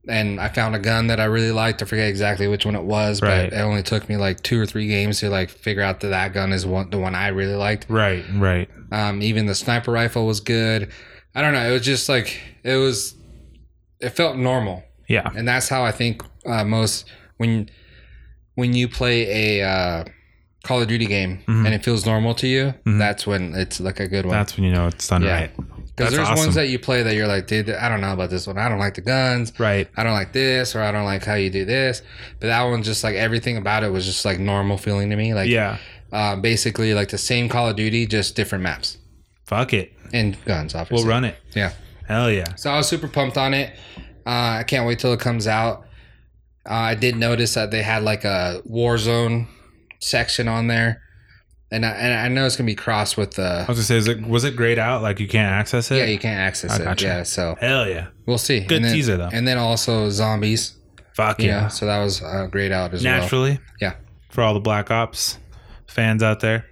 and 0.08 0.40
I 0.40 0.48
found 0.48 0.74
a 0.74 0.78
gun 0.78 1.08
that 1.08 1.20
I 1.20 1.24
really 1.26 1.52
liked. 1.52 1.82
I 1.82 1.84
forget 1.84 2.08
exactly 2.08 2.48
which 2.48 2.64
one 2.64 2.74
it 2.74 2.82
was, 2.82 3.20
Right. 3.20 3.50
but 3.50 3.58
it 3.58 3.60
only 3.60 3.82
took 3.82 4.08
me 4.08 4.16
like 4.16 4.42
two 4.42 4.58
or 4.58 4.64
three 4.64 4.88
games 4.88 5.20
to 5.20 5.28
like 5.28 5.50
figure 5.50 5.82
out 5.82 6.00
that 6.00 6.08
that 6.08 6.32
gun 6.32 6.50
is 6.54 6.64
one 6.64 6.88
the 6.88 6.98
one 6.98 7.14
I 7.14 7.28
really 7.28 7.54
liked. 7.56 7.84
right. 7.90 8.24
Right. 8.34 8.70
Um, 8.90 9.20
even 9.20 9.44
the 9.44 9.54
sniper 9.54 9.92
rifle 9.92 10.26
was 10.26 10.40
good. 10.40 10.90
I 11.34 11.42
don't 11.42 11.52
know. 11.52 11.68
It 11.68 11.72
was 11.72 11.82
just 11.84 12.08
like 12.08 12.40
it 12.64 12.76
was. 12.76 13.14
It 14.00 14.10
felt 14.10 14.36
normal, 14.36 14.82
Yeah. 15.08 15.28
and 15.36 15.46
that's 15.48 15.68
how 15.68 15.84
I 15.84 15.92
think 15.92 16.22
uh, 16.46 16.64
most 16.64 17.06
when 17.38 17.68
when 18.54 18.72
you 18.74 18.88
play 18.88 19.58
a 19.60 19.68
uh, 19.68 20.04
Call 20.64 20.82
of 20.82 20.88
Duty 20.88 21.06
game 21.06 21.38
Mhm. 21.46 21.64
and 21.64 21.74
it 21.74 21.84
feels 21.84 22.04
normal 22.04 22.34
to 22.34 22.46
you. 22.48 22.74
Mhm. 22.86 22.98
That's 22.98 23.26
when 23.26 23.54
it's 23.54 23.80
like 23.80 24.00
a 24.00 24.08
good 24.08 24.26
one. 24.26 24.34
That's 24.36 24.56
when 24.56 24.64
you 24.64 24.72
know 24.72 24.88
it's 24.88 25.06
done 25.08 25.22
Yeah. 25.22 25.32
right. 25.32 25.50
Because 25.96 26.14
there's 26.14 26.28
awesome. 26.28 26.44
ones 26.44 26.54
that 26.56 26.68
you 26.68 26.78
play 26.78 27.02
that 27.02 27.14
you're 27.14 27.26
like, 27.26 27.46
dude, 27.46 27.70
I 27.70 27.88
don't 27.88 28.00
know 28.00 28.12
about 28.12 28.30
this 28.30 28.46
one. 28.46 28.58
I 28.58 28.68
don't 28.68 28.78
like 28.78 28.94
the 28.94 29.00
guns. 29.00 29.52
Right. 29.58 29.88
I 29.96 30.02
don't 30.04 30.12
like 30.12 30.32
this, 30.32 30.74
or 30.76 30.82
I 30.82 30.92
don't 30.92 31.04
like 31.04 31.24
how 31.24 31.34
you 31.34 31.50
do 31.50 31.64
this. 31.64 32.02
But 32.40 32.48
that 32.48 32.62
one, 32.64 32.82
just 32.84 33.02
like 33.02 33.14
everything 33.16 33.56
about 33.56 33.82
it 33.84 33.90
was 33.92 34.04
just 34.06 34.24
like 34.24 34.38
normal 34.38 34.78
feeling 34.78 35.10
to 35.10 35.16
me. 35.16 35.34
Like, 35.34 35.48
Yeah. 35.48 35.78
uh, 36.12 36.36
basically 36.36 36.94
like 36.94 37.08
the 37.08 37.18
same 37.18 37.48
Call 37.48 37.68
of 37.70 37.76
Duty, 37.76 38.06
just 38.06 38.34
different 38.36 38.62
maps 38.62 38.98
Fuck 39.46 39.72
it. 39.74 39.92
and 40.12 40.36
guns, 40.44 40.74
obviously. 40.74 41.04
We'll 41.04 41.12
run 41.14 41.24
it. 41.24 41.36
Yeah. 41.54 41.72
Hell 42.06 42.30
yeah. 42.30 42.54
So 42.56 42.70
I 42.70 42.76
was 42.76 42.88
super 42.88 43.08
pumped 43.08 43.36
on 43.38 43.54
it. 43.54 43.72
Uh, 44.26 44.58
I 44.60 44.64
can't 44.66 44.86
wait 44.86 44.98
till 44.98 45.12
it 45.12 45.20
comes 45.20 45.46
out. 45.46 45.84
Uh, 46.68 46.74
I 46.74 46.94
did 46.94 47.16
notice 47.16 47.54
that 47.54 47.70
they 47.70 47.82
had 47.82 48.02
like 48.02 48.24
a 48.24 48.60
Warzone 48.68 49.46
section 50.00 50.48
on 50.48 50.66
there, 50.66 51.00
and 51.70 51.84
I, 51.86 51.90
and 51.90 52.14
I 52.14 52.28
know 52.28 52.44
it's 52.46 52.56
gonna 52.56 52.66
be 52.66 52.74
crossed 52.74 53.16
with 53.16 53.32
the. 53.32 53.42
I 53.42 53.70
was 53.70 53.78
gonna 53.78 53.82
say, 53.82 53.96
is 53.96 54.08
it 54.08 54.26
was 54.26 54.44
it 54.44 54.54
grayed 54.56 54.78
out? 54.78 55.00
Like 55.02 55.18
you 55.20 55.28
can't 55.28 55.50
access 55.50 55.90
it? 55.90 55.96
Yeah, 55.96 56.04
you 56.04 56.18
can't 56.18 56.38
access 56.40 56.72
I 56.72 56.82
it. 56.82 56.84
gotcha. 56.84 57.06
Yeah, 57.06 57.22
so 57.22 57.56
Hell 57.60 57.88
yeah. 57.88 58.08
we'll 58.26 58.38
see. 58.38 58.60
Good 58.60 58.76
and 58.76 58.84
then, 58.86 58.94
teaser, 58.94 59.16
though. 59.16 59.30
And 59.32 59.46
then 59.48 59.56
also 59.58 60.10
zombies. 60.10 60.74
Fuck 61.14 61.40
Yeah. 61.40 61.46
yeah. 61.62 61.68
so 61.68 61.86
that 61.86 61.98
was 62.02 62.22
uh, 62.22 62.46
grayed 62.50 62.70
out 62.70 62.94
as 62.94 63.02
well. 63.02 63.20
Naturally. 63.20 63.58
Yeah. 63.80 63.94
For 64.30 64.42
all 64.42 64.54
the 64.54 64.60
Black 64.60 64.90
Ops 64.90 65.38
fans 65.86 66.22
out 66.22 66.40
there. 66.40 66.64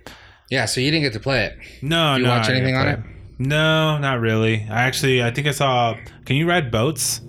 Yeah, 0.50 0.66
so 0.66 0.80
you 0.80 0.90
didn't 0.92 1.02
get 1.02 1.14
to 1.14 1.20
play 1.20 1.46
it. 1.46 1.58
No, 1.82 2.14
You 2.14 2.22
no. 2.22 2.28
watch 2.30 2.48
anything 2.48 2.76
on 2.76 3.02
play 3.02 3.12
No, 3.40 3.98
not 3.98 4.20
really. 4.20 4.64
I 4.70 4.82
actually, 4.82 5.20
I 5.22 5.32
think 5.32 5.48
I 5.48 5.50
saw. 5.50 5.96
Can 6.26 6.36
you 6.36 6.48
ride 6.48 6.70
boats? 6.70 7.20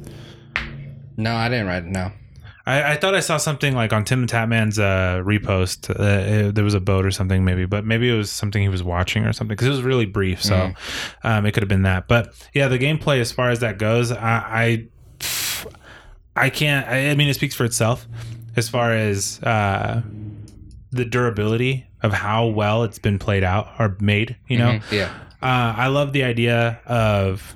No, 1.17 1.35
I 1.35 1.49
didn't 1.49 1.67
write 1.67 1.83
it. 1.83 1.89
No. 1.89 2.11
I, 2.65 2.93
I 2.93 2.95
thought 2.97 3.15
I 3.15 3.21
saw 3.21 3.37
something 3.37 3.73
like 3.75 3.93
on 3.93 4.03
Tim 4.03 4.27
Tatman's 4.27 4.77
uh, 4.77 5.21
repost. 5.25 5.89
Uh, 5.89 6.47
it- 6.47 6.55
there 6.55 6.63
was 6.65 6.73
a 6.73 6.79
boat 6.81 7.05
or 7.05 7.11
something, 7.11 7.43
maybe, 7.45 7.65
but 7.65 7.85
maybe 7.85 8.09
it 8.09 8.15
was 8.17 8.29
something 8.29 8.61
he 8.61 8.67
was 8.69 8.83
watching 8.83 9.23
or 9.25 9.31
something 9.33 9.55
because 9.55 9.67
it 9.67 9.71
was 9.71 9.83
really 9.83 10.05
brief. 10.05 10.43
So 10.43 10.73
um, 11.23 11.45
it 11.45 11.53
could 11.53 11.63
have 11.63 11.69
been 11.69 11.83
that. 11.83 12.07
But 12.07 12.33
yeah, 12.53 12.67
the 12.67 12.77
gameplay 12.77 13.19
as 13.19 13.31
far 13.31 13.49
as 13.49 13.59
that 13.61 13.77
goes, 13.79 14.11
I 14.11 14.87
I, 16.35 16.45
I 16.45 16.49
can't. 16.49 16.87
I, 16.87 17.09
I 17.11 17.15
mean, 17.15 17.29
it 17.29 17.33
speaks 17.35 17.55
for 17.55 17.65
itself 17.65 18.05
as 18.55 18.69
far 18.69 18.91
as 18.93 19.41
uh, 19.43 20.01
the 20.91 21.05
durability 21.05 21.87
of 22.03 22.13
how 22.13 22.47
well 22.47 22.83
it's 22.83 22.99
been 22.99 23.17
played 23.17 23.43
out 23.43 23.69
or 23.79 23.95
made. 23.99 24.35
You 24.47 24.57
know, 24.59 24.71
Mhm. 24.73 24.91
Yeah. 24.91 25.05
uh, 25.41 25.73
I 25.77 25.87
love 25.87 26.13
the 26.13 26.23
idea 26.23 26.79
of 26.85 27.55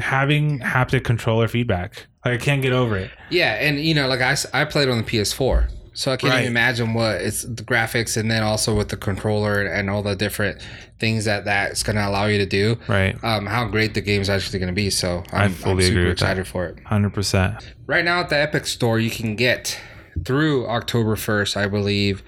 having 0.00 0.58
haptic 0.60 1.04
controller 1.04 1.48
feedback. 1.48 2.06
Like 2.24 2.34
I 2.34 2.44
can't 2.44 2.62
get 2.62 2.72
over 2.72 2.96
it. 2.96 3.10
Yeah, 3.30 3.54
and 3.54 3.80
you 3.80 3.94
know, 3.94 4.08
like 4.08 4.20
I, 4.20 4.36
I 4.52 4.64
played 4.64 4.88
on 4.88 4.98
the 4.98 5.04
PS4, 5.04 5.70
so 5.94 6.12
I 6.12 6.16
can't 6.16 6.32
Right. 6.32 6.40
even 6.40 6.52
imagine 6.52 6.92
what 6.94 7.20
it's 7.20 7.42
the 7.44 7.62
graphics, 7.62 8.16
and 8.16 8.30
then 8.30 8.42
also 8.42 8.76
with 8.76 8.88
the 8.88 8.96
controller 8.96 9.62
and 9.62 9.88
all 9.88 10.02
the 10.02 10.14
different 10.16 10.60
things 10.98 11.24
that 11.24 11.44
that's 11.46 11.82
going 11.82 11.96
to 11.96 12.06
allow 12.06 12.26
you 12.26 12.36
to 12.38 12.44
do. 12.46 12.76
Right. 12.88 13.16
Um, 13.24 13.46
how 13.46 13.66
great 13.66 13.94
the 13.94 14.02
game's 14.02 14.28
actually 14.28 14.58
going 14.58 14.68
to 14.68 14.74
be. 14.74 14.90
So 14.90 15.22
I 15.32 15.44
I'm, 15.44 15.52
fully 15.54 15.86
I'm 15.86 15.90
super 15.92 15.98
with 16.00 16.06
that. 16.08 16.12
excited 16.12 16.46
for 16.46 16.66
it. 16.66 16.80
Hundred 16.84 17.14
percent. 17.14 17.74
Right 17.86 18.04
now 18.04 18.20
at 18.20 18.28
the 18.28 18.36
Epic 18.38 18.66
Store, 18.66 18.98
you 18.98 19.10
can 19.10 19.34
get 19.36 19.80
through 20.24 20.66
October 20.66 21.16
1st, 21.16 21.56
I 21.56 21.66
believe. 21.68 22.22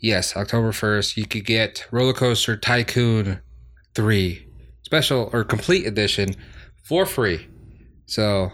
Yes, 0.00 0.36
October 0.36 0.70
1st, 0.72 1.16
you 1.16 1.26
could 1.26 1.44
get 1.44 1.86
Roller 1.92 2.12
Coaster 2.12 2.56
Tycoon 2.56 3.40
3 3.94 4.46
special 4.82 5.28
or 5.32 5.44
complete 5.44 5.86
edition 5.86 6.30
for 6.88 7.06
free. 7.06 7.46
So, 8.06 8.50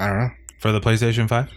I 0.00 0.06
don't 0.08 0.18
know. 0.18 0.30
For 0.60 0.72
the 0.72 0.80
PlayStation 0.80 1.28
Five. 1.28 1.50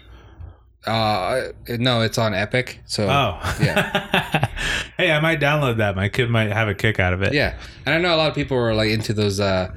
Uh, 0.85 1.49
no, 1.69 2.01
it's 2.01 2.17
on 2.17 2.33
Epic. 2.33 2.79
So, 2.85 3.05
Oh. 3.09 3.39
yeah. 3.61 4.47
hey, 4.97 5.11
I 5.11 5.19
might 5.19 5.39
download 5.39 5.77
that. 5.77 5.95
My 5.95 6.07
kid 6.09 6.29
might 6.29 6.51
have 6.51 6.67
a 6.67 6.75
kick 6.75 6.99
out 6.99 7.13
of 7.13 7.21
it. 7.21 7.33
Yeah. 7.33 7.57
And 7.85 7.93
I 7.95 7.97
know 7.97 8.15
a 8.15 8.17
lot 8.17 8.29
of 8.29 8.35
people 8.35 8.57
are 8.57 8.73
like 8.73 8.89
into 8.89 9.13
those 9.13 9.39
uh 9.39 9.73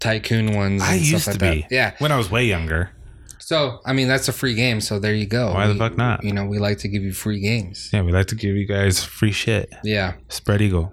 tycoon 0.00 0.52
ones 0.54 0.82
and 0.82 0.90
I 0.90 0.98
stuff 0.98 1.12
used 1.12 1.26
like 1.28 1.34
to 1.34 1.40
be. 1.40 1.60
that. 1.62 1.70
Yeah. 1.72 1.94
When 1.98 2.12
I 2.12 2.16
was 2.18 2.30
way 2.30 2.44
younger. 2.44 2.90
So, 3.38 3.80
I 3.86 3.92
mean, 3.92 4.08
that's 4.08 4.28
a 4.28 4.32
free 4.32 4.54
game. 4.54 4.80
So, 4.80 4.98
there 4.98 5.14
you 5.14 5.26
go. 5.26 5.52
Why 5.52 5.66
the 5.66 5.74
fuck 5.74 5.96
not? 5.96 6.24
You 6.24 6.32
know, 6.32 6.46
we 6.46 6.58
like 6.58 6.78
to 6.78 6.88
give 6.88 7.02
you 7.02 7.12
free 7.12 7.40
games. 7.40 7.90
Yeah, 7.92 8.02
we 8.02 8.10
like 8.12 8.26
to 8.26 8.34
give 8.34 8.54
you 8.56 8.66
guys 8.66 9.02
free 9.04 9.32
shit. 9.32 9.70
Yeah. 9.82 10.14
Spread 10.30 10.60
eagle. 10.62 10.92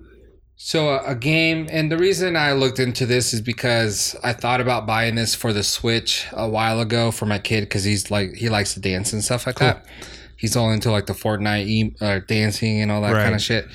So 0.64 0.89
a, 0.89 1.03
a 1.12 1.16
game, 1.16 1.68
and 1.72 1.91
the 1.91 1.97
reason 1.97 2.36
I 2.38 2.53
looked 2.53 2.78
into 2.78 3.07
this 3.07 3.34
is 3.34 3.41
because 3.41 4.16
I 4.24 4.32
thought 4.32 4.62
about 4.62 4.86
buying 4.86 5.16
this 5.16 5.34
for 5.34 5.53
the 5.53 5.64
Switch 5.64 6.28
a 6.34 6.47
while 6.47 6.80
ago 6.80 7.09
for 7.09 7.26
my 7.26 7.39
kid 7.39 7.62
because 7.62 7.84
he's 7.84 8.12
like 8.12 8.36
he 8.36 8.47
likes 8.47 8.76
to 8.76 8.80
dance 8.80 9.12
and 9.12 9.24
stuff 9.24 9.47
like 9.47 9.57
that. 9.57 9.86
He's 10.38 10.55
all 10.55 10.72
into 10.72 10.91
like 10.91 11.07
the 11.07 11.14
Fortnite 11.14 11.66
e- 11.66 11.95
uh, 11.99 12.20
dancing 12.28 12.80
and 12.80 12.91
all 12.91 13.01
that 13.01 13.12
Right. 13.14 13.24
kind 13.24 13.34
of 13.34 13.41
shit. 13.41 13.68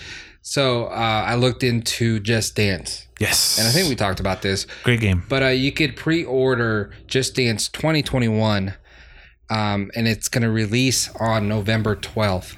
So 0.42 0.84
uh, 0.86 1.24
I 1.26 1.34
looked 1.34 1.64
into 1.64 2.20
Just 2.20 2.54
Dance, 2.54 3.08
Yes. 3.18 3.58
and 3.58 3.66
I 3.66 3.72
think 3.72 3.88
we 3.88 3.96
talked 3.96 4.20
about 4.20 4.42
this. 4.42 4.68
great 4.84 5.00
game. 5.00 5.24
But 5.28 5.42
uh, 5.42 5.46
you 5.48 5.72
could 5.72 5.96
pre-order 5.96 6.92
Just 7.08 7.34
Dance 7.34 7.68
2021, 7.68 8.74
um, 9.50 9.90
and 9.96 10.06
it's 10.06 10.28
gonna 10.28 10.50
release 10.50 11.10
on 11.18 11.48
November 11.48 11.96
12th. 11.96 12.56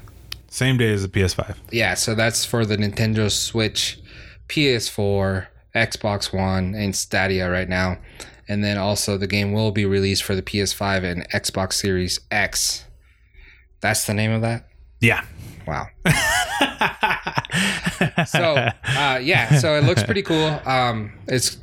Same 0.50 0.76
day 0.76 0.92
as 0.92 1.00
the 1.02 1.08
PS5. 1.08 1.56
Yeah, 1.72 1.94
so 1.94 2.14
that's 2.14 2.44
for 2.44 2.66
the 2.66 2.76
Nintendo 2.76 3.30
Switch, 3.30 3.98
PS4, 4.48 5.46
Xbox 5.74 6.32
One, 6.32 6.74
and 6.74 6.94
Stadia 6.94 7.50
right 7.50 7.68
now. 7.68 7.98
And 8.48 8.64
then 8.64 8.78
also 8.78 9.18
the 9.18 9.26
game 9.26 9.52
will 9.52 9.70
be 9.72 9.84
released 9.84 10.22
for 10.22 10.34
the 10.34 10.42
PS5 10.42 11.04
and 11.04 11.28
Xbox 11.30 11.74
Series 11.74 12.20
X. 12.30 12.84
That's 13.80 14.06
the 14.06 14.14
name 14.14 14.32
of 14.32 14.40
that? 14.42 14.66
Yeah. 15.00 15.24
Wow. 15.66 15.86
So, 18.26 18.54
uh, 18.54 19.20
yeah, 19.22 19.58
so 19.58 19.76
it 19.76 19.84
looks 19.84 20.02
pretty 20.02 20.22
cool. 20.22 20.60
Um, 20.64 21.12
it's, 21.26 21.56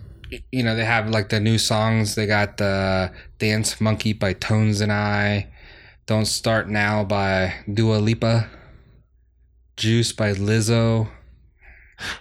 you 0.51 0.63
know, 0.63 0.75
they 0.75 0.85
have 0.85 1.09
like 1.09 1.29
the 1.29 1.39
new 1.39 1.57
songs. 1.57 2.15
They 2.15 2.25
got 2.25 2.57
the 2.57 3.11
Dance 3.39 3.79
Monkey 3.79 4.13
by 4.13 4.33
Tones 4.33 4.81
and 4.81 4.91
I, 4.91 5.47
Don't 6.05 6.25
Start 6.25 6.69
Now 6.69 7.03
by 7.03 7.53
Dua 7.71 7.97
Lipa, 7.97 8.49
Juice 9.77 10.11
by 10.11 10.33
Lizzo. 10.33 11.09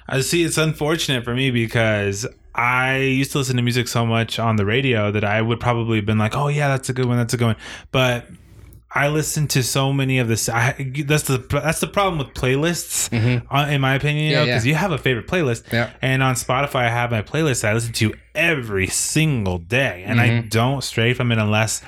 I 0.09 0.21
see. 0.21 0.43
It's 0.45 0.59
unfortunate 0.59 1.25
for 1.25 1.35
me 1.35 1.51
because 1.51 2.27
I 2.55 2.99
used 2.99 3.33
to 3.33 3.39
listen 3.39 3.57
to 3.57 3.63
music 3.63 3.89
so 3.89 4.07
much 4.07 4.39
on 4.39 4.57
the 4.57 4.65
radio 4.65 5.11
that 5.11 5.25
I 5.25 5.43
would 5.43 5.61
probably 5.61 5.97
have 5.99 6.07
been 6.07 6.19
like, 6.19 6.37
"Oh 6.37 6.49
yeah, 6.49 6.69
that's 6.69 6.89
a 6.89 6.93
good 6.93 7.07
one. 7.07 7.17
That's 7.17 7.35
a 7.35 7.37
good 7.37 7.47
one." 7.47 7.57
But 7.91 8.27
I 8.97 9.09
listen 9.09 9.49
to 9.49 9.63
so 9.65 9.93
many 9.93 10.21
of 10.21 10.29
this. 10.29 10.49
I, 10.49 10.73
that's 11.07 11.25
the 11.25 11.39
that's 11.51 11.81
the 11.81 11.89
problem 11.89 12.19
with 12.19 12.29
playlists, 12.35 13.13
uh, 13.13 13.69
in 13.69 13.81
my 13.81 13.95
opinion. 13.97 14.27
Mm-hmm. 14.33 14.33
Yeah, 14.33 14.45
Because 14.45 14.65
yeah. 14.67 14.71
you 14.71 14.77
have 14.77 14.93
a 14.93 14.99
favorite 14.99 15.27
playlist, 15.27 15.73
Yeah. 15.73 15.91
and 16.01 16.23
on 16.23 16.37
Spotify 16.37 16.83
I 16.87 16.91
have 16.91 17.11
my 17.11 17.23
playlist 17.23 17.63
that 17.63 17.73
I 17.73 17.75
listen 17.75 17.93
to 17.95 18.15
every 18.37 18.87
single 18.87 19.59
day, 19.59 20.05
and 20.07 20.21
I 20.21 20.29
Mm-hmm. 20.29 20.49
don't 20.49 20.85
stray 20.85 21.13
from 21.13 21.33
it 21.33 21.39
unless, 21.39 21.83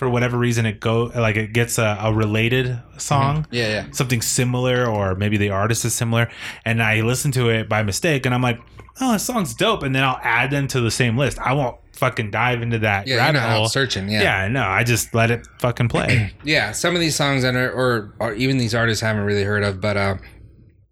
for 0.00 0.08
whatever 0.08 0.38
reason, 0.38 0.64
it 0.64 0.80
go 0.80 1.12
like 1.14 1.36
it 1.36 1.52
gets 1.52 1.76
a, 1.76 1.98
a 2.00 2.10
related 2.12 2.80
song 2.96 3.46
Yeah, 3.50 3.68
yeah. 3.68 3.86
something 3.92 4.22
similar 4.22 4.86
or 4.88 5.14
maybe 5.14 5.36
the 5.36 5.50
artist 5.50 5.84
is 5.84 5.92
similar 5.92 6.30
and 6.64 6.82
I 6.82 7.02
listen 7.02 7.32
to 7.32 7.50
it 7.50 7.68
by 7.68 7.82
mistake 7.82 8.24
and 8.24 8.34
I'm 8.34 8.40
like, 8.40 8.58
oh, 9.02 9.12
this 9.12 9.24
song's 9.24 9.52
dope. 9.54 9.82
And 9.82 9.94
then 9.94 10.02
I'll 10.02 10.18
add 10.22 10.50
them 10.50 10.66
to 10.68 10.80
the 10.80 10.90
same 10.90 11.18
list. 11.18 11.38
I 11.38 11.52
won't 11.52 11.76
fucking 11.92 12.30
dive 12.30 12.62
into 12.62 12.78
that 12.78 13.06
Yeah, 13.06 13.16
rabbit 13.16 13.40
hole. 13.42 13.68
searching. 13.68 14.08
yeah. 14.08 14.22
Yeah. 14.22 14.48
no, 14.48 14.62
I 14.64 14.84
just 14.84 15.14
let 15.14 15.30
it 15.30 15.46
fucking 15.58 15.88
play. 15.88 16.32
yeah, 16.44 16.72
Some 16.72 16.94
of 16.94 17.00
these 17.02 17.14
songs 17.14 17.42
that 17.42 17.54
are, 17.54 17.70
or, 17.70 18.14
or 18.20 18.32
even 18.32 18.56
these 18.56 18.74
artists 18.74 19.02
I 19.02 19.08
haven't 19.08 19.24
really 19.24 19.44
heard 19.44 19.62
of, 19.64 19.82
but 19.82 19.98
uh, 19.98 20.16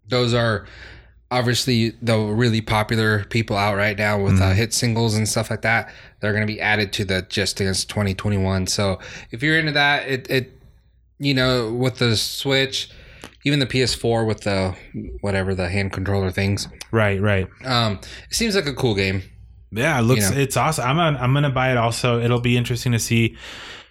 those 0.07 0.35
are 0.35 0.67
obviously 1.31 1.91
the 2.01 2.17
really 2.17 2.61
popular 2.61 3.23
people 3.25 3.55
out 3.55 3.75
right 3.75 3.97
now 3.97 4.21
with 4.21 4.41
uh, 4.41 4.51
hit 4.51 4.73
singles 4.73 5.15
and 5.15 5.27
stuff 5.27 5.49
like 5.49 5.61
that. 5.61 5.93
They're 6.19 6.33
going 6.33 6.45
to 6.45 6.51
be 6.51 6.59
added 6.59 6.91
to 6.93 7.05
the 7.05 7.21
Just 7.23 7.57
Dance 7.57 7.85
2021. 7.85 8.67
So 8.67 8.99
if 9.31 9.43
you're 9.43 9.59
into 9.59 9.71
that, 9.73 10.07
it, 10.07 10.29
it, 10.29 10.51
you 11.19 11.33
know, 11.33 11.71
with 11.71 11.97
the 11.99 12.15
Switch, 12.15 12.89
even 13.43 13.59
the 13.59 13.67
PS4 13.67 14.25
with 14.25 14.41
the 14.41 14.75
whatever 15.21 15.53
the 15.53 15.69
hand 15.69 15.93
controller 15.93 16.31
things, 16.31 16.67
right, 16.91 17.21
right. 17.21 17.47
um, 17.63 17.99
it 18.29 18.35
seems 18.35 18.55
like 18.55 18.65
a 18.65 18.73
cool 18.73 18.95
game. 18.95 19.21
Yeah, 19.71 19.99
it 19.99 20.01
looks 20.01 20.29
You 20.29 20.35
know. 20.35 20.41
it's 20.41 20.57
awesome. 20.57 20.85
I'm 20.85 20.95
gonna, 20.95 21.17
I'm 21.19 21.33
gonna 21.33 21.51
buy 21.51 21.71
it 21.71 21.77
also. 21.77 22.19
It'll 22.19 22.41
be 22.41 22.57
interesting 22.57 22.91
to 22.93 22.99
see 22.99 23.37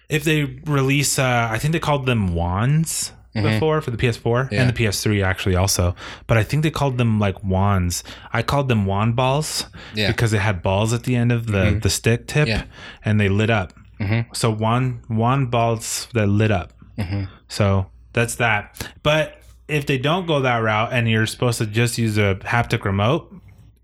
if 0.09 0.23
they 0.25 0.43
release 0.65 1.17
uh 1.17 1.47
I 1.49 1.57
think 1.57 1.71
they 1.71 1.79
called 1.79 2.05
them 2.05 2.33
wands 2.35 3.13
before 3.33 3.81
for 3.81 3.91
the 3.91 3.97
PS4 3.97 4.21
Mm-hmm. 4.23 4.53
Yeah. 4.53 4.61
and 4.61 4.69
the 4.75 4.83
PS3 4.83 5.23
actually 5.23 5.55
also. 5.55 5.95
But 6.27 6.37
I 6.37 6.43
think 6.43 6.63
they 6.63 6.71
called 6.71 6.97
them 6.97 7.19
like 7.19 7.43
wands. 7.43 8.03
I 8.33 8.41
called 8.43 8.67
them 8.67 8.85
wand 8.85 9.15
balls 9.15 9.65
Yeah. 9.93 10.05
Mm-hmm. 10.05 10.11
because 10.13 10.31
they 10.31 10.39
had 10.39 10.61
balls 10.61 10.93
at 10.93 11.03
the 11.03 11.15
end 11.15 11.31
of 11.31 11.45
the 11.47 11.79
the 11.81 11.89
stick 11.89 12.27
tip 12.27 12.47
Yeah. 12.47 12.63
and 13.05 13.19
they 13.19 13.29
lit 13.29 13.49
up. 13.49 13.73
Mhm. 13.99 14.25
So 14.35 14.49
wand 14.51 15.01
wand 15.09 15.51
balls 15.51 16.07
that 16.13 16.27
lit 16.27 16.51
up. 16.51 16.73
Mm-hmm. 16.97 17.23
So 17.47 17.87
that's 18.13 18.35
that. 18.35 18.89
But 19.03 19.41
if 19.67 19.85
they 19.85 19.97
don't 19.99 20.25
go 20.25 20.39
that 20.41 20.57
route 20.57 20.91
and 20.91 21.07
you're 21.09 21.27
supposed 21.27 21.59
to 21.59 21.65
just 21.65 21.97
use 21.97 22.17
a 22.17 22.35
haptic 22.41 22.83
remote, 22.85 23.31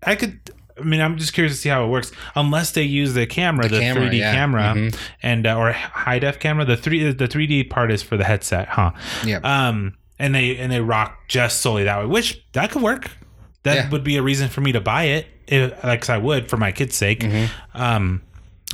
I 0.02 0.16
could. 0.16 0.38
I 0.78 0.82
mean, 0.84 1.00
I'm 1.00 1.16
just 1.16 1.32
curious 1.32 1.54
to 1.54 1.60
see 1.60 1.68
how 1.68 1.84
it 1.84 1.88
works. 1.88 2.12
Unless 2.34 2.72
they 2.72 2.82
use 2.82 3.14
the 3.14 3.26
camera, 3.26 3.68
the, 3.68 3.80
camera, 3.80 4.08
3D 4.10 4.18
yeah. 4.18 4.32
camera, 4.34 4.62
Mhm. 4.76 4.96
and 5.22 5.46
uh, 5.46 5.56
or 5.56 5.72
high 5.72 6.18
def 6.18 6.38
camera. 6.38 6.64
The 6.64 6.76
three 6.76 7.10
the 7.12 7.26
3D 7.28 7.70
part 7.70 7.90
is 7.90 8.02
for 8.02 8.16
the 8.16 8.24
headset, 8.24 8.68
huh? 8.68 8.90
Yeah. 9.24 9.38
Um, 9.38 9.94
and 10.18 10.34
they 10.34 10.56
and 10.58 10.70
they 10.70 10.80
rock 10.80 11.28
just 11.28 11.60
solely 11.60 11.84
that 11.84 11.98
way, 12.00 12.06
which 12.06 12.44
that 12.52 12.70
could 12.70 12.82
work. 12.82 13.10
That 13.62 13.74
Yeah. 13.76 13.90
would 13.90 14.04
be 14.04 14.16
a 14.16 14.22
reason 14.22 14.48
for 14.48 14.60
me 14.60 14.72
to 14.72 14.80
buy 14.80 15.04
it, 15.04 15.26
if, 15.46 15.82
like 15.82 16.02
'cause 16.02 16.10
I 16.10 16.18
would 16.18 16.48
for 16.48 16.56
my 16.56 16.72
kid's 16.72 16.94
sake. 16.96 17.24
Um, 17.74 18.22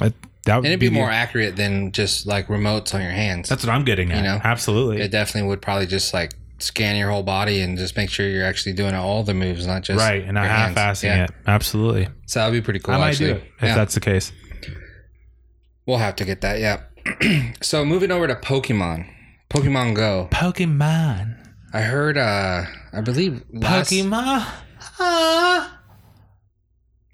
uh, 0.00 0.10
that 0.44 0.56
would 0.56 0.64
Mm-hmm. 0.64 0.64
and 0.64 0.66
it'd 0.66 0.80
be 0.80 0.88
the- 0.88 0.94
more 0.94 1.10
accurate 1.10 1.56
than 1.56 1.92
just 1.92 2.26
like 2.26 2.48
remotes 2.48 2.94
on 2.94 3.00
your 3.00 3.10
hands. 3.12 3.48
That's 3.48 3.64
what 3.64 3.72
I'm 3.72 3.84
getting 3.84 4.10
at. 4.10 4.16
You 4.18 4.22
know? 4.24 4.40
absolutely. 4.42 5.00
it 5.00 5.10
definitely 5.12 5.48
would 5.48 5.62
probably 5.62 5.86
just 5.86 6.12
like 6.12 6.32
scan 6.62 6.96
your 6.96 7.10
whole 7.10 7.22
body 7.22 7.60
and 7.60 7.76
just 7.76 7.96
make 7.96 8.08
sure 8.10 8.28
you're 8.28 8.44
actually 8.46 8.72
doing 8.72 8.94
all 8.94 9.22
the 9.22 9.34
moves, 9.34 9.66
not 9.66 9.82
just 9.82 9.98
right, 9.98 10.22
and 10.24 10.34
not 10.34 10.46
half-assing 10.46 11.04
Yeah. 11.04 11.24
it. 11.24 11.30
Absolutely. 11.46 12.08
So 12.26 12.40
that'd 12.40 12.52
be 12.52 12.60
pretty 12.64 12.78
cool. 12.80 12.94
I 12.94 12.98
might 12.98 13.08
actually. 13.10 13.26
do 13.32 13.36
it 13.36 13.44
if 13.58 13.62
Yeah. 13.64 13.74
that's 13.74 13.94
the 13.94 14.00
case. 14.00 14.32
We'll 15.86 15.98
have 15.98 16.16
to 16.16 16.24
get 16.24 16.40
that. 16.42 16.60
Yeah. 16.60 16.82
so 17.60 17.84
moving 17.84 18.10
over 18.10 18.26
to 18.28 18.34
Pokemon, 18.36 19.06
Pokemon 19.50 19.94
Go. 19.96 20.28
Pokemon. 20.30 21.36
I 21.72 21.80
heard. 21.82 22.16
uh 22.16 22.64
I 22.92 23.00
believe 23.00 23.42
last. 23.52 23.90
Pokemon. 23.90 24.46
Ah. 25.00 25.80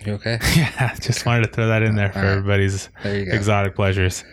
You 0.04 0.12
okay? 0.14 0.38
Yeah, 0.56 0.94
just 1.00 1.24
wanted 1.26 1.44
to 1.46 1.52
throw 1.52 1.68
that 1.68 1.82
in 1.82 1.96
there 1.96 2.12
for 2.12 2.20
right. 2.20 2.28
everybody's 2.28 2.88
There 3.02 3.14
exotic 3.34 3.74
pleasures. 3.74 4.24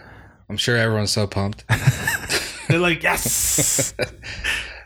I'm 0.50 0.58
sure 0.58 0.76
everyone's 0.78 1.12
so 1.12 1.26
pumped. 1.26 1.64
They're 2.68 2.80
like, 2.80 3.02
yes. 3.04 3.94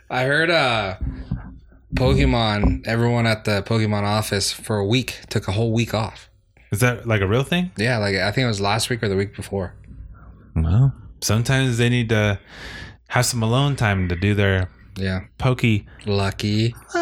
I 0.09 0.23
heard. 0.23 0.49
uh 0.49 0.95
Pokemon, 1.95 2.85
everyone 2.85 3.25
at 3.25 3.45
the 3.45 3.63
Pokemon 3.63 4.03
office 4.03 4.51
for 4.51 4.77
a 4.77 4.85
week 4.85 5.21
took 5.29 5.47
a 5.47 5.51
whole 5.51 5.73
week 5.73 5.93
off. 5.95 6.29
Is 6.71 6.81
that 6.81 7.07
like 7.07 7.21
a 7.21 7.27
real 7.27 7.41
thing? 7.43 7.71
Yeah, 7.77 7.97
like 7.97 8.15
I 8.15 8.31
think 8.31 8.45
it 8.45 8.47
was 8.47 8.61
last 8.61 8.91
week 8.91 9.01
or 9.01 9.09
the 9.09 9.15
week 9.15 9.35
before. 9.35 9.73
Well, 10.55 10.93
sometimes 11.21 11.79
they 11.79 11.89
need 11.89 12.09
to 12.09 12.39
have 13.07 13.25
some 13.25 13.41
alone 13.41 13.75
time 13.75 14.07
to 14.09 14.15
do 14.15 14.35
their 14.35 14.69
Yeah, 14.97 15.21
pokey. 15.39 15.87
lucky. 16.05 16.75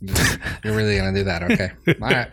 You're 0.00 0.74
really 0.74 0.96
gonna 0.96 1.12
do 1.14 1.24
that? 1.24 1.42
Okay. 1.44 1.70
All 2.00 2.08
right. 2.08 2.28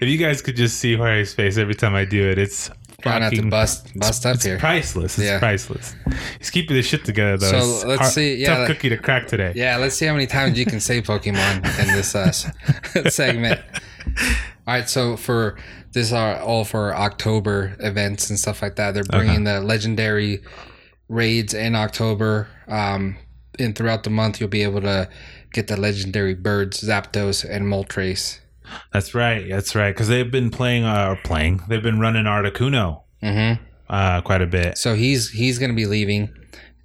if 0.00 0.08
you 0.08 0.16
guys 0.16 0.40
could 0.42 0.56
just 0.56 0.78
see 0.78 0.96
Jorge's 0.96 1.34
face 1.34 1.58
every 1.58 1.74
time 1.74 1.94
I 1.94 2.04
do 2.06 2.28
it, 2.30 2.38
it's 2.38 2.70
To 3.02 3.46
bust 3.48 3.96
bust 3.96 4.26
up 4.26 4.34
It's 4.34 4.44
here. 4.44 4.58
priceless. 4.58 5.18
It's 5.18 5.26
Yeah. 5.28 5.38
priceless. 5.38 5.94
He's 6.40 6.50
keeping 6.50 6.74
this 6.74 6.84
shit 6.86 7.04
together 7.04 7.36
though. 7.36 7.50
So, 7.50 7.56
It's 7.76 7.84
let's 7.84 8.00
hard- 8.00 8.12
see- 8.12 8.34
yeah, 8.34 8.48
tough 8.48 8.58
like- 8.58 8.68
cookie 8.76 8.88
to 8.88 8.96
crack 8.96 9.28
today. 9.28 9.52
Yeah, 9.54 9.76
let's 9.76 9.94
see 9.94 10.04
how 10.06 10.14
many 10.14 10.26
times 10.26 10.58
you 10.58 10.66
can 10.66 10.80
say 10.80 11.00
Pokemon 11.00 11.58
in 11.78 11.86
this 11.94 12.16
uh, 12.16 12.32
segment. 13.08 13.60
All 14.66 14.74
right, 14.74 14.88
so 14.88 15.16
for 15.16 15.56
this 15.92 16.10
are 16.10 16.40
all 16.40 16.64
for 16.64 16.92
October 16.96 17.76
events 17.78 18.30
and 18.30 18.38
stuff 18.38 18.62
like 18.62 18.74
that. 18.76 18.94
They're 18.94 19.04
bringing 19.04 19.44
the 19.44 19.60
legendary 19.60 20.40
raids 21.08 21.54
in 21.54 21.76
October. 21.76 22.48
Um, 22.66 23.16
and 23.60 23.76
throughout 23.76 24.02
the 24.02 24.10
month, 24.10 24.40
you'll 24.40 24.48
be 24.48 24.64
able 24.64 24.80
to 24.80 25.08
get 25.52 25.68
the 25.68 25.76
legendary 25.76 26.34
birds, 26.34 26.80
Zapdos, 26.82 27.48
and 27.48 27.64
Moltres. 27.66 28.40
That's 28.92 29.14
right. 29.14 29.48
That's 29.48 29.74
right. 29.74 29.90
Because 29.92 30.08
they've 30.08 30.30
been 30.30 30.50
playing 30.50 30.84
uh, 30.84 31.16
playing. 31.24 31.62
They've 31.68 31.82
been 31.82 32.00
running 32.00 32.24
Articuno 32.24 33.02
Mm-hmm. 33.22 33.62
uh, 33.88 34.20
quite 34.22 34.42
a 34.42 34.46
bit. 34.46 34.78
So 34.78 34.94
he's 34.94 35.30
he's 35.30 35.58
gonna 35.58 35.72
be 35.74 35.86
leaving, 35.86 36.30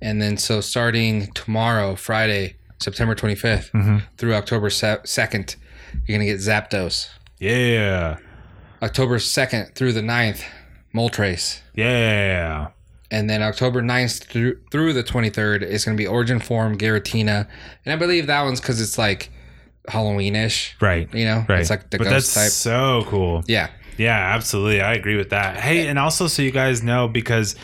and 0.02 0.22
then 0.22 0.38
so 0.38 0.62
starting 0.62 1.32
tomorrow, 1.34 1.96
Friday, 1.96 2.56
September 2.80 3.16
twenty 3.16 3.36
Mhm. 3.36 4.04
through 4.18 4.34
October 4.34 4.70
second, 4.70 5.56
you're 6.08 6.18
gonna 6.18 6.26
get 6.30 6.40
Zapdos. 6.40 7.08
Yeah. 7.40 8.18
October 8.82 9.18
2nd 9.18 9.76
through 9.76 9.94
the 9.94 10.02
9th, 10.02 10.44
Moltres. 10.94 11.62
Yeah. 11.74 12.68
And 13.12 13.30
then 13.30 13.42
October 13.42 13.82
9th 13.82 14.26
through, 14.26 14.60
through 14.72 14.94
the 14.94 15.04
23rd 15.04 15.62
is 15.64 15.86
going 15.86 15.96
to 15.96 16.02
be 16.02 16.08
Origin 16.08 16.40
Form, 16.40 16.78
Giratina. 16.78 17.48
And 17.86 17.94
I 17.94 17.96
believe 17.96 18.28
that 18.28 18.42
one's 18.44 18.60
because 18.60 18.82
it's 18.82 18.98
like 18.98 19.30
Halloween-ish, 19.88 20.76
Right. 20.80 21.14
you 21.14 21.26
know? 21.26 21.46
Right. 21.48 21.60
It's 21.60 21.70
like 21.70 21.90
the 21.90 21.98
but 21.98 22.06
ghost 22.06 22.34
that's 22.36 22.36
type. 22.36 22.52
so 22.52 23.06
cool. 23.10 23.44
Yeah. 23.48 23.70
Yeah, 23.98 24.18
absolutely. 24.18 24.82
I 24.82 24.94
agree 24.94 25.16
with 25.18 25.30
that. 25.32 25.58
Hey, 25.58 25.88
and 25.88 25.98
also 26.00 26.28
so 26.28 26.42
you 26.42 26.52
guys 26.52 26.82
know, 26.84 27.08
because 27.08 27.56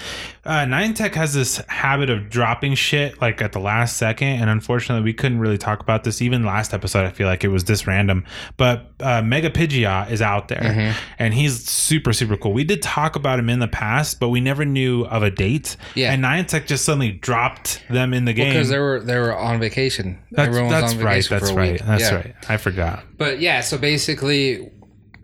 uh, 0.45 0.65
Niantic 0.65 1.13
has 1.15 1.33
this 1.33 1.57
habit 1.67 2.09
of 2.09 2.29
dropping 2.29 2.75
shit 2.75 3.19
like 3.21 3.41
at 3.41 3.51
the 3.51 3.59
last 3.59 3.97
second, 3.97 4.27
and 4.41 4.49
unfortunately, 4.49 5.03
we 5.03 5.13
couldn't 5.13 5.39
really 5.39 5.57
talk 5.57 5.81
about 5.81 6.03
this. 6.03 6.21
Even 6.21 6.43
last 6.43 6.73
episode, 6.73 7.05
I 7.05 7.09
feel 7.11 7.27
like 7.27 7.43
it 7.43 7.49
was 7.49 7.65
this 7.65 7.85
random. 7.87 8.25
But 8.57 8.91
uh, 8.99 9.21
Mega 9.21 9.49
Pidgeot 9.49 10.11
is 10.11 10.21
out 10.21 10.47
there, 10.47 10.59
Mm-hmm. 10.61 10.99
and 11.19 11.33
he's 11.33 11.67
super 11.69 12.13
super 12.13 12.37
cool. 12.37 12.53
We 12.53 12.63
did 12.63 12.81
talk 12.81 13.15
about 13.15 13.37
him 13.39 13.49
in 13.49 13.59
the 13.59 13.67
past, 13.67 14.19
but 14.19 14.29
we 14.29 14.39
never 14.41 14.65
knew 14.65 15.03
of 15.05 15.23
a 15.23 15.29
date. 15.31 15.75
Yeah. 15.95 16.11
and 16.13 16.23
Niantic 16.23 16.65
just 16.67 16.85
suddenly 16.85 17.11
dropped 17.11 17.81
them 17.89 18.13
in 18.13 18.25
the 18.25 18.33
game. 18.33 18.53
Because 18.53 18.69
they 18.69 18.79
were 18.79 18.99
they 19.01 19.17
were 19.17 19.35
on 19.35 19.59
vacation. 19.59 20.19
that's 20.31 20.47
Everyone 20.47 20.71
was 20.71 20.81
that's 20.81 20.93
on 20.93 20.99
right. 21.03 21.13
vacation 21.23 21.37
That's 21.39 21.51
a 21.51 21.55
right. 21.55 21.71
week. 21.73 21.81
That's 21.81 22.01
Yeah. 22.03 22.15
right. 22.15 22.35
I 22.47 22.57
forgot. 22.57 23.03
But 23.17 23.39
yeah, 23.39 23.61
so 23.61 23.77
basically, 23.77 24.71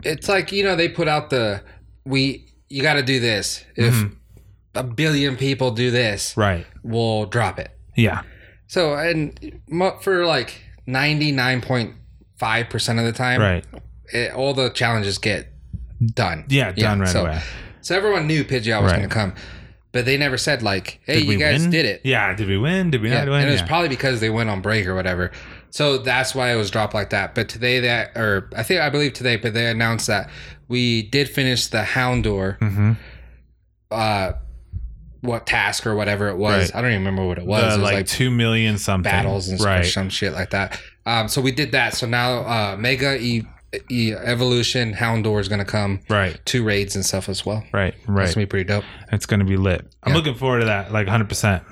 it's 0.06 0.28
like 0.28 0.52
you 0.52 0.62
know 0.64 0.76
they 0.76 0.88
put 0.88 1.08
out 1.08 1.30
the 1.30 1.62
we 2.04 2.46
you 2.68 2.82
got 2.82 2.94
to 2.94 3.02
do 3.02 3.20
this. 3.20 3.64
If 3.76 3.94
Mm-hmm. 3.94 4.14
a 4.74 4.82
billion 4.82 5.36
people 5.36 5.70
do 5.70 5.90
this, 5.90 6.36
Right. 6.36 6.66
we'll 6.82 7.26
drop 7.26 7.58
it. 7.58 7.70
Yeah. 7.96 8.22
So 8.66 8.94
and 8.94 9.60
for 10.02 10.24
like 10.26 10.62
ninety 10.86 11.32
nine 11.32 11.60
point 11.60 11.94
five 12.38 12.68
percent 12.68 12.98
of 12.98 13.04
the 13.04 13.12
time, 13.12 13.40
Right. 13.40 13.64
it, 14.12 14.32
all 14.32 14.54
the 14.54 14.70
challenges 14.70 15.18
get 15.18 15.52
done. 16.14 16.44
Yeah. 16.48 16.72
Done 16.72 17.00
right 17.00 17.08
so, 17.08 17.22
away. 17.22 17.40
So 17.80 17.96
everyone 17.96 18.26
knew 18.26 18.44
Pidgeot 18.44 18.82
was 18.82 18.92
Right. 18.92 18.98
going 18.98 19.08
to 19.08 19.14
come, 19.14 19.34
but 19.92 20.04
they 20.04 20.16
never 20.16 20.36
said 20.36 20.62
like, 20.62 20.98
"Hey, 21.06 21.20
Did 21.20 21.26
you 21.28 21.38
guys 21.38 21.60
win? 21.62 21.70
did 21.70 21.86
it." 21.86 22.00
Yeah. 22.04 22.34
Did 22.34 22.48
we 22.48 22.58
win? 22.58 22.90
Did 22.90 23.00
we 23.02 23.08
Yeah, 23.10 23.24
not 23.24 23.28
win? 23.30 23.40
and 23.42 23.48
it 23.48 23.52
was 23.52 23.60
Yeah. 23.60 23.66
probably 23.68 23.88
because 23.88 24.20
they 24.20 24.28
went 24.30 24.50
on 24.50 24.60
break 24.60 24.86
or 24.86 24.94
whatever. 24.94 25.30
So 25.70 25.98
that's 25.98 26.34
why 26.34 26.52
it 26.52 26.56
was 26.56 26.70
dropped 26.70 26.94
like 26.94 27.10
that. 27.10 27.34
But 27.34 27.48
today 27.48 27.80
that, 27.80 28.16
or 28.16 28.48
I 28.56 28.62
think 28.62 28.80
I 28.80 28.88
believe 28.90 29.12
today, 29.12 29.36
but 29.36 29.52
they 29.54 29.66
announced 29.66 30.06
that 30.06 30.30
we 30.68 31.02
did 31.02 31.28
finish 31.28 31.66
the 31.68 31.82
Houndour, 31.82 32.58
hmm 32.58 32.92
uh, 33.90 34.32
what 35.20 35.46
task 35.46 35.86
or 35.86 35.94
whatever 35.94 36.28
it 36.28 36.36
was. 36.36 36.70
Right. 36.70 36.76
I 36.76 36.82
don't 36.82 36.90
even 36.90 37.02
remember 37.04 37.26
what 37.26 37.38
it 37.38 37.46
was. 37.46 37.62
It 37.62 37.66
was 37.66 37.78
like, 37.78 37.94
like, 37.94 38.06
two 38.06 38.30
million 38.30 38.78
something 38.78 39.10
battles 39.10 39.48
and 39.48 39.60
right. 39.60 39.84
some 39.84 40.08
shit 40.08 40.32
like 40.32 40.50
that. 40.50 40.80
Um, 41.04 41.28
so 41.28 41.40
we 41.40 41.52
did 41.52 41.72
that. 41.72 41.94
So 41.94 42.06
now 42.06 42.40
uh, 42.40 42.76
Mega 42.76 43.16
e- 43.20 43.44
e- 43.90 44.12
Evolution 44.12 44.92
Houndour 44.92 45.40
is 45.40 45.48
going 45.48 45.58
to 45.60 45.64
come. 45.64 46.00
Right, 46.08 46.38
Two 46.44 46.64
raids 46.64 46.94
and 46.96 47.04
stuff 47.04 47.28
as 47.28 47.44
well. 47.46 47.64
right, 47.72 47.94
right. 48.06 48.24
going 48.24 48.28
to 48.32 48.38
be 48.38 48.46
pretty 48.46 48.64
dope. 48.64 48.84
It's 49.12 49.26
gonna 49.26 49.44
be 49.44 49.56
lit. 49.56 49.84
I'm 50.02 50.10
Yeah. 50.12 50.16
looking 50.16 50.34
forward 50.34 50.60
to 50.60 50.66
that. 50.66 50.92
Like 50.92 51.06
100. 51.06 51.28
percent 51.28 51.62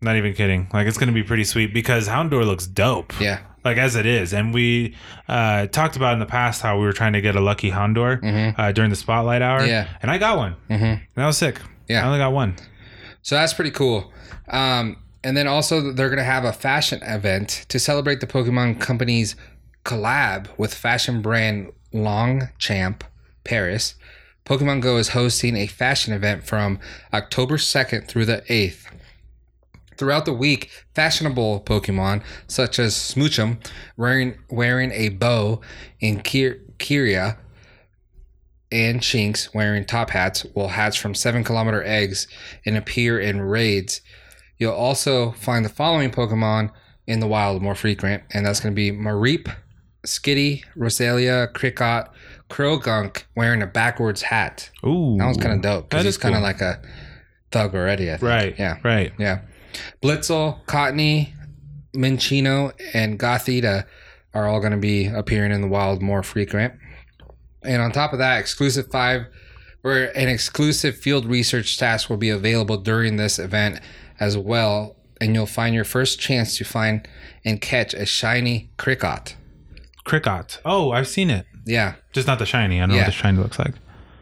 Not 0.00 0.16
even 0.16 0.32
kidding. 0.34 0.68
Like 0.72 0.86
it's 0.86 0.98
gonna 0.98 1.12
be 1.12 1.22
pretty 1.22 1.44
sweet 1.44 1.72
because 1.74 2.08
Houndour 2.08 2.44
looks 2.44 2.66
dope. 2.66 3.18
Yeah. 3.20 3.40
Like 3.64 3.76
as 3.76 3.96
it 3.96 4.06
is, 4.06 4.32
and 4.32 4.54
we 4.54 4.94
uh, 5.28 5.66
talked 5.66 5.96
about 5.96 6.12
in 6.14 6.20
the 6.20 6.26
past 6.26 6.62
how 6.62 6.78
we 6.78 6.84
were 6.86 6.92
trying 6.92 7.12
to 7.14 7.20
get 7.20 7.34
a 7.36 7.40
lucky 7.40 7.70
Houndour 7.70 8.20
Mm-hmm. 8.22 8.60
uh, 8.60 8.72
during 8.72 8.88
the 8.90 8.96
spotlight 8.96 9.42
hour. 9.42 9.64
Yeah. 9.66 9.88
and 10.00 10.10
I 10.10 10.16
got 10.18 10.36
one. 10.38 10.54
Mm-hmm. 10.70 11.02
That 11.16 11.26
was 11.26 11.36
sick. 11.36 11.60
Yeah. 11.88 12.02
I 12.02 12.06
only 12.06 12.18
got 12.18 12.32
one. 12.32 12.54
So 13.22 13.34
that's 13.34 13.52
pretty 13.52 13.72
cool. 13.72 14.12
Um, 14.48 14.96
and 15.24 15.36
then 15.36 15.46
also 15.48 15.92
they're 15.92 16.08
going 16.08 16.18
to 16.18 16.24
have 16.24 16.44
a 16.44 16.52
fashion 16.52 17.00
event 17.02 17.66
to 17.68 17.78
celebrate 17.80 18.20
the 18.20 18.26
Pokemon 18.26 18.80
Company's 18.80 19.34
collab 19.84 20.46
with 20.56 20.72
fashion 20.72 21.20
brand 21.20 21.72
Longchamp 21.92 23.04
Paris. 23.44 23.96
Pokemon 24.46 24.80
Go 24.80 24.96
is 24.96 25.10
hosting 25.10 25.56
a 25.56 25.66
fashion 25.66 26.12
event 26.14 26.44
from 26.44 26.78
October 27.12 27.56
2nd 27.56 28.06
through 28.08 28.24
the 28.26 28.42
8th. 28.48 28.84
Throughout 29.98 30.24
the 30.24 30.32
week, 30.32 30.70
fashionable 30.94 31.62
Pokemon 31.62 32.22
such 32.46 32.78
as 32.78 32.94
Smoochum 32.94 33.58
wearing 33.96 34.38
wearing 34.48 34.92
a 34.92 35.08
bow 35.10 35.60
and 36.00 36.22
Kier- 36.24 36.60
Kirlia 36.78 37.36
and 38.70 39.00
Shinx 39.00 39.52
wearing 39.54 39.84
top 39.84 40.10
hats 40.10 40.44
will 40.54 40.68
hatch 40.68 41.00
from 41.00 41.14
7 41.14 41.42
kilometer 41.42 41.82
eggs 41.84 42.28
and 42.66 42.76
appear 42.76 43.18
in 43.18 43.40
raids. 43.40 44.00
You'll 44.58 44.72
also 44.74 45.32
find 45.32 45.64
the 45.64 45.68
following 45.70 46.10
Pokemon 46.10 46.70
in 47.06 47.20
the 47.20 47.26
wild 47.26 47.62
more 47.62 47.74
frequent, 47.74 48.22
and 48.32 48.44
that's 48.44 48.60
going 48.60 48.74
to 48.74 48.76
be 48.76 48.92
Mareep, 48.92 49.50
Skitty, 50.06 50.64
Roselia, 50.76 51.50
Kricketot, 51.52 52.10
Croagunk 52.50 53.24
wearing 53.34 53.62
a 53.62 53.66
backwards 53.66 54.22
hat. 54.22 54.70
Ooh, 54.84 55.16
That 55.18 55.24
one's 55.24 55.36
kind 55.38 55.54
of 55.54 55.62
dope 55.62 55.84
That 55.84 55.90
because 55.90 56.04
he's 56.04 56.18
kind 56.18 56.34
of 56.34 56.40
cool. 56.40 56.46
like 56.48 56.60
a 56.60 56.82
thug 57.50 57.74
already. 57.74 58.08
I 58.12 58.16
think. 58.18 58.22
right. 58.22 58.54
Yeah. 58.58 58.78
right. 58.84 59.12
Yeah. 59.18 59.40
Blitzle, 60.02 60.64
Cottonee, 60.66 61.32
Minccino, 61.94 62.72
and 62.94 63.18
Gothita 63.18 63.84
are 64.34 64.46
all 64.46 64.60
going 64.60 64.72
to 64.72 64.78
be 64.78 65.06
appearing 65.06 65.52
in 65.52 65.60
the 65.60 65.68
wild 65.68 66.02
more 66.02 66.22
frequent. 66.22 66.74
And 67.62 67.82
on 67.82 67.92
top 67.92 68.12
of 68.12 68.18
that, 68.18 68.38
exclusive 68.38 68.88
five 68.90 69.26
or 69.82 70.04
an 70.04 70.28
exclusive 70.28 70.96
field 70.96 71.24
research 71.26 71.78
task 71.78 72.10
will 72.10 72.16
be 72.16 72.30
available 72.30 72.76
during 72.76 73.16
this 73.16 73.38
event 73.38 73.80
as 74.20 74.36
well. 74.36 74.96
And 75.20 75.34
you'll 75.34 75.46
find 75.46 75.74
your 75.74 75.84
first 75.84 76.20
chance 76.20 76.56
to 76.58 76.64
find 76.64 77.06
and 77.44 77.60
catch 77.60 77.94
a 77.94 78.06
shiny 78.06 78.70
Kricketot. 78.78 79.34
Kricketot. 80.06 80.58
Oh, 80.64 80.92
I've 80.92 81.08
seen 81.08 81.30
it. 81.30 81.46
Yeah. 81.66 81.94
Just 82.12 82.26
not 82.26 82.38
the 82.38 82.46
shiny. 82.46 82.78
I 82.78 82.86
don't 82.86 82.90
know 82.90 82.96
what 82.98 83.06
the 83.06 83.12
shiny 83.12 83.38
looks 83.38 83.58
like. 83.58 83.74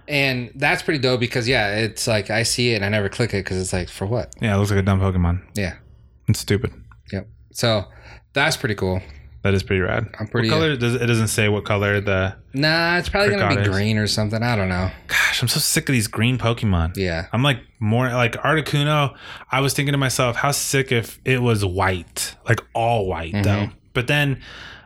And 0.09 0.51
that's 0.55 0.83
pretty 0.83 0.99
dope 1.01 1.21
because, 1.21 1.49
yeah, 1.49 1.77
it's 1.77 2.07
like 2.07 2.31
I 2.31 2.43
see 2.45 2.73
it 2.73 2.77
and 2.77 2.85
I 2.85 2.89
never 2.89 3.09
click 3.09 3.35
it 3.35 3.45
because 3.45 3.61
it's 3.61 3.73
like, 3.73 3.89
for 3.89 4.07
what? 4.07 4.35
Yeah, 4.41 4.55
it 4.55 4.59
looks 4.59 4.71
like 4.71 4.79
a 4.81 4.83
dumb 4.83 5.01
Pokemon. 5.01 5.43
Yeah. 5.55 5.75
It's 6.29 6.41
stupid. 6.41 6.73
Yep. 7.13 7.29
So 7.53 7.85
that's 8.33 8.57
pretty 8.57 8.75
cool. 8.75 9.01
That 9.43 9.55
is 9.55 9.63
pretty 9.63 9.81
rad. 9.81 10.09
I'm 10.19 10.27
pretty- 10.27 10.49
What 10.51 10.57
color 10.57 10.77
does 10.77 10.95
it 10.97 11.07
doesn't 11.07 11.29
say 11.29 11.49
what 11.49 11.65
color 11.65 12.01
the 12.01 12.35
Nah, 12.53 12.99
it's 12.99 13.09
probably 13.09 13.37
going 13.37 13.49
to 13.49 13.55
be 13.55 13.63
is. 13.63 13.69
green 13.69 13.97
or 13.97 14.09
something. 14.09 14.43
I 14.43 14.57
don't 14.57 14.69
know. 14.69 14.91
Gosh, 15.07 15.41
I'm 15.41 15.47
so 15.49 15.61
sick 15.61 15.89
of 15.89 15.93
these 15.93 16.09
green 16.09 16.37
Pokemon. 16.37 16.97
Yeah. 16.97 17.27
I'm 17.33 17.45
like 17.45 17.61
more 17.79 18.09
like 18.13 18.33
Articuno. 18.33 19.17
I 19.53 19.61
was 19.61 19.73
thinking 19.73 19.93
to 19.93 19.99
myself, 19.99 20.35
how 20.37 20.51
sick 20.51 20.91
if 20.91 21.21
it 21.25 21.43
was 21.43 21.65
white, 21.65 22.35
like 22.49 22.61
all 22.75 23.07
white 23.07 23.35
Mm-hmm. 23.35 23.43
though. 23.43 23.69
But 23.93 24.09
then 24.09 24.43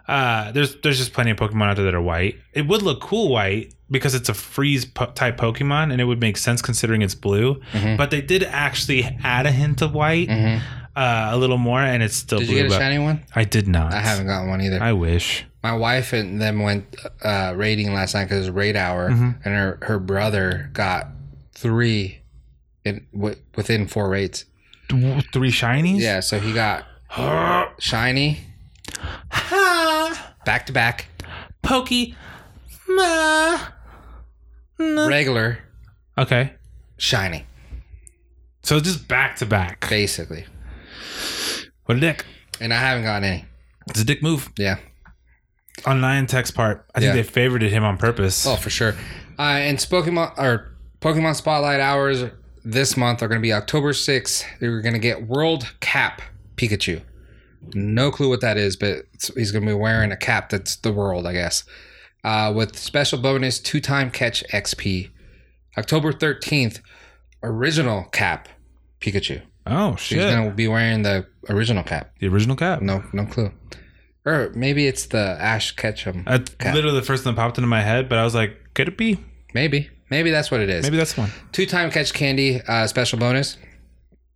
uh, 0.07 0.53
there's 0.53 0.77
there's 0.83 0.99
just 0.99 1.15
plenty 1.15 1.31
of 1.31 1.39
Pokemon 1.39 1.69
out 1.71 1.77
there 1.77 1.87
that 1.87 1.95
are 1.95 2.03
white. 2.03 2.37
It 2.53 2.67
would 2.67 2.83
look 2.83 3.01
cool 3.01 3.31
white 3.31 3.73
because 3.91 4.15
it's 4.15 4.29
a 4.29 4.35
freeze 4.35 4.85
po- 4.85 5.07
type 5.13 5.37
Pokemon, 5.37 5.93
and 5.93 6.01
it 6.01 6.05
would 6.05 6.21
make 6.21 6.37
sense 6.37 6.63
considering 6.63 7.03
it's 7.03 7.15
blue. 7.15 7.61
Mm-hmm. 7.73 7.97
But 7.97 8.11
they 8.11 8.21
did 8.21 8.43
actually 8.45 9.05
add 9.23 9.47
a 9.47 9.51
hint 9.53 9.83
of 9.83 9.93
white, 9.95 10.29
uh, 10.31 11.29
a 11.33 11.37
little 11.37 11.59
more, 11.59 11.81
and 11.81 12.03
it's 12.03 12.17
still 12.17 12.39
Did 12.39 12.49
blue. 12.49 12.57
you 12.57 12.63
get 12.65 12.73
a 12.73 12.75
shiny 12.79 12.99
one? 12.99 13.25
I 13.35 13.45
did 13.45 13.67
not. 13.69 13.93
I 13.93 14.01
haven't 14.01 14.27
gotten 14.27 14.49
one 14.49 14.61
either. 14.61 14.83
I 14.83 14.93
wish. 14.93 15.45
My 15.63 15.73
wife 15.75 16.13
and 16.15 16.41
them 16.41 16.61
went 16.61 16.97
uh, 17.23 17.53
raiding 17.57 17.93
last 17.93 18.15
night 18.15 18.25
because 18.25 18.39
it 18.39 18.41
was 18.41 18.51
raid 18.51 18.77
hour, 18.77 19.11
Mm-hmm. 19.11 19.31
and 19.45 19.55
her, 19.55 19.79
her 19.83 19.99
brother 19.99 20.71
got 20.73 21.09
three 21.53 22.21
in 22.85 23.07
w- 23.13 23.37
within 23.57 23.87
four 23.87 24.09
raids. 24.09 24.47
Three 24.89 25.53
shinies. 25.53 26.01
Yeah, 26.01 26.21
so 26.21 26.39
he 26.41 26.53
got 26.53 26.85
shiny, 27.79 28.41
Ha! 29.31 30.35
back 30.45 30.67
to 30.67 30.73
back, 30.73 31.07
Pokey. 31.63 32.15
Ma. 32.89 33.59
Na. 34.81 35.07
regular, 35.07 35.59
Okay. 36.19 36.55
shiny, 36.97 37.47
So 38.63 38.81
just 38.81 39.07
back 39.09 39.37
to 39.37 39.47
back. 39.47 39.89
basically. 39.89 40.47
What 41.85 41.97
a 41.99 42.01
dick. 42.01 42.25
And 42.61 42.73
I 42.75 42.79
haven't 42.79 43.05
gotten 43.05 43.25
any. 43.25 43.45
It's 43.89 44.01
a 44.01 44.05
dick 44.05 44.23
move. 44.23 44.51
Yeah. 44.59 44.77
On 45.87 46.01
Niantic's 46.01 46.51
part, 46.51 46.87
I 46.95 47.01
think 47.01 47.15
Yeah. 47.15 47.23
they 47.23 47.29
favorited 47.29 47.71
him 47.71 47.85
on 47.85 47.97
purpose. 47.97 48.47
Oh, 48.47 48.57
for 48.57 48.71
sure. 48.71 48.95
Uh, 49.39 49.43
and 49.43 49.79
Pokemon 49.79 50.37
or 50.39 50.73
Pokemon 51.01 51.35
Spotlight 51.37 51.81
hours 51.81 52.25
this 52.65 52.97
month 52.97 53.23
are 53.23 53.29
going 53.29 53.41
to 53.41 53.43
be 53.43 53.53
October 53.53 53.93
6th. 53.95 54.45
You're 54.61 54.83
going 54.83 54.93
to 54.93 54.99
get 54.99 55.27
World 55.27 55.73
Cap 55.81 56.21
Pikachu. 56.57 57.01
No 57.75 58.11
clue 58.11 58.29
what 58.29 58.41
that 58.43 58.57
is, 58.59 58.77
but 58.77 58.89
it's- 59.15 59.31
he's 59.37 59.51
going 59.53 59.65
to 59.65 59.71
be 59.71 59.75
wearing 59.79 60.13
a 60.13 60.17
cap 60.17 60.51
that's 60.51 60.77
the 60.77 60.93
world, 60.93 61.27
I 61.27 61.33
guess. 61.33 61.65
Uh, 62.23 62.53
with 62.55 62.79
special 62.79 63.19
bonus 63.19 63.59
two 63.59 63.81
time 63.81 64.11
catch 64.11 64.45
XP. 64.49 65.11
October 65.79 66.13
13th, 66.13 66.81
original 67.43 68.05
cap 68.13 68.49
Pikachu. 69.01 69.43
Oh 69.67 69.97
shit! 69.97 70.19
going 70.19 70.49
to 70.51 70.55
be 70.55 70.69
wearing 70.69 71.03
the 71.03 71.27
original 71.49 71.83
cap. 71.83 72.13
the 72.19 72.29
original 72.29 72.57
cap. 72.57 72.83
No, 72.83 73.05
no 73.13 73.25
clue. 73.27 73.53
Or 74.27 74.51
maybe 74.55 74.87
it's 74.87 75.07
the 75.07 75.37
Ash 75.41 75.73
Ketchum. 75.73 76.25
That's 76.27 76.55
cap. 76.57 76.75
literally 76.75 76.99
the 76.99 77.07
first 77.07 77.25
thing 77.25 77.35
that 77.35 77.41
popped 77.41 77.57
into 77.57 77.69
my 77.69 77.81
head, 77.81 78.09
but 78.09 78.19
I 78.19 78.25
was 78.25 78.35
like, 78.35 78.75
could 78.75 78.89
it 78.89 78.99
be? 78.99 79.19
Maybe. 79.55 79.89
Maybe 80.11 80.31
that's 80.31 80.51
what 80.51 80.61
it 80.61 80.69
is. 80.69 80.83
Maybe 80.83 80.97
that's 80.97 81.17
one. 81.17 81.31
Two 81.53 81.67
time 81.67 81.91
catch 81.91 82.13
candy 82.13 82.61
uh, 82.67 82.87
special 82.87 83.19
bonus. 83.19 83.57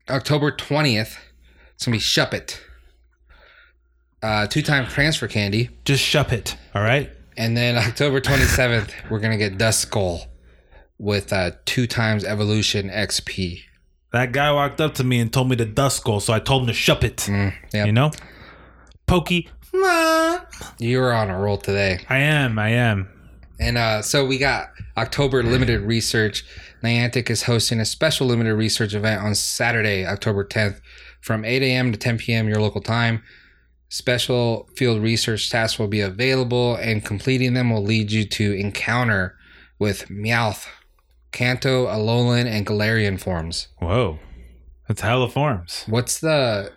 October 0.09 0.53
20th, 0.53 1.19
it's 1.75 1.87
going 1.87 1.99
to 1.99 1.99
be 1.99 1.99
Shuppet. 1.99 2.61
Uh, 4.23 4.47
two 4.47 4.63
time 4.63 4.87
transfer 4.87 5.29
candy. 5.29 5.69
Just 5.85 6.03
shup 6.03 6.33
it. 6.33 6.57
All 6.75 6.83
right. 6.83 7.11
And 7.37 7.57
then 7.57 7.77
October 7.77 8.21
27th, 8.21 9.11
we're 9.11 9.21
going 9.21 9.33
to 9.33 9.39
get 9.39 9.59
Duskull 9.59 10.27
with 10.99 11.33
uh, 11.33 11.53
two 11.65 11.87
times 11.87 12.25
evolution 12.25 12.89
XP. 12.89 13.63
That 14.13 14.33
guy 14.33 14.53
walked 14.53 14.81
up 14.81 14.95
to 14.95 15.05
me 15.05 15.19
and 15.19 15.33
told 15.33 15.49
me 15.49 15.57
to 15.57 15.65
dust 15.65 15.97
skull, 15.97 16.21
so 16.21 16.33
I 16.33 16.39
told 16.39 16.63
him 16.63 16.67
to 16.69 16.73
shup 16.73 17.03
it. 17.03 17.17
Mm, 17.17 17.53
yeah. 17.73 17.85
You 17.85 17.93
know, 17.93 18.13
Pokey. 19.07 19.51
You're 20.79 21.13
on 21.13 21.31
a 21.31 21.39
roll 21.39 21.59
today. 21.59 22.05
I 22.09 22.19
am. 22.19 22.59
I 22.59 22.69
am. 22.69 23.09
And 23.59 23.77
uh, 23.77 24.03
so 24.03 24.25
we 24.25 24.39
got 24.39 24.69
October 24.97 25.43
limited 25.43 25.81
research. 25.81 26.45
Niantic 26.85 27.29
is 27.29 27.43
hosting 27.43 27.81
a 27.81 27.85
special 27.85 28.29
limited 28.29 28.55
research 28.55 28.95
event 28.95 29.21
on 29.21 29.35
Saturday, 29.35 30.07
October 30.07 30.45
10th, 30.45 30.81
from 31.21 31.45
8 31.45 31.63
a.m. 31.63 31.91
to 31.91 31.99
10 31.99 32.19
p.m. 32.19 32.47
your 32.47 32.61
local 32.61 32.81
time. 32.81 33.23
Special 33.95 34.69
field 34.75 35.01
research 35.01 35.49
tasks 35.51 35.79
will 35.79 35.87
be 35.87 36.01
available, 36.01 36.75
and 36.75 37.05
completing 37.05 37.55
them 37.55 37.71
will 37.71 37.85
lead 37.85 38.11
you 38.11 38.25
to 38.25 38.53
encounter 38.55 39.37
with 39.79 40.09
Meowth, 40.09 40.67
Kanto, 41.31 41.87
Alolan, 41.87 42.47
and 42.47 42.67
Galarian 42.67 43.21
forms. 43.21 43.69
Whoa, 43.79 44.19
that's 44.89 45.01
hella 45.01 45.29
forms. 45.29 45.85
What's 45.87 46.19
the 46.19 46.73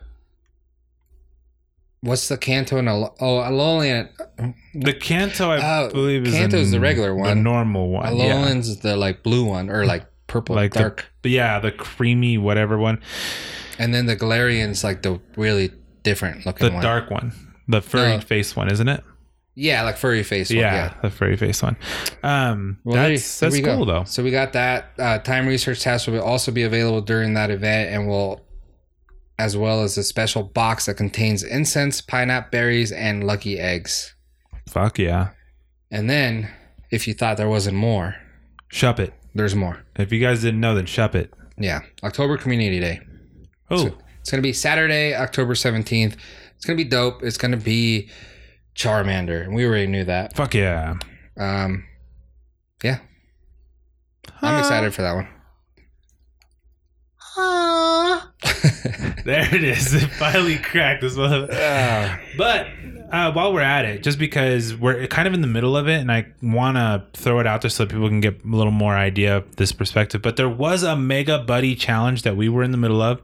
What's 2.01 2.27
the 2.27 2.37
Kanto 2.37 2.77
and 2.77 2.87
Alo- 2.87 3.15
oh 3.19 3.37
Alolan? 3.39 4.09
The 4.75 4.93
Kanto, 4.93 5.49
I 5.49 5.85
Oh, 5.85 5.89
believe, 5.89 6.27
is 6.27 6.35
Kanto's 6.35 6.69
the 6.69 6.79
regular 6.79 7.15
one, 7.15 7.29
the 7.29 7.43
normal 7.43 7.89
one. 7.89 8.15
Yeah. 8.15 8.25
Alolan's 8.25 8.77
the 8.81 8.95
like 8.95 9.23
blue 9.23 9.43
one 9.43 9.71
or 9.71 9.87
like 9.87 10.05
purple, 10.27 10.55
Like 10.55 10.73
dark. 10.73 11.11
But 11.23 11.31
yeah, 11.31 11.59
the 11.59 11.71
creamy 11.71 12.37
whatever 12.37 12.77
one, 12.77 13.01
And 13.79 13.91
then 13.91 14.05
the 14.05 14.15
Galarian's 14.15 14.83
like 14.83 15.01
the 15.01 15.19
really 15.35 15.71
different 16.09 16.45
looking 16.45 16.67
the 16.67 16.73
one. 16.73 16.83
dark 16.83 17.09
one, 17.11 17.31
the 17.67 17.81
furry 17.81 18.15
No. 18.15 18.21
face 18.21 18.55
one, 18.55 18.71
isn't 18.71 18.87
it? 18.87 19.03
Yeah, 19.55 19.81
like 19.83 19.97
furry 19.97 20.21
face 20.23 20.49
one. 20.49 20.59
yeah, 20.59 20.73
Yeah. 20.75 20.93
the 21.01 21.09
furry 21.09 21.35
face 21.35 21.61
one. 21.63 21.77
Um, 22.23 22.77
Well, 22.83 22.95
there- 22.95 23.09
that's 23.09 23.39
there 23.39 23.49
that's 23.49 23.59
we 23.59 23.65
go. 23.65 23.75
cool 23.75 23.85
though. 23.85 24.03
So 24.05 24.23
we 24.23 24.31
got 24.31 24.53
that. 24.53 24.91
Uh, 24.99 25.17
time 25.19 25.47
research 25.47 25.81
tasks 25.81 26.07
will 26.07 26.21
also 26.21 26.51
be 26.51 26.63
available 26.63 27.01
during 27.01 27.33
that 27.33 27.49
event 27.49 27.89
and 27.93 28.07
will 28.07 28.45
as 29.39 29.55
well 29.57 29.83
as 29.83 29.97
a 29.97 30.03
special 30.03 30.41
box 30.43 30.85
that 30.87 30.95
contains 30.95 31.43
incense, 31.43 32.01
pineapple 32.01 32.49
berries, 32.51 32.91
and 32.91 33.23
lucky 33.23 33.59
eggs. 33.59 34.15
Fuck 34.69 34.97
yeah, 34.99 35.29
And 35.91 36.09
then, 36.09 36.49
if 36.91 37.07
you 37.07 37.13
thought 37.13 37.37
there 37.37 37.47
wasn't 37.47 37.77
more, 37.77 38.15
shup 38.69 38.99
it. 38.99 39.13
there's 39.35 39.53
more. 39.55 39.83
If 39.95 40.11
you 40.11 40.19
guys 40.19 40.41
didn't 40.41 40.59
know, 40.59 40.73
then 40.75 40.85
shup 40.87 41.13
it. 41.15 41.31
Yeah, 41.57 41.81
October 42.03 42.37
Community 42.37 42.79
Day. 42.79 42.99
Oh, 43.69 43.95
It's 44.27 44.31
gonna 44.33 44.41
be 44.41 44.51
Saturday, 44.51 45.15
October 45.15 45.55
seventeenth. 45.55 46.17
It's 46.57 46.65
gonna 46.65 46.75
be 46.75 46.83
dope. 46.83 47.23
It's 47.23 47.37
gonna 47.37 47.55
be 47.55 48.09
Charmander, 48.75 49.41
and 49.41 49.55
we 49.55 49.65
already 49.65 49.87
knew 49.87 50.03
that. 50.03 50.35
fuck 50.35 50.53
yeah. 50.53 50.95
Um, 51.37 51.85
yeah, 52.83 52.99
I'm 54.41 54.59
excited 54.59 54.93
for 54.93 55.03
that 55.03 55.15
one. 55.15 55.29
There 59.25 59.53
it 59.53 59.63
is. 59.63 59.93
It 59.93 60.07
finally 60.11 60.57
cracked 60.57 61.03
as 61.03 61.17
well. 61.17 61.47
But 62.37 62.67
uh, 63.11 63.31
while 63.31 63.53
we're 63.53 63.61
at 63.61 63.83
it, 63.83 64.03
just 64.03 64.19
because 64.19 64.73
we're 64.75 65.05
kind 65.07 65.27
of 65.27 65.33
in 65.33 65.41
the 65.41 65.47
middle 65.47 65.75
of 65.75 65.89
it, 65.89 65.99
and 65.99 66.09
I 66.09 66.27
want 66.41 66.77
to 66.77 67.03
throw 67.13 67.39
it 67.39 67.47
out 67.47 67.61
there 67.61 67.69
so 67.69 67.83
that 67.83 67.91
people 67.91 68.07
can 68.07 68.21
get 68.21 68.43
a 68.45 68.47
little 68.47 68.71
more 68.71 68.95
idea 68.95 69.37
of 69.37 69.55
this 69.57 69.71
perspective. 69.73 70.21
But 70.21 70.37
there 70.37 70.47
was 70.49 70.83
a 70.83 70.95
Mega 70.95 71.39
Buddy 71.39 71.75
challenge 71.75 72.21
that 72.21 72.37
we 72.37 72.47
were 72.47 72.63
in 72.63 72.71
the 72.71 72.77
middle 72.77 73.01
of, 73.01 73.21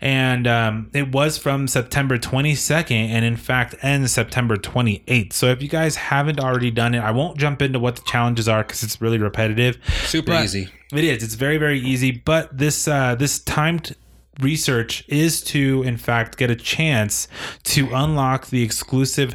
and 0.00 0.46
um, 0.46 0.90
it 0.94 1.12
was 1.12 1.36
from 1.36 1.68
September 1.68 2.16
22nd, 2.18 2.90
and 2.90 3.24
in 3.24 3.36
fact 3.36 3.74
ends 3.82 4.12
September 4.12 4.56
28th. 4.56 5.32
So 5.34 5.46
if 5.48 5.60
you 5.62 5.68
guys 5.68 5.96
haven't 5.96 6.40
already 6.40 6.70
done 6.70 6.94
it, 6.94 7.00
I 7.00 7.10
won't 7.10 7.36
jump 7.36 7.60
into 7.60 7.78
what 7.78 7.96
the 7.96 8.02
challenges 8.02 8.48
are 8.48 8.62
because 8.62 8.82
it's 8.82 9.00
really 9.02 9.18
repetitive. 9.18 9.78
super 10.04 10.32
easy. 10.32 10.68
It 10.92 11.04
is. 11.04 11.22
It's 11.22 11.34
very 11.34 11.58
very 11.58 11.80
easy. 11.80 12.10
But 12.12 12.56
this 12.56 12.86
uh, 12.88 13.16
this 13.16 13.38
timed 13.38 13.96
research 14.40 15.04
is 15.08 15.40
to 15.44 15.82
in 15.82 15.96
fact 15.96 16.36
get 16.36 16.50
a 16.50 16.56
chance 16.56 17.28
to 17.64 17.88
unlock 17.94 18.46
the 18.48 18.62
exclusive 18.62 19.34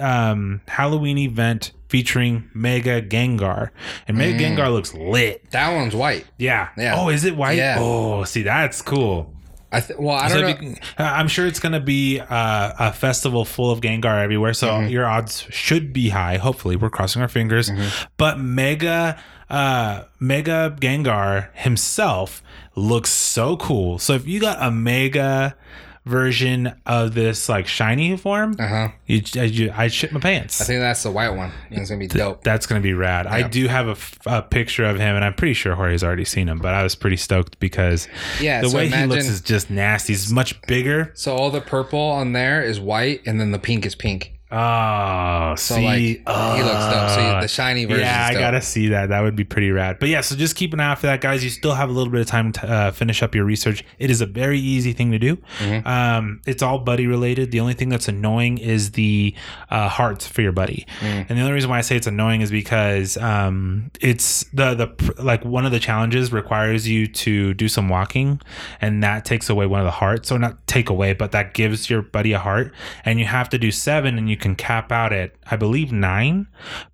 um, 0.00 0.60
Halloween 0.68 1.18
event 1.18 1.72
featuring 1.88 2.48
Mega 2.54 3.02
Gengar. 3.02 3.70
And 4.08 4.16
Mega 4.16 4.38
Gengar 4.42 4.72
looks 4.72 4.94
lit. 4.94 5.50
That 5.50 5.74
one's 5.74 5.94
white. 5.94 6.24
Yeah. 6.38 6.70
Yeah. 6.78 6.94
Oh, 6.98 7.10
is 7.10 7.24
it 7.24 7.36
white? 7.36 7.58
Yeah. 7.58 7.76
Oh, 7.78 8.24
see, 8.24 8.42
that's 8.42 8.80
cool. 8.80 9.34
I 9.70 9.80
th- 9.80 9.98
well, 9.98 10.16
I 10.16 10.28
So 10.28 10.40
don't 10.40 10.50
if 10.50 10.60
know. 10.60 10.68
you 10.68 10.74
uh, 10.98 11.02
I'm 11.02 11.28
sure 11.28 11.46
it's 11.46 11.60
going 11.60 11.72
to 11.72 11.80
be 11.80 12.20
uh, 12.20 12.72
a 12.78 12.92
festival 12.92 13.44
full 13.44 13.70
of 13.70 13.80
Gengar 13.80 14.22
everywhere, 14.22 14.54
so 14.54 14.68
Mm-hmm. 14.68 14.88
your 14.88 15.06
odds 15.06 15.46
should 15.50 15.92
be 15.92 16.08
high. 16.10 16.36
Hopefully, 16.38 16.76
we're 16.76 16.90
crossing 16.90 17.22
our 17.22 17.28
fingers. 17.28 17.70
Mm-hmm. 17.70 18.04
But 18.18 18.38
Mega, 18.38 19.18
uh, 19.48 20.04
Mega 20.20 20.76
Gengar 20.80 21.54
himself 21.54 22.42
looks 22.74 23.10
so 23.10 23.56
cool. 23.56 23.98
So 23.98 24.14
if 24.14 24.26
you 24.26 24.40
got 24.40 24.58
a 24.60 24.70
Mega 24.70 25.56
version 26.04 26.74
of 26.84 27.14
this 27.14 27.48
like 27.48 27.66
shiny 27.68 28.16
form, 28.16 28.56
Uh 28.58 28.66
huh. 28.66 28.88
you, 29.06 29.22
you, 29.34 29.72
I'd 29.74 29.92
shit 29.92 30.12
my 30.12 30.18
pants. 30.18 30.60
I 30.60 30.64
think 30.64 30.80
that's 30.80 31.04
the 31.04 31.10
white 31.12 31.30
one. 31.30 31.52
It's 31.70 31.90
gonna 31.90 32.00
be 32.00 32.08
dope. 32.08 32.42
That's 32.42 32.66
gonna 32.66 32.80
be 32.80 32.92
rad. 32.92 33.26
I 33.28 33.42
do 33.46 33.68
have 33.68 33.86
a, 33.86 33.92
f- 33.92 34.18
a 34.26 34.42
picture 34.42 34.84
of 34.84 34.96
him, 34.96 35.14
and 35.14 35.24
I'm 35.24 35.34
pretty 35.34 35.54
sure 35.54 35.74
Jorge's 35.76 36.02
already 36.02 36.24
seen 36.24 36.48
him. 36.48 36.58
But 36.58 36.74
I 36.74 36.82
was 36.82 36.96
pretty 36.96 37.16
stoked 37.16 37.60
because 37.60 38.08
Yeah. 38.40 38.62
the 38.62 38.70
so 38.70 38.76
way 38.78 38.86
imagine, 38.88 39.10
he 39.10 39.14
looks 39.16 39.28
is 39.28 39.40
just 39.40 39.70
nasty. 39.70 40.12
He's 40.12 40.32
much 40.32 40.60
bigger. 40.62 41.12
so 41.14 41.36
all 41.36 41.50
the 41.50 41.60
purple 41.60 42.00
on 42.00 42.32
there 42.32 42.62
is 42.62 42.80
white, 42.80 43.20
and 43.26 43.40
then 43.40 43.52
the 43.52 43.58
pink 43.60 43.86
is 43.86 43.94
pink. 43.94 44.32
Oh, 44.52 45.54
So 45.56 45.76
see, 45.76 45.84
like 45.84 45.98
he 45.98 46.62
looks 46.62 46.84
dope. 46.84 47.10
So 47.10 47.20
uh, 47.20 47.40
the 47.40 47.48
shiny 47.48 47.86
version. 47.86 48.02
yeah, 48.02 48.28
I 48.30 48.34
gotta 48.34 48.60
see 48.60 48.88
that. 48.88 49.08
That 49.08 49.20
would 49.22 49.34
be 49.34 49.44
pretty 49.44 49.70
rad. 49.70 49.98
But 49.98 50.10
yeah, 50.10 50.20
so 50.20 50.36
just 50.36 50.56
keep 50.56 50.74
an 50.74 50.80
eye 50.80 50.90
out 50.92 50.98
for 50.98 51.06
that, 51.06 51.20
guys. 51.22 51.42
You 51.42 51.48
still 51.50 51.74
have 51.74 51.88
a 51.88 51.92
little 51.92 52.12
bit 52.12 52.20
of 52.20 52.26
time 52.26 52.52
to 52.52 52.70
uh, 52.70 52.90
finish 52.90 53.22
up 53.22 53.34
your 53.34 53.44
research. 53.44 53.82
It 53.98 54.10
is 54.10 54.20
a 54.20 54.26
very 54.26 54.60
easy 54.60 54.92
thing 54.92 55.10
to 55.12 55.18
do. 55.18 55.36
Mm-hmm. 55.58 55.86
Um, 55.88 56.40
it's 56.46 56.62
all 56.62 56.78
buddy 56.78 57.06
related. 57.06 57.50
The 57.50 57.60
only 57.60 57.74
thing 57.74 57.88
that's 57.88 58.08
annoying 58.08 58.58
is 58.58 58.92
the 58.92 59.34
uh, 59.70 59.88
hearts 59.88 60.26
for 60.26 60.42
your 60.42 60.52
buddy. 60.52 60.86
Mm. 61.00 61.26
And 61.28 61.38
the 61.38 61.42
only 61.42 61.52
reason 61.52 61.70
why 61.70 61.78
I 61.78 61.82
say 61.82 61.96
it's 61.96 62.06
annoying 62.06 62.42
is 62.42 62.50
because 62.50 63.16
um, 63.16 63.90
it's 64.00 64.44
the 64.52 64.74
the 64.74 65.22
like 65.22 65.44
one 65.44 65.64
of 65.64 65.72
the 65.72 65.80
challenges 65.80 66.30
requires 66.32 66.86
you 66.86 67.06
to 67.06 67.54
do 67.54 67.68
some 67.68 67.88
walking, 67.88 68.40
and 68.82 69.02
that 69.02 69.24
takes 69.24 69.48
away 69.48 69.64
one 69.66 69.80
of 69.80 69.86
the 69.86 69.90
hearts. 69.92 70.28
So 70.28 70.36
not 70.36 70.66
take 70.66 70.90
away, 70.90 71.14
but 71.14 71.32
that 71.32 71.54
gives 71.54 71.88
your 71.88 72.02
buddy 72.02 72.32
a 72.32 72.38
heart, 72.38 72.72
and 73.04 73.18
you 73.18 73.24
have 73.24 73.48
to 73.50 73.58
do 73.58 73.70
seven, 73.70 74.18
and 74.18 74.28
you 74.28 74.36
can 74.42 74.54
cap 74.56 74.92
out 74.92 75.12
at 75.14 75.32
I 75.50 75.56
believe 75.56 75.90
nine, 75.92 76.46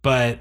but 0.02 0.38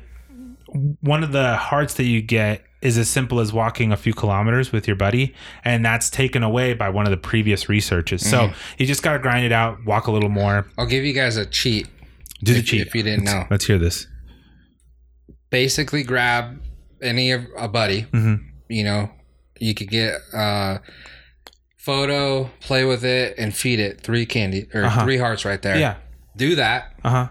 one 1.01 1.23
of 1.23 1.31
the 1.31 1.55
hearts 1.55 1.95
that 1.95 2.03
you 2.05 2.21
get 2.21 2.61
is 2.83 2.97
as 2.99 3.09
simple 3.09 3.39
as 3.39 3.51
walking 3.51 3.91
a 3.91 3.97
few 3.97 4.13
kilometers 4.13 4.71
with 4.71 4.85
your 4.85 4.95
buddy 4.95 5.33
and 5.65 5.83
that's 5.83 6.11
taken 6.11 6.43
away 6.43 6.73
by 6.75 6.89
one 6.89 7.05
of 7.07 7.11
the 7.11 7.17
previous 7.17 7.67
researches 7.69 8.29
so 8.29 8.51
you 8.77 8.85
just 8.85 9.01
got 9.01 9.13
to 9.13 9.19
grind 9.19 9.43
it 9.43 9.51
out 9.51 9.83
walk 9.85 10.05
a 10.05 10.11
little 10.11 10.29
more 10.29 10.67
I'll 10.77 10.85
give 10.85 11.03
you 11.03 11.13
guys 11.13 11.37
a 11.37 11.45
cheat. 11.47 11.87
do 12.43 12.53
the 12.53 12.59
if, 12.59 12.65
cheat 12.65 12.85
if 12.85 12.93
you 12.93 13.01
didn't 13.01 13.23
know. 13.25 13.45
let's 13.49 13.65
hear 13.65 13.79
this 13.79 14.05
Basically, 15.49 16.03
grab 16.03 16.61
any 17.01 17.31
of 17.31 17.45
a 17.57 17.67
buddy. 17.69 18.03
Mhm. 18.11 18.41
You 18.69 18.83
know, 18.83 19.09
you 19.59 19.73
could 19.73 19.89
get 19.89 20.15
uh 20.33 20.79
photo, 21.77 22.49
play 22.59 22.83
with 22.83 23.05
it, 23.05 23.35
and 23.37 23.55
feed 23.55 23.79
it 23.79 24.01
three 24.01 24.25
candy 24.25 24.67
or 24.73 24.83
Uh-huh. 24.83 25.03
three 25.03 25.17
hearts 25.17 25.45
right 25.45 25.61
there. 25.61 25.77
Yeah. 25.77 25.95
Do 26.37 26.55
that. 26.55 26.93
Uh 27.03 27.09
huh. 27.09 27.27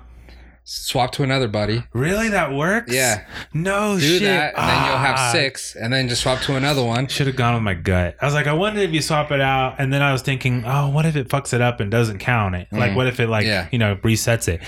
Swap 0.68 1.12
to 1.12 1.22
another 1.22 1.46
buddy. 1.46 1.84
Really? 1.92 2.28
That 2.30 2.52
works? 2.52 2.92
Yeah. 2.92 3.24
No 3.54 3.94
Do 4.00 4.00
shit. 4.04 4.22
that, 4.22 4.54
and 4.58 4.68
then 4.68 4.84
you'll 4.86 4.96
Ah. 4.96 5.14
have 5.16 5.30
six, 5.30 5.76
and 5.76 5.92
then 5.92 6.08
just 6.08 6.22
swap 6.22 6.40
to 6.42 6.56
another 6.56 6.82
one. 6.82 7.06
Should 7.06 7.28
have 7.28 7.36
gone 7.36 7.54
with 7.54 7.62
my 7.62 7.74
gut. 7.74 8.16
I 8.20 8.24
was 8.24 8.34
like, 8.34 8.48
I 8.48 8.52
wondered 8.52 8.80
if 8.82 8.90
you 8.92 9.00
swap 9.00 9.30
it 9.30 9.40
out, 9.40 9.76
and 9.78 9.92
then 9.92 10.02
I 10.02 10.10
was 10.10 10.22
thinking, 10.22 10.64
oh, 10.66 10.88
what 10.88 11.06
if 11.06 11.14
it 11.14 11.28
fucks 11.28 11.54
it 11.54 11.60
up 11.60 11.78
and 11.78 11.88
doesn't 11.88 12.18
count 12.18 12.56
it? 12.56 12.66
Like, 12.72 12.96
what 12.96 13.06
if 13.06 13.20
it 13.20 13.28
like 13.28 13.44
Mm. 13.44 13.48
Yeah. 13.48 13.68
you 13.70 13.78
know 13.78 13.94
resets 14.02 14.48
it? 14.48 14.60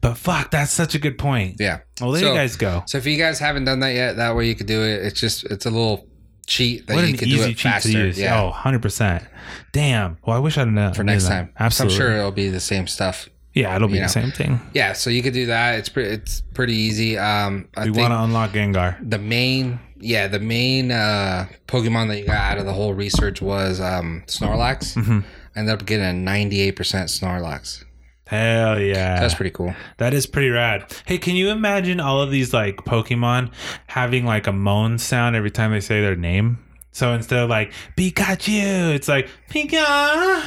But 0.00 0.18
fuck, 0.18 0.50
that's 0.50 0.72
such 0.72 0.96
a 0.96 0.98
good 0.98 1.18
point. 1.18 1.58
Yeah. 1.60 1.78
Well, 2.00 2.10
there 2.10 2.22
So- 2.22 2.32
you 2.32 2.34
guys 2.36 2.56
go. 2.56 2.82
So 2.86 2.98
if 2.98 3.06
you 3.06 3.16
guys 3.16 3.38
haven't 3.38 3.64
done 3.64 3.78
that 3.78 3.94
yet, 3.94 4.16
that 4.16 4.34
way 4.34 4.48
you 4.48 4.56
could 4.56 4.66
do 4.66 4.82
it. 4.82 5.06
It's 5.06 5.20
just 5.20 5.44
it's 5.44 5.66
a 5.66 5.70
little 5.70 6.08
cheat 6.48 6.88
that 6.88 6.94
What 6.96 7.02
you 7.04 7.10
an 7.12 7.16
could 7.16 7.28
do 7.28 7.34
easy 7.36 7.44
it 7.52 7.56
cheat 7.58 7.60
faster. 7.60 7.92
to 7.92 7.98
use. 8.06 8.18
Yeah. 8.18 8.40
Oh, 8.42 8.50
100%. 8.50 9.24
Damn. 9.70 10.18
Well, 10.26 10.36
I 10.36 10.40
wish 10.40 10.58
I'd 10.58 10.66
known. 10.66 10.94
for 10.94 11.04
next 11.04 11.28
time. 11.28 11.50
Absolutely. 11.60 11.94
I'm 11.94 12.00
sure 12.00 12.16
it'll 12.18 12.32
be 12.32 12.48
the 12.48 12.58
same 12.60 12.88
stuff. 12.88 13.28
Yeah, 13.54 13.74
it'll 13.76 13.88
be 13.88 13.94
you 13.94 14.02
the 14.02 14.08
same 14.08 14.32
thing. 14.32 14.60
Yeah, 14.74 14.92
so 14.94 15.10
you 15.10 15.22
could 15.22 15.32
do 15.34 15.46
that. 15.46 15.78
It's 15.78 15.88
pretty 15.88 16.10
it's 16.10 16.40
pretty 16.54 16.74
easy. 16.74 17.16
Um 17.18 17.68
I 17.76 17.84
We 17.84 17.92
want 17.92 18.12
to 18.12 18.22
unlock 18.22 18.50
Gengar. 18.50 18.98
the 19.08 19.18
main 19.18 19.78
yeah, 20.00 20.26
the 20.28 20.40
main 20.40 20.90
uh 20.90 21.46
Pokemon 21.68 22.08
that 22.08 22.18
you 22.18 22.26
got 22.26 22.52
out 22.52 22.58
of 22.58 22.66
the 22.66 22.72
whole 22.72 22.92
research 22.94 23.40
was 23.40 23.80
um 23.80 24.24
Snorlax. 24.26 24.94
Mm-hmm. 24.96 25.20
I 25.56 25.58
ended 25.60 25.72
up 25.74 25.86
getting 25.86 26.04
a 26.04 26.30
98% 26.30 26.74
Snorlax. 26.74 27.84
Hell 28.26 28.80
yeah. 28.80 29.20
That's 29.20 29.34
pretty 29.34 29.50
cool. 29.52 29.74
That 29.98 30.14
is 30.14 30.26
pretty 30.26 30.48
rad. 30.48 30.92
Hey, 31.04 31.18
can 31.18 31.36
you 31.36 31.50
imagine 31.50 32.00
all 32.00 32.20
of 32.22 32.30
these 32.30 32.52
like 32.52 32.76
Pokemon 32.78 33.52
having 33.86 34.24
like 34.24 34.46
a 34.48 34.52
moan 34.52 34.98
sound 34.98 35.36
every 35.36 35.50
time 35.50 35.70
they 35.70 35.80
say 35.80 36.00
their 36.00 36.16
name? 36.16 36.58
So 36.90 37.12
instead 37.12 37.40
of 37.40 37.50
like 37.50 37.72
Pikachu, 37.96 38.94
it's 38.94 39.08
like 39.08 39.28
Pika, 39.50 40.42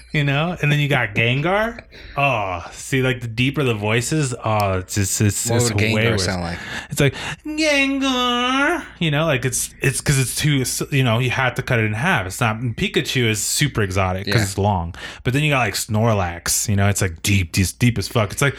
you 0.11 0.23
know. 0.23 0.55
And 0.61 0.71
then 0.71 0.79
you 0.79 0.87
got 0.87 1.15
Gengar. 1.15 1.83
Oh, 2.17 2.65
see, 2.71 3.01
like 3.01 3.21
the 3.21 3.27
deeper 3.27 3.63
the 3.63 3.73
voices, 3.73 4.33
oh, 4.43 4.79
it's 4.79 4.95
just 4.95 5.21
it's, 5.21 5.49
What 5.49 5.55
it's 5.57 5.65
would 5.73 5.75
way 5.81 5.91
Gengar 5.93 6.11
worse. 6.11 6.25
sound 6.25 6.41
like? 6.43 6.59
It's 6.89 6.99
like 6.99 7.13
Gengar, 7.45 8.85
you 8.99 9.11
know, 9.11 9.25
like 9.25 9.45
it's 9.45 9.73
it's 9.81 9.99
because 10.01 10.19
it's 10.19 10.35
too, 10.35 10.63
you 10.95 11.03
know, 11.03 11.19
you 11.19 11.29
have 11.29 11.55
to 11.55 11.61
cut 11.61 11.79
it 11.79 11.85
in 11.85 11.93
half. 11.93 12.25
It's 12.27 12.39
not 12.41 12.57
Pikachu 12.61 13.25
is 13.29 13.41
super 13.43 13.81
exotic 13.81 14.25
because 14.25 14.41
Yeah. 14.41 14.45
it's 14.45 14.57
long, 14.57 14.95
but 15.23 15.33
then 15.33 15.43
you 15.43 15.51
got 15.51 15.59
like 15.59 15.75
Snorlax, 15.75 16.67
you 16.67 16.75
know, 16.75 16.87
it's 16.89 17.01
like 17.01 17.21
deep, 17.21 17.51
deep, 17.53 17.67
deep 17.79 17.97
as 17.97 18.07
fuck. 18.07 18.31
It's 18.31 18.41
like 18.41 18.55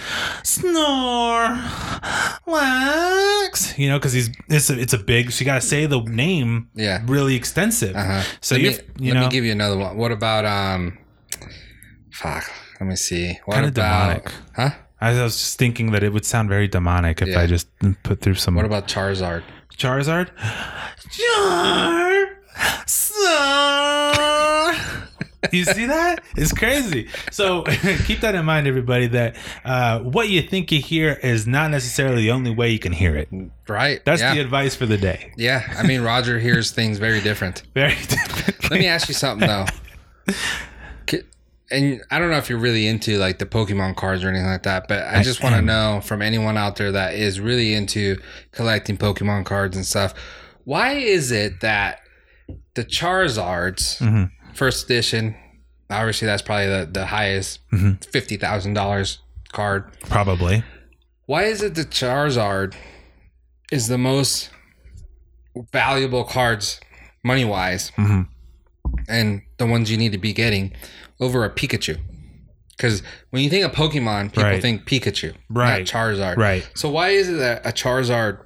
Snorlax, 2.47 3.79
you 3.79 3.89
know, 3.89 3.99
because 3.99 4.13
he's 4.13 4.31
it's 4.49 4.71
a, 4.71 4.79
it's 4.79 4.93
a 4.93 4.99
big, 4.99 5.31
so 5.33 5.41
you 5.41 5.47
got 5.47 5.61
to 5.61 5.67
say 5.67 5.87
the 5.87 6.01
name 6.01 6.69
Yeah. 6.75 7.03
really 7.07 7.35
extensive. 7.35 7.95
Uh-huh. 7.97 8.23
So 8.41 8.55
let 8.57 8.63
you 8.65 8.71
me, 8.71 8.77
you 8.99 9.15
let 9.15 9.21
know, 9.21 9.27
me 9.27 9.33
give 9.33 9.45
you 9.45 9.53
another 9.53 9.77
one. 9.77 9.97
What 9.97 10.13
about 10.13 10.45
um 10.45 10.99
fuck, 12.23 12.51
let 12.81 12.87
me 12.89 12.97
see. 12.97 13.39
What 13.45 13.55
Kinda 13.55 13.71
demonic. 13.71 14.33
Huh? 14.55 14.71
I 15.01 15.11
was 15.23 15.37
just 15.37 15.59
thinking 15.59 15.91
that 15.93 16.03
it 16.05 16.13
would 16.13 16.25
sound 16.25 16.49
very 16.49 16.69
demonic 16.69 17.21
if 17.23 17.29
Yeah. 17.29 17.41
I 17.41 17.47
just 17.47 17.69
put 18.05 18.21
through 18.21 18.37
some. 18.37 18.55
What 18.55 18.65
about 18.65 18.87
Charizard? 18.87 19.43
Charizard? 19.77 20.31
Charizard. 21.11 22.29
you 25.53 25.65
see 25.65 25.87
that? 25.87 26.23
It's 26.37 26.53
crazy. 26.53 27.09
So 27.31 27.63
keep 28.07 28.21
that 28.21 28.35
in 28.35 28.45
mind, 28.45 28.67
everybody. 28.67 29.09
That 29.09 29.37
uh, 29.65 30.01
what 30.01 30.29
you 30.29 30.43
think 30.43 30.71
you 30.71 30.81
hear 30.81 31.15
is 31.23 31.47
not 31.47 31.71
necessarily 31.71 32.23
the 32.23 32.31
only 32.31 32.51
way 32.53 32.71
you 32.71 32.79
can 32.79 32.93
hear 32.93 33.17
it. 33.17 33.29
Right. 33.69 34.05
That's 34.05 34.23
yeah. 34.23 34.35
the 34.35 34.41
advice 34.41 34.75
for 34.75 34.87
the 34.87 34.99
day. 34.99 35.33
Yeah. 35.37 35.73
I 35.77 35.83
mean 35.87 36.03
Roger 36.03 36.39
hears 36.39 36.71
things 36.71 36.99
very 36.99 37.21
different. 37.21 37.63
Very 37.75 37.95
different. 37.95 38.71
Let 38.71 38.81
me 38.81 38.87
ask 38.87 39.09
you 39.09 39.15
something 39.15 39.49
though. 39.49 39.67
And 41.73 42.03
I 42.11 42.19
don't 42.19 42.31
know 42.31 42.37
if 42.37 42.51
you're 42.51 42.59
really 42.59 42.87
into 42.87 43.17
like 43.19 43.39
the 43.39 43.47
Pokemon 43.47 43.97
cards 43.97 44.23
or 44.23 44.29
anything 44.29 44.47
like 44.47 44.65
that, 44.65 44.89
but 44.89 45.05
I 45.07 45.23
just 45.23 45.43
want 45.43 45.55
to 45.57 45.63
know 45.63 46.01
from 46.05 46.21
anyone 46.23 46.57
out 46.59 46.77
there 46.77 46.93
that 46.93 47.15
is 47.15 47.41
really 47.41 47.73
into 47.75 48.19
collecting 48.53 48.97
Pokemon 48.99 49.47
cards 49.47 49.77
and 49.77 49.87
stuff. 49.87 50.13
Why 50.65 50.93
is 50.93 51.33
it 51.33 51.61
that 51.61 52.01
the 52.75 52.85
Charizards 52.85 53.99
Mhm. 53.99 54.31
first 54.55 54.85
edition, 54.85 55.35
obviously 55.89 56.27
that's 56.27 56.43
probably 56.43 56.67
the, 56.67 56.89
the 56.93 57.07
highest 57.07 57.61
Mhm. 57.73 58.05
fifty 58.05 58.37
thousand 58.37 58.75
dollars 58.75 59.19
card. 59.53 59.85
Probably. 60.03 60.63
Why 61.27 61.45
is 61.45 61.63
it 61.63 61.75
the 61.75 61.85
Charizard 61.85 62.75
is 63.71 63.89
the 63.89 63.99
most 63.99 64.51
valuable 65.73 66.25
cards 66.25 66.81
money 67.23 67.45
wise 67.45 67.93
Mhm. 67.97 68.29
and 69.09 69.43
the 69.59 69.67
ones 69.67 69.91
you 69.91 69.97
need 69.97 70.13
to 70.13 70.19
be 70.19 70.33
getting 70.33 70.73
over 71.23 71.45
a 71.45 71.51
Pikachu? 71.51 71.99
Because 72.77 73.03
when 73.31 73.43
you 73.43 73.51
think 73.51 73.65
of 73.65 73.73
Pokemon, 73.73 74.29
people 74.33 74.45
Right. 74.45 74.61
think 74.61 74.85
Pikachu, 74.87 75.35
Right. 75.49 75.79
not 75.81 75.89
Charizard. 75.89 76.37
Right. 76.37 76.69
So 76.75 76.91
why 76.91 77.11
is 77.11 77.29
it 77.29 77.35
that 77.39 77.65
a 77.65 77.71
Charizard 77.71 78.39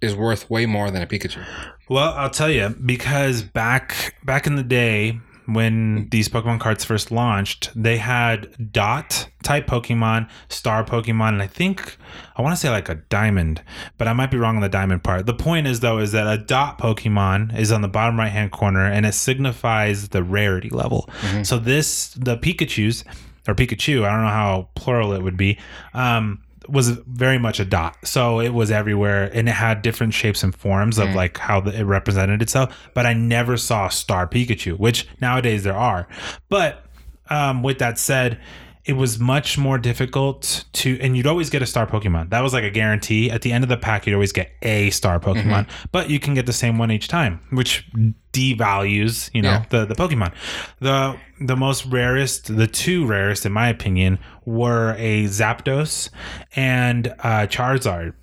is 0.00 0.14
worth 0.14 0.48
way 0.48 0.66
more 0.66 0.90
than 0.90 1.02
a 1.02 1.06
Pikachu? 1.06 1.44
Well, 1.88 2.12
I'll 2.14 2.30
tell 2.30 2.48
you 2.50 2.74
because 2.84 3.42
back 3.42 4.14
back 4.24 4.46
in 4.46 4.54
the 4.56 4.62
day 4.62 5.18
when 5.46 6.08
these 6.10 6.28
Pokemon 6.28 6.60
cards 6.60 6.84
first 6.84 7.10
launched, 7.10 7.70
they 7.74 7.96
had 7.96 8.72
dot 8.72 9.28
type 9.42 9.66
Pokemon, 9.66 10.28
star 10.48 10.84
Pokemon, 10.84 11.30
and 11.30 11.42
I 11.42 11.46
think 11.46 11.96
I 12.36 12.42
want 12.42 12.54
to 12.54 12.60
say 12.60 12.70
like 12.70 12.88
a 12.88 12.96
diamond, 12.96 13.62
but 13.98 14.08
I 14.08 14.12
might 14.12 14.30
be 14.30 14.36
wrong 14.36 14.56
on 14.56 14.62
the 14.62 14.68
diamond 14.68 15.02
part. 15.02 15.26
The 15.26 15.34
point 15.34 15.66
is 15.66 15.80
though 15.80 15.98
is 15.98 16.12
that 16.12 16.26
a 16.26 16.42
dot 16.42 16.78
Pokemon 16.78 17.58
is 17.58 17.72
on 17.72 17.82
the 17.82 17.88
bottom 17.88 18.18
right 18.18 18.30
hand 18.30 18.52
corner 18.52 18.84
and 18.84 19.04
it 19.04 19.14
signifies 19.14 20.08
the 20.08 20.22
rarity 20.22 20.70
level. 20.70 21.08
So 21.42 21.58
this 21.58 22.14
the 22.14 22.36
Pikachu's 22.36 23.04
or 23.48 23.54
Pikachu, 23.54 24.04
I 24.04 24.10
don't 24.12 24.22
know 24.22 24.28
how 24.28 24.68
plural 24.74 25.12
it 25.12 25.22
would 25.22 25.36
be. 25.36 25.58
Um 25.94 26.42
was 26.68 26.90
very 26.90 27.38
much 27.38 27.60
a 27.60 27.64
dot. 27.64 27.96
So 28.06 28.40
it 28.40 28.50
was 28.50 28.70
everywhere 28.70 29.30
and 29.32 29.48
it 29.48 29.52
had 29.52 29.82
different 29.82 30.14
shapes 30.14 30.42
and 30.42 30.54
forms 30.54 30.98
of 30.98 31.14
like 31.14 31.38
how 31.38 31.60
the, 31.60 31.78
it 31.78 31.84
represented 31.84 32.42
itself. 32.42 32.90
But 32.94 33.06
I 33.06 33.14
never 33.14 33.56
saw 33.56 33.88
Star 33.88 34.26
Pikachu, 34.26 34.78
which 34.78 35.06
nowadays 35.20 35.64
there 35.64 35.76
are. 35.76 36.08
But 36.48 36.84
um, 37.30 37.62
with 37.62 37.78
that 37.78 37.98
said, 37.98 38.40
it 38.84 38.94
was 38.94 39.18
much 39.20 39.56
more 39.58 39.78
difficult 39.78 40.64
to, 40.72 40.98
and 41.00 41.16
you'd 41.16 41.26
always 41.26 41.50
get 41.50 41.62
a 41.62 41.66
star 41.66 41.86
Pokemon. 41.86 42.30
That 42.30 42.40
was 42.40 42.52
like 42.52 42.64
a 42.64 42.70
guarantee. 42.70 43.30
At 43.30 43.42
the 43.42 43.52
end 43.52 43.62
of 43.62 43.68
the 43.70 43.76
pack, 43.76 44.06
you'd 44.06 44.14
always 44.14 44.32
get 44.32 44.50
a 44.62 44.90
star 44.90 45.20
Pokemon, 45.20 45.68
but 45.92 46.10
you 46.10 46.18
can 46.18 46.34
get 46.34 46.46
the 46.46 46.52
same 46.52 46.78
one 46.78 46.90
each 46.90 47.06
time, 47.06 47.38
which 47.50 47.88
devalues, 48.32 49.30
you 49.32 49.42
know, 49.42 49.50
Yeah. 49.50 49.64
the 49.70 49.84
the 49.86 49.94
Pokemon. 49.94 50.32
The 50.80 51.16
the 51.40 51.56
most 51.56 51.86
rarest, 51.86 52.56
the 52.56 52.66
two 52.66 53.06
rarest, 53.06 53.46
in 53.46 53.52
my 53.52 53.68
opinion, 53.68 54.18
were 54.44 54.96
a 54.98 55.24
Zapdos 55.24 56.10
and 56.56 57.08
uh, 57.20 57.46
Charizard. 57.48 58.14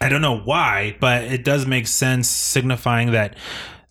I 0.00 0.08
don't 0.08 0.22
know 0.22 0.38
why, 0.38 0.96
but 0.98 1.22
it 1.24 1.44
does 1.44 1.66
make 1.66 1.86
sense, 1.86 2.28
signifying 2.28 3.12
that 3.12 3.36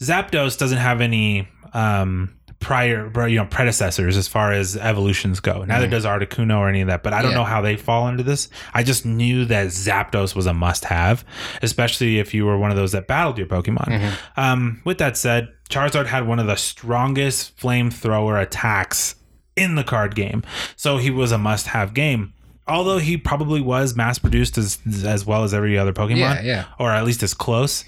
Zapdos 0.02 0.58
doesn't 0.58 0.80
have 0.80 1.00
any 1.00 1.48
um, 1.74 2.36
prior, 2.62 3.12
you 3.28 3.36
know, 3.36 3.46
predecessors 3.46 4.16
as 4.16 4.28
far 4.30 4.54
as 4.54 4.78
evolutions 4.78 5.42
go. 5.42 5.66
Neither 5.66 5.88
does 5.88 6.06
Articuno 6.06 6.60
or 6.60 6.70
any 6.70 6.80
of 6.82 6.88
that. 6.88 7.04
But 7.04 7.12
I 7.14 7.22
don't 7.22 7.32
Yeah. 7.32 7.38
know 7.40 7.44
how 7.44 7.60
they 7.62 7.76
fall 7.76 8.08
into 8.08 8.24
this. 8.24 8.48
I 8.74 8.84
just 8.84 9.06
knew 9.06 9.44
that 9.46 9.68
Zapdos 9.68 10.36
was 10.36 10.46
a 10.46 10.54
must-have, 10.54 11.26
especially 11.62 12.20
if 12.20 12.34
you 12.34 12.46
were 12.46 12.58
one 12.58 12.72
of 12.72 12.78
those 12.78 12.94
that 12.94 13.08
battled 13.08 13.38
your 13.38 13.48
Pokemon. 13.48 14.12
Um, 14.38 14.80
with 14.86 15.00
that 15.00 15.18
said, 15.18 15.50
Charizard 15.70 16.06
had 16.06 16.26
one 16.28 16.40
of 16.40 16.48
the 16.48 16.56
strongest 16.56 17.58
flamethrower 17.58 18.42
attacks 18.42 19.16
in 19.58 19.76
the 19.76 19.84
card 19.84 20.16
game, 20.16 20.44
so 20.78 20.98
he 20.98 21.10
was 21.10 21.32
a 21.32 21.38
must-have 21.38 21.94
game. 21.94 22.34
Although 22.68 23.00
he 23.00 23.18
probably 23.18 23.60
was 23.60 23.96
mass-produced 23.96 24.58
as 24.58 24.78
as 25.04 25.26
well 25.26 25.44
as 25.44 25.54
every 25.54 25.78
other 25.78 25.92
Pokemon, 25.94 26.18
Yeah, 26.20 26.42
yeah. 26.44 26.64
or 26.80 26.92
at 26.92 27.04
least 27.06 27.22
as 27.24 27.34
close. 27.34 27.84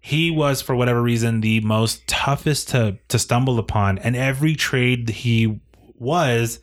He 0.00 0.30
was, 0.30 0.62
for 0.62 0.74
whatever 0.74 1.02
reason, 1.02 1.40
the 1.40 1.60
most 1.60 2.06
toughest 2.06 2.70
to 2.70 2.98
to 3.08 3.18
stumble 3.18 3.58
upon, 3.58 3.98
and 3.98 4.16
every 4.16 4.56
trade 4.56 5.10
he 5.10 5.60
was, 5.98 6.58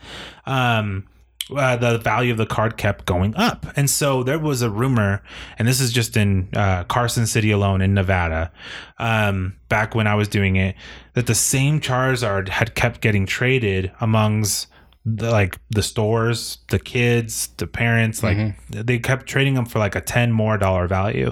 um, 0.48 1.08
uh, 1.56 1.76
the 1.78 1.98
value 2.00 2.32
of 2.32 2.38
the 2.38 2.46
card 2.46 2.78
kept 2.78 3.06
going 3.06 3.36
up. 3.36 3.66
And 3.76 3.90
so 3.90 4.24
there 4.24 4.40
was 4.40 4.62
a 4.62 4.70
rumor, 4.70 5.22
and 5.58 5.68
this 5.68 5.80
is 5.80 5.94
just 5.94 6.18
in 6.18 6.50
uh, 6.56 6.84
Carson 6.86 7.28
City 7.28 7.52
alone 7.52 7.82
in 7.82 7.94
Nevada, 7.94 8.52
um, 8.98 9.56
back 9.70 9.96
when 9.96 10.08
I 10.08 10.16
was 10.16 10.28
doing 10.28 10.56
it, 10.56 10.76
that 11.14 11.28
the 11.28 11.36
same 11.36 11.80
Charizard 11.80 12.50
had 12.50 12.76
kept 12.76 13.02
getting 13.02 13.26
traded 13.26 13.92
amongst 14.02 14.68
the, 15.16 15.32
like 15.32 15.58
the 15.70 15.82
stores, 15.82 16.58
the 16.70 16.80
kids, 16.80 17.48
the 17.58 17.68
parents, 17.68 18.22
like 18.22 18.56
they 18.70 19.00
kept 19.00 19.26
trading 19.26 19.54
them 19.54 19.66
for 19.66 19.80
like 19.80 19.96
a 19.96 20.02
10 20.02 20.32
more 20.34 20.58
dollar 20.58 20.88
value. 20.88 21.32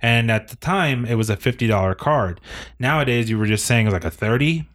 And 0.00 0.30
at 0.30 0.48
the 0.48 0.56
time, 0.56 1.04
it 1.04 1.16
was 1.16 1.28
a 1.28 1.36
$50 1.36 1.96
card. 1.98 2.40
Nowadays, 2.78 3.28
you 3.28 3.36
were 3.36 3.46
just 3.46 3.66
saying 3.66 3.86
it 3.86 3.88
was 3.88 3.94
like 3.94 4.04
a 4.04 4.10
30, 4.10 4.68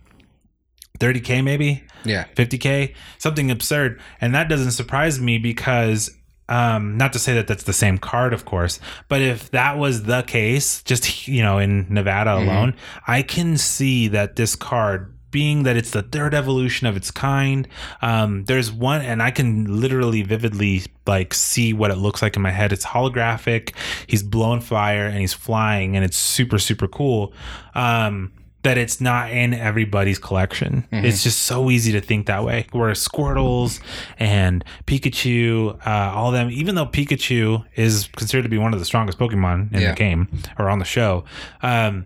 30K 0.99 1.43
maybe. 1.43 1.83
Yeah. 2.03 2.25
50k 2.35 2.95
something 3.19 3.51
absurd 3.51 4.01
and 4.21 4.33
that 4.33 4.49
doesn't 4.49 4.71
surprise 4.71 5.21
me 5.21 5.37
because 5.37 6.09
um 6.49 6.97
not 6.97 7.13
to 7.13 7.19
say 7.19 7.35
that 7.35 7.45
that's 7.45 7.61
the 7.63 7.73
same 7.73 7.99
card 7.99 8.33
of 8.33 8.43
course 8.43 8.79
but 9.07 9.21
if 9.21 9.51
that 9.51 9.77
was 9.77 10.01
the 10.03 10.23
case 10.23 10.81
just 10.81 11.27
you 11.27 11.43
know 11.43 11.59
in 11.59 11.85
nevada 11.93 12.33
alone 12.33 12.75
i 13.05 13.21
can 13.21 13.55
see 13.55 14.07
that 14.07 14.35
this 14.35 14.55
card 14.55 15.10
being 15.31 15.63
that 15.63 15.75
it's 15.77 15.91
the 15.91 16.03
third 16.03 16.33
evolution 16.33 16.87
of 16.87 16.95
its 16.97 17.09
kind. 17.11 17.67
Um, 18.01 18.43
there's 18.45 18.71
one, 18.71 19.01
and 19.01 19.23
I 19.23 19.31
can 19.31 19.79
literally 19.81 20.21
vividly 20.21 20.83
like 21.07 21.33
see 21.33 21.73
what 21.73 21.89
it 21.91 21.95
looks 21.95 22.21
like 22.21 22.35
in 22.35 22.41
my 22.41 22.51
head. 22.51 22.71
It's 22.71 22.85
holographic. 22.85 23.73
He's 24.07 24.23
blowing 24.23 24.61
fire 24.61 25.05
and 25.05 25.17
he's 25.19 25.33
flying, 25.33 25.95
and 25.95 26.03
it's 26.05 26.17
super 26.17 26.59
super 26.59 26.87
cool. 26.87 27.33
Um, 27.75 28.33
that 28.63 28.77
it's 28.77 29.01
not 29.01 29.31
in 29.31 29.55
everybody's 29.55 30.19
collection. 30.19 30.87
It's 30.91 31.23
just 31.23 31.39
so 31.39 31.71
easy 31.71 31.93
to 31.93 31.99
think 31.99 32.27
that 32.27 32.43
way. 32.43 32.67
Whereas 32.71 32.99
Squirtles 33.07 33.79
and 34.19 34.63
Pikachu, 34.85 35.79
uh, 35.83 35.89
all 36.15 36.27
of 36.27 36.33
them, 36.33 36.51
even 36.51 36.75
though 36.75 36.85
Pikachu 36.85 37.65
is 37.75 38.07
considered 38.15 38.43
to 38.43 38.49
be 38.49 38.59
one 38.59 38.71
of 38.71 38.77
the 38.79 38.85
strongest 38.85 39.17
Pokemon 39.17 39.73
in 39.73 39.81
Yeah. 39.81 39.89
the 39.89 39.95
game 39.95 40.27
or 40.59 40.69
on 40.69 40.77
the 40.77 40.85
show, 40.85 41.23
um, 41.63 42.05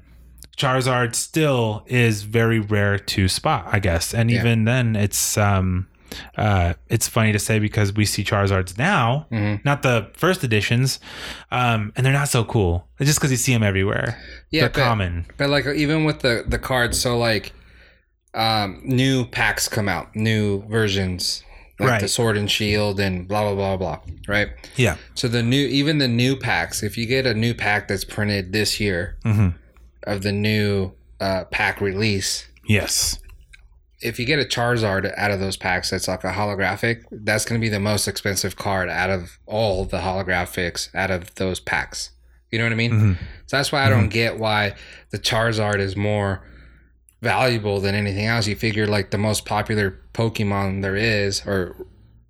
Charizard 0.58 1.16
still 1.16 1.84
is 1.88 2.24
very 2.24 2.60
rare 2.60 2.98
to 2.98 3.28
spot, 3.28 3.68
I 3.72 3.80
guess. 3.80 4.14
And 4.14 4.30
Yeah. 4.32 4.40
even 4.40 4.66
then, 4.66 4.96
it's 4.96 5.38
um, 5.38 5.88
uh, 6.38 6.74
it's 6.88 7.08
funny 7.10 7.32
to 7.34 7.40
say 7.40 7.60
because 7.60 7.92
we 7.94 8.06
see 8.06 8.24
Charizards 8.24 8.78
now, 8.78 9.28
Mm-hmm. 9.32 9.62
not 9.66 9.82
the 9.82 10.08
first 10.14 10.44
editions, 10.44 11.00
um, 11.52 11.92
and 11.96 12.06
they're 12.06 12.14
not 12.14 12.30
so 12.30 12.44
cool. 12.46 12.88
It's 13.00 13.08
just 13.10 13.20
because 13.20 13.32
you 13.32 13.38
see 13.38 13.54
them 13.54 13.64
everywhere. 13.64 14.18
Yeah, 14.50 14.62
they're 14.62 14.70
but- 14.70 14.84
common. 14.84 15.26
But 15.38 15.50
like 15.50 15.66
even 15.68 16.06
with 16.06 16.20
the 16.22 16.44
the 16.48 16.60
cards, 16.60 17.00
so 17.02 17.18
like 17.18 17.52
um 18.34 18.82
new 18.84 19.26
packs 19.26 19.68
come 19.68 19.90
out, 19.90 20.16
new 20.16 20.64
versions. 20.70 21.42
Like 21.78 21.90
Right. 21.90 22.02
the 22.02 22.08
sword 22.08 22.38
and 22.38 22.50
shield 22.50 23.02
and 23.02 23.28
blah 23.28 23.42
blah 23.44 23.56
blah 23.56 23.76
blah. 23.76 24.00
Right? 24.30 24.48
Yeah. 24.78 24.96
So 25.14 25.28
the 25.28 25.44
new 25.44 25.60
even 25.68 25.98
the 25.98 26.08
new 26.08 26.38
packs, 26.38 26.82
if 26.84 26.98
you 26.98 27.06
get 27.06 27.26
a 27.26 27.34
new 27.34 27.54
pack 27.54 27.90
that's 27.90 28.06
printed 28.06 28.54
this 28.54 28.80
year 28.80 29.18
hmm 29.24 29.50
of 30.06 30.22
the 30.24 30.32
new 30.32 30.92
uh 31.20 31.46
pack 31.46 31.82
release, 31.82 32.48
Yes. 32.68 33.20
if 34.02 34.20
you 34.20 34.26
get 34.26 34.40
a 34.40 34.44
Charizard 34.44 35.14
out 35.18 35.32
of 35.32 35.40
those 35.40 35.58
packs 35.58 35.90
that's 35.90 36.08
like 36.08 36.24
a 36.24 36.32
holographic, 36.32 37.04
that's 37.12 37.46
gonna 37.46 37.60
be 37.60 37.70
the 37.70 37.80
most 37.80 38.08
expensive 38.08 38.56
card 38.56 38.90
out 38.90 39.10
of 39.10 39.38
all 39.46 39.86
the 39.86 40.00
holographics 40.00 40.94
out 40.94 41.12
of 41.12 41.34
those 41.36 41.60
packs. 41.60 42.12
You 42.52 42.60
know 42.60 42.66
what 42.66 42.74
I 42.74 42.76
mean? 42.76 42.92
Mhm. 42.92 43.18
So 43.48 43.58
that's 43.58 43.72
why 43.72 43.86
I 43.86 43.90
don't 43.90 44.10
get 44.10 44.38
why 44.40 44.76
the 45.12 45.20
Charizard 45.20 45.80
is 45.80 45.96
more 45.96 46.42
valuable 47.22 47.80
than 47.80 47.96
anything 47.96 48.26
else. 48.26 48.48
You 48.48 48.56
figure 48.56 48.86
like 48.88 49.12
the 49.12 49.18
most 49.18 49.46
popular 49.46 50.00
Pokemon 50.14 50.82
there 50.82 50.96
is, 50.96 51.42
or 51.46 51.76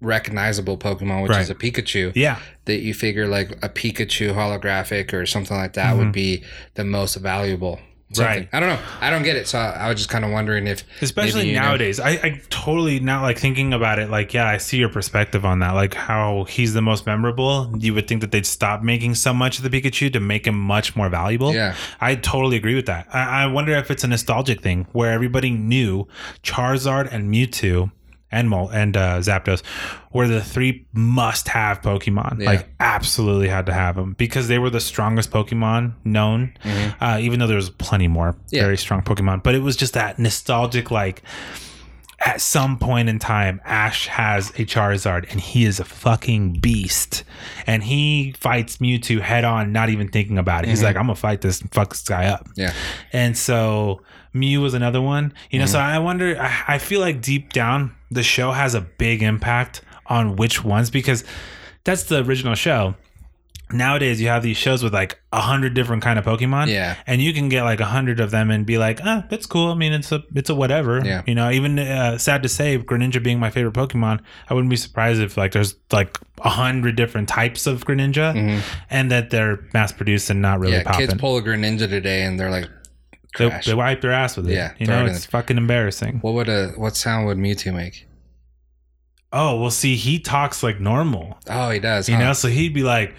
recognizable 0.05 0.77
Pokemon, 0.77 1.23
which 1.23 1.37
is 1.37 1.49
a 1.49 1.55
Pikachu, 1.55 2.11
Yeah. 2.15 2.39
that 2.65 2.79
you 2.81 2.93
figure 2.93 3.27
like 3.27 3.51
a 3.63 3.69
Pikachu 3.69 4.33
holographic 4.33 5.13
or 5.13 5.25
something 5.25 5.57
like 5.57 5.73
that 5.73 5.97
would 5.97 6.11
be 6.11 6.43
the 6.75 6.85
most 6.85 7.15
valuable. 7.15 7.79
something. 8.13 8.25
Mm-hmm. 8.33 8.39
Right. 8.43 8.49
I 8.53 8.59
don't 8.59 8.69
know. 8.69 8.79
I 9.01 9.09
don't 9.09 9.23
get 9.23 9.35
it. 9.35 9.47
So 9.47 9.57
I, 9.57 9.71
I 9.71 9.89
was 9.89 9.97
just 9.97 10.09
kind 10.09 10.23
of 10.23 10.31
wondering 10.31 10.67
if, 10.67 10.83
especially 11.01 11.51
know- 11.53 11.61
nowadays 11.63 11.99
I, 11.99 12.11
I 12.11 12.41
totally 12.49 12.99
now 12.99 13.21
like 13.23 13.37
thinking 13.39 13.73
about 13.73 13.99
it 13.99 14.09
like 14.09 14.33
yeah 14.33 14.47
i 14.47 14.57
see 14.57 14.77
your 14.77 14.89
perspective 14.89 15.43
on 15.43 15.59
that 15.59 15.71
like 15.73 15.93
how 15.93 16.45
he's 16.45 16.73
the 16.73 16.81
most 16.81 17.05
memorable 17.05 17.73
you 17.79 17.93
would 17.93 18.07
think 18.07 18.21
that 18.21 18.31
they'd 18.31 18.45
stop 18.45 18.81
making 18.83 19.15
so 19.15 19.33
much 19.33 19.57
of 19.59 19.63
the 19.63 19.69
pikachu 19.69 20.11
to 20.13 20.19
make 20.19 20.47
him 20.47 20.57
much 20.57 20.95
more 20.95 21.09
valuable 21.09 21.53
Yeah. 21.53 21.75
i 21.99 22.15
totally 22.15 22.55
agree 22.57 22.75
with 22.75 22.85
that 22.87 23.07
i, 23.13 23.43
I 23.43 23.45
wonder 23.47 23.73
if 23.73 23.91
it's 23.91 24.03
a 24.03 24.07
nostalgic 24.07 24.61
thing 24.61 24.87
where 24.93 25.11
everybody 25.11 25.51
knew 25.51 26.07
charizard 26.43 27.11
and 27.11 27.31
mewtwo 27.31 27.91
and 28.35 28.49
Mol 28.49 28.69
and 28.69 28.95
uh, 28.95 29.19
Zapdos 29.19 29.63
were 30.13 30.27
the 30.27 30.41
three 30.43 30.85
must-have 30.93 31.81
Pokemon. 31.81 32.39
Yeah. 32.41 32.45
Like, 32.51 32.69
absolutely 32.79 33.47
had 33.47 33.65
to 33.65 33.73
have 33.73 33.95
them 33.95 34.13
because 34.17 34.47
they 34.47 34.59
were 34.59 34.69
the 34.69 34.79
strongest 34.79 35.31
Pokemon 35.31 35.93
known. 36.03 36.53
Uh, 37.01 37.17
even 37.21 37.39
though 37.39 37.47
there 37.47 37.55
was 37.55 37.69
plenty 37.71 38.07
more 38.07 38.33
Mm-hmm. 38.33 38.55
Yeah. 38.55 38.61
very 38.63 38.77
strong 38.77 39.01
Pokemon, 39.01 39.41
but 39.43 39.55
it 39.55 39.59
was 39.59 39.75
just 39.75 39.93
that 39.93 40.19
nostalgic. 40.19 40.91
Like, 40.91 41.21
at 42.25 42.41
some 42.41 42.77
point 42.79 43.07
in 43.07 43.19
time, 43.19 43.61
Ash 43.63 44.07
has 44.07 44.49
a 44.49 44.65
Charizard 44.65 45.29
and 45.31 45.39
he 45.39 45.63
is 45.63 45.79
a 45.79 45.85
fucking 45.85 46.53
beast, 46.59 47.23
and 47.67 47.83
he 47.83 48.33
fights 48.39 48.77
Mewtwo 48.77 49.21
head 49.21 49.45
on, 49.45 49.71
not 49.71 49.89
even 49.89 50.07
thinking 50.09 50.37
about 50.39 50.63
it. 50.63 50.69
He's 50.69 50.79
Mm-hmm. 50.79 50.85
like, 50.87 50.95
"I'm 50.97 51.03
gonna 51.03 51.15
fight 51.15 51.41
this 51.41 51.61
fuck 51.71 51.89
this 51.91 52.01
guy 52.01 52.25
up." 52.25 52.47
yeah, 52.55 52.73
And 53.13 53.37
so 53.37 54.01
Mew 54.33 54.59
was 54.59 54.73
another 54.73 55.01
one. 55.01 55.33
You 55.51 55.59
know, 55.59 55.65
so 55.67 55.79
I 55.79 55.99
wonder 55.99 56.35
I, 56.41 56.63
I 56.67 56.77
feel 56.79 56.99
like 56.99 57.21
deep 57.21 57.53
down 57.53 57.95
the 58.11 58.23
show 58.23 58.51
has 58.51 58.73
a 58.75 58.81
big 58.81 59.21
impact 59.21 59.81
on 60.07 60.35
which 60.35 60.63
ones 60.63 60.89
because 60.89 61.23
that's 61.83 62.03
the 62.03 62.23
original 62.25 62.55
show. 62.55 62.95
Nowadays 63.71 64.21
you 64.21 64.27
have 64.27 64.43
these 64.43 64.57
shows 64.57 64.83
with 64.83 64.93
like 64.93 65.19
a 65.33 65.41
hundred 65.41 65.73
different 65.73 66.03
kind 66.03 66.19
of 66.19 66.25
Pokemon. 66.25 66.67
Yeah. 66.69 66.95
And 67.07 67.19
you 67.21 67.33
can 67.33 67.49
get 67.49 67.63
like 67.63 67.79
a 67.79 67.85
hundred 67.85 68.19
of 68.19 68.29
them 68.29 68.51
and 68.51 68.63
be 68.65 68.77
like, 68.77 68.99
ah, 69.03 69.25
it's 69.31 69.47
cool. 69.47 69.71
I 69.71 69.75
mean 69.75 69.91
it's 69.91 70.11
a 70.11 70.23
it's 70.35 70.49
a 70.51 70.55
whatever. 70.55 71.01
Yeah. 71.03 71.23
You 71.25 71.33
know, 71.33 71.49
even 71.49 71.79
uh, 71.79 72.17
sad 72.19 72.43
to 72.43 72.49
say, 72.49 72.77
Greninja 72.77 73.23
being 73.23 73.39
my 73.39 73.49
favorite 73.49 73.73
Pokemon, 73.73 74.19
I 74.49 74.53
wouldn't 74.53 74.69
be 74.69 74.75
surprised 74.75 75.19
if 75.19 75.35
like 75.35 75.51
there's 75.53 75.75
like 75.91 76.19
a 76.43 76.49
hundred 76.49 76.95
different 76.95 77.27
types 77.27 77.65
of 77.65 77.85
Greninja 77.85 78.61
and 78.91 79.09
that 79.11 79.31
they're 79.31 79.59
mass 79.73 79.91
produced 79.91 80.29
and 80.29 80.41
not 80.41 80.59
really 80.59 80.73
Mm-hmm. 80.73 80.79
yeah. 80.87 80.91
popping. 80.91 81.07
Kids 81.07 81.19
pull 81.19 81.37
a 81.37 81.41
Greninja 81.41 81.89
today 81.89 82.21
and 82.23 82.39
they're 82.39 82.51
like, 82.51 82.69
They, 83.39 83.49
they 83.65 83.73
wipe 83.73 84.01
their 84.01 84.11
ass 84.11 84.37
with 84.37 84.47
it. 84.47 84.53
Yeah, 84.53 84.73
you 84.77 84.85
know 84.85 85.05
it 85.05 85.09
it's 85.09 85.25
the- 85.25 85.31
fucking 85.31 85.57
embarrassing. 85.57 86.19
what 86.19 86.35
would 86.35 86.49
a 86.49 86.67
what 86.77 86.95
sound 86.95 87.25
would 87.25 87.37
Mewtwo 87.39 87.73
make? 87.73 88.05
Oh 89.33 89.59
well, 89.59 89.71
see, 89.71 89.95
he 89.95 90.19
talks 90.19 90.63
like 90.63 90.79
normal, 90.79 91.37
Oh, 91.49 91.69
he 91.71 91.79
does. 91.79 92.07
you 92.07 92.15
huh? 92.15 92.23
know. 92.25 92.33
So 92.33 92.47
he'd 92.47 92.73
be 92.73 92.83
like, 92.83 93.13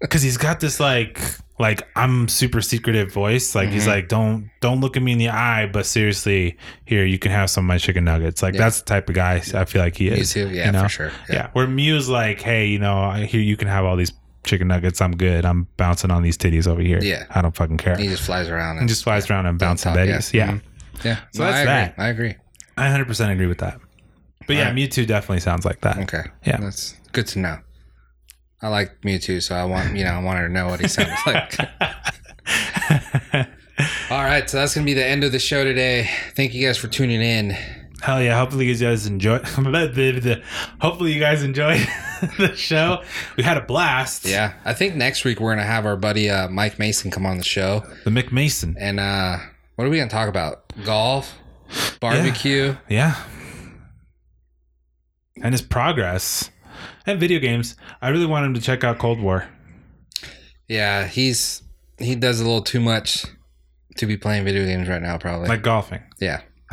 because 0.00 0.22
he's 0.22 0.36
got 0.36 0.60
this 0.60 0.80
like 0.80 1.20
like 1.58 1.86
I'm 1.96 2.28
super 2.28 2.60
secretive 2.60 3.12
voice. 3.12 3.54
Like 3.54 3.66
Mm-hmm. 3.66 3.74
he's 3.74 3.86
like, 3.86 4.08
don't 4.08 4.50
don't 4.60 4.80
look 4.80 4.96
at 4.96 5.02
me 5.02 5.12
in 5.12 5.18
the 5.18 5.28
eye, 5.28 5.66
but 5.72 5.86
seriously, 5.86 6.56
here 6.84 7.04
you 7.04 7.18
can 7.18 7.30
have 7.30 7.50
some 7.50 7.64
of 7.64 7.68
my 7.68 7.78
chicken 7.78 8.04
nuggets. 8.04 8.42
Like 8.42 8.54
Yeah. 8.54 8.60
that's 8.60 8.80
the 8.80 8.86
type 8.86 9.08
of 9.08 9.14
guy 9.14 9.34
I 9.54 9.64
feel 9.64 9.82
like 9.82 9.96
he 9.96 10.08
is. 10.08 10.32
Mewtwo, 10.34 10.52
yeah, 10.54 10.66
you 10.66 10.72
know? 10.72 10.82
for 10.82 10.88
sure. 10.88 11.12
Yeah. 11.30 11.50
Where 11.52 11.66
Mew's 11.66 12.08
like, 12.08 12.40
hey, 12.40 12.66
you 12.66 12.78
know, 12.78 12.98
I 12.98 13.24
hear 13.26 13.40
you 13.40 13.56
can 13.56 13.68
have 13.68 13.84
all 13.84 13.96
these 13.96 14.12
chicken 14.44 14.66
nuggets. 14.68 15.00
I'm 15.00 15.16
good. 15.16 15.44
I'm 15.44 15.68
bouncing 15.76 16.10
on 16.10 16.22
these 16.22 16.36
titties 16.36 16.66
over 16.66 16.80
here. 16.82 17.00
Yeah. 17.00 17.26
I 17.30 17.40
don't 17.42 17.54
fucking 17.54 17.78
care. 17.78 17.96
He 17.96 18.08
just 18.08 18.24
flies 18.24 18.48
around 18.48 18.78
and 18.78 18.88
just 18.88 19.04
flies 19.04 19.30
around 19.30 19.46
and 19.46 19.58
bouncing 19.58 19.92
talk, 19.94 20.04
yeah. 20.06 20.16
betties. 20.18 20.32
Yeah. 20.32 20.50
Mhm. 20.52 20.62
Yeah. 21.04 21.16
So 21.32 21.44
No, 21.44 21.50
that's 21.50 21.60
I 21.60 21.64
that. 21.64 21.94
I 21.98 22.08
agree. 22.08 22.34
I 22.76 22.88
100% 22.88 23.30
agree 23.32 23.46
with 23.46 23.58
that. 23.58 23.78
But 24.52 24.58
yeah, 24.58 24.68
Alright. 24.68 24.90
Mewtwo 24.90 25.06
definitely 25.06 25.40
sounds 25.40 25.64
like 25.64 25.80
that. 25.80 25.96
Okay. 26.00 26.24
Yeah. 26.44 26.58
That's 26.60 26.94
good 27.12 27.26
to 27.28 27.38
know. 27.38 27.58
I 28.60 28.68
like 28.68 29.00
Mewtwo, 29.00 29.42
so 29.42 29.54
I 29.54 29.64
want 29.64 29.96
you 29.96 30.04
know 30.04 30.10
I 30.10 30.22
want 30.22 30.38
her 30.38 30.46
to 30.48 30.52
know 30.52 30.68
what 30.68 30.78
he 30.80 30.88
sounds 30.88 31.18
like. 31.26 31.58
All 34.10 34.22
right, 34.22 34.48
so 34.48 34.58
that's 34.58 34.74
gonna 34.74 34.84
be 34.84 34.92
the 34.94 35.04
end 35.04 35.24
of 35.24 35.32
the 35.32 35.38
show 35.38 35.64
today. 35.64 36.08
Thank 36.36 36.52
you 36.54 36.64
guys 36.66 36.76
for 36.76 36.86
tuning 36.88 37.22
in. 37.22 37.56
Hell 38.02 38.22
yeah. 38.22 38.36
Hopefully 38.38 38.66
you 38.66 38.74
guys 38.76 39.06
enjoy. 39.06 39.38
Hopefully 40.80 41.12
you 41.12 41.20
guys 41.20 41.42
enjoyed 41.42 41.80
the 42.38 42.54
show. 42.54 43.02
We 43.36 43.42
had 43.42 43.56
a 43.56 43.62
blast. 43.62 44.26
Yeah, 44.26 44.52
I 44.64 44.74
think 44.74 44.94
next 44.96 45.24
week 45.24 45.40
we're 45.40 45.52
gonna 45.52 45.66
have 45.66 45.86
our 45.86 45.96
buddy 45.96 46.28
uh, 46.28 46.48
Mike 46.48 46.78
Mason 46.78 47.10
come 47.10 47.24
on 47.24 47.38
the 47.38 47.44
show, 47.44 47.82
The 48.04 48.10
McMason. 48.10 48.76
and 48.78 49.00
uh, 49.00 49.38
what 49.76 49.86
are 49.86 49.90
we 49.90 49.96
gonna 49.96 50.10
talk 50.10 50.28
about? 50.28 50.64
Golf, 50.84 51.34
barbecue. 52.00 52.76
Yeah. 52.88 53.16
And 55.42 55.52
his 55.52 55.62
progress. 55.62 56.50
And 57.06 57.18
video 57.18 57.38
games. 57.40 57.76
I 58.00 58.08
really 58.08 58.26
want 58.26 58.46
him 58.46 58.54
to 58.54 58.60
check 58.60 58.84
out 58.84 58.98
Cold 58.98 59.20
War. 59.20 59.48
Yeah, 60.68 61.06
he's 61.06 61.62
he 61.98 62.14
does 62.14 62.40
a 62.40 62.44
little 62.44 62.62
too 62.62 62.80
much 62.80 63.26
to 63.96 64.06
be 64.06 64.16
playing 64.16 64.44
video 64.44 64.64
games 64.64 64.88
right 64.88 65.02
now. 65.02 65.18
Probably. 65.18 65.48
Like 65.48 65.62
golfing. 65.62 66.02
yeah, 66.20 66.42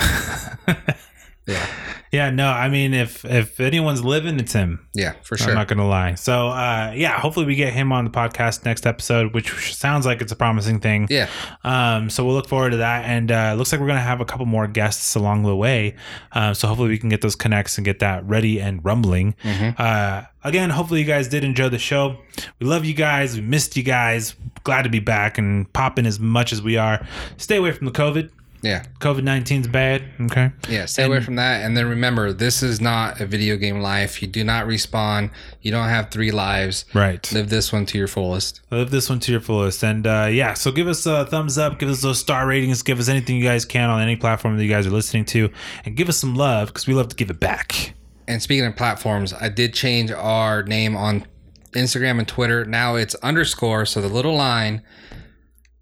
yeah, 1.47 1.67
Yeah, 2.12 2.32
no, 2.32 2.47
I 2.49 2.70
mean 2.70 2.93
if 2.93 3.24
if 3.26 3.60
anyone's 3.60 4.03
living, 4.03 4.39
it's 4.39 4.53
him. 4.53 4.88
yeah, 4.93 5.14
for 5.24 5.38
sure. 5.38 5.49
I'm 5.49 5.55
not 5.55 5.68
gonna 5.68 5.88
lie. 5.88 6.16
So 6.16 6.49
uh 6.49 6.91
yeah, 6.95 7.20
hopefully 7.20 7.45
we 7.45 7.55
get 7.55 7.72
him 7.74 7.91
on 7.91 8.03
the 8.05 8.12
podcast 8.12 8.66
next 8.66 8.86
episode, 8.88 9.34
which 9.34 9.76
sounds 9.76 10.05
like 10.05 10.22
it's 10.22 10.32
a 10.32 10.36
promising 10.36 10.80
thing. 10.80 11.07
yeah, 11.10 11.28
Um, 11.64 12.10
so 12.10 12.26
we'll 12.26 12.36
look 12.36 12.47
forward 12.47 12.72
to 12.72 12.78
that, 12.78 13.05
and 13.05 13.32
uh, 13.32 13.53
looks 13.57 13.72
like 13.72 13.80
we're 13.80 13.88
gonna 13.88 13.99
have 14.01 14.22
a 14.22 14.26
couple 14.26 14.45
more 14.45 14.68
guests 14.68 15.16
along 15.16 15.43
the 15.43 15.55
way. 15.55 15.95
Um, 16.32 16.53
so 16.55 16.68
hopefully 16.68 16.89
we 16.89 16.97
can 16.97 17.10
get 17.10 17.22
those 17.22 17.36
connects 17.36 17.78
and 17.78 17.86
get 17.86 17.99
that 17.99 18.26
ready 18.26 18.60
and 18.60 18.84
rumbling. 18.84 19.36
Uh, 19.78 20.24
again, 20.43 20.70
hopefully 20.72 21.01
you 21.01 21.05
guys 21.05 21.28
did 21.28 21.43
enjoy 21.43 21.70
the 21.70 21.78
show. 21.80 22.18
We 22.60 22.66
love 22.68 22.86
you 22.86 22.93
guys. 22.93 23.36
We 23.36 23.41
missed 23.41 23.78
you 23.78 23.84
guys. 23.84 24.36
Glad 24.64 24.82
to 24.84 24.89
be 24.89 24.99
back 24.99 25.38
and 25.38 25.72
popping 25.74 26.05
as 26.05 26.20
much 26.20 26.51
as 26.53 26.62
we 26.62 26.76
are. 26.78 27.05
Stay 27.38 27.57
away 27.57 27.72
from 27.72 27.86
the 27.86 27.91
COVID. 27.93 28.30
Yeah, 28.62 28.84
COVID 28.99 29.24
19 29.24 29.62
is 29.62 29.68
bad. 29.68 30.03
Okay. 30.20 30.51
yeah. 30.68 30.86
Stay 30.86 31.03
away 31.05 31.22
from 31.22 31.36
that, 31.38 31.64
and 31.64 31.78
then 31.78 31.88
remember, 31.88 32.34
this 32.34 32.62
is 32.62 32.82
not 32.82 33.22
a 33.22 33.26
video 33.26 33.55
game 33.55 33.80
life. 33.80 34.22
You 34.22 34.28
do 34.28 34.43
not 34.43 34.66
respawn. 34.66 35.32
You 35.62 35.72
don't 35.72 35.88
have 35.88 36.12
three 36.12 36.32
lives. 36.32 36.84
Right. 36.93 37.32
Live 37.32 37.49
this 37.49 37.72
one 37.72 37.86
to 37.86 37.97
your 37.97 38.07
fullest. 38.07 38.60
Live 38.70 38.91
this 38.91 39.10
one 39.10 39.22
to 39.22 39.32
your 39.32 39.39
fullest. 39.39 39.82
And 39.84 40.05
uh, 40.05 40.28
yeah, 40.30 40.55
so 40.55 40.72
give 40.72 40.89
us 40.89 41.05
a 41.05 41.26
thumbs 41.26 41.57
up, 41.57 41.80
give 41.80 41.88
us 41.88 42.01
those 42.01 42.20
star 42.20 42.45
ratings, 42.47 42.82
give 42.84 42.99
us 42.99 43.07
anything 43.07 43.38
you 43.38 43.43
guys 43.45 43.64
can 43.64 43.89
on 43.89 44.01
any 44.01 44.18
platform 44.18 44.57
that 44.57 44.64
you 44.64 44.70
guys 44.70 44.86
are 44.86 44.91
listening 44.91 45.24
to, 45.26 45.49
and 45.86 45.95
give 45.95 46.10
us 46.10 46.18
some 46.18 46.36
love 46.36 46.68
because 46.68 46.86
we 46.86 46.93
love 46.93 47.07
to 47.10 47.16
give 47.16 47.30
it 47.30 47.39
back. 47.39 47.93
And 48.28 48.41
speaking 48.41 48.66
of 48.66 48.76
platforms, 48.76 49.34
I 49.34 49.47
did 49.49 49.74
change 49.74 50.12
our 50.12 50.64
name 50.64 50.97
on 50.97 51.26
Instagram 51.72 52.20
and 52.20 52.28
Twitter. 52.28 52.66
Now 52.66 52.95
it's 52.95 53.16
underscore, 53.16 53.86
so 53.86 54.01
the 54.01 54.10
little 54.10 54.36
line 54.36 54.82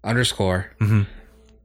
underscore 0.04 0.70
Mm-hmm. 0.80 1.02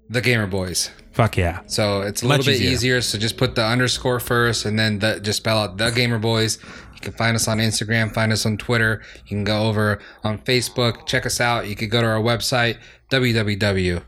the 0.09 0.22
Gamer 0.22 0.47
Boyz. 0.47 0.89
Fuck 1.14 1.38
yeah. 1.38 1.59
So 1.68 2.01
it's 2.01 2.22
a 2.24 2.26
Much 2.26 2.39
little 2.39 2.53
bit 2.53 2.61
easier. 2.61 2.72
easier. 2.72 3.01
So 3.01 3.18
just 3.18 3.38
put 3.38 3.55
the 3.55 3.64
underscore 3.64 4.20
first, 4.20 4.66
and 4.66 4.78
then 4.80 4.99
the, 4.99 5.20
just 5.20 5.38
spell 5.38 5.59
out 5.59 5.78
the 5.78 5.89
Gamer 5.91 6.20
Boyz. 6.20 6.61
You 6.95 6.99
can 7.01 7.14
find 7.14 7.36
us 7.36 7.47
on 7.47 7.59
Instagram, 7.59 8.14
find 8.14 8.32
us 8.32 8.45
on 8.45 8.57
Twitter. 8.57 9.01
You 9.26 9.30
can 9.30 9.43
go 9.43 9.68
over 9.68 9.99
on 10.24 10.39
Facebook, 10.39 11.05
check 11.05 11.26
us 11.26 11.39
out. 11.39 11.68
You 11.68 11.76
could 11.76 11.89
go 11.91 12.01
to 12.01 12.07
our 12.07 12.20
website 12.22 12.78
www. 13.11 14.03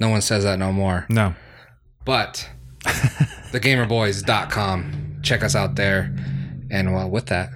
No 0.00 0.08
one 0.08 0.20
says 0.20 0.44
that 0.44 0.58
no 0.58 0.72
more, 0.72 1.06
No. 1.08 1.34
but 2.04 2.48
thegamerboyz.com. 3.52 5.20
Check 5.22 5.42
us 5.44 5.54
out 5.54 5.74
there. 5.76 6.14
And 6.70 6.94
well, 6.94 7.10
with 7.10 7.26
that, 7.26 7.50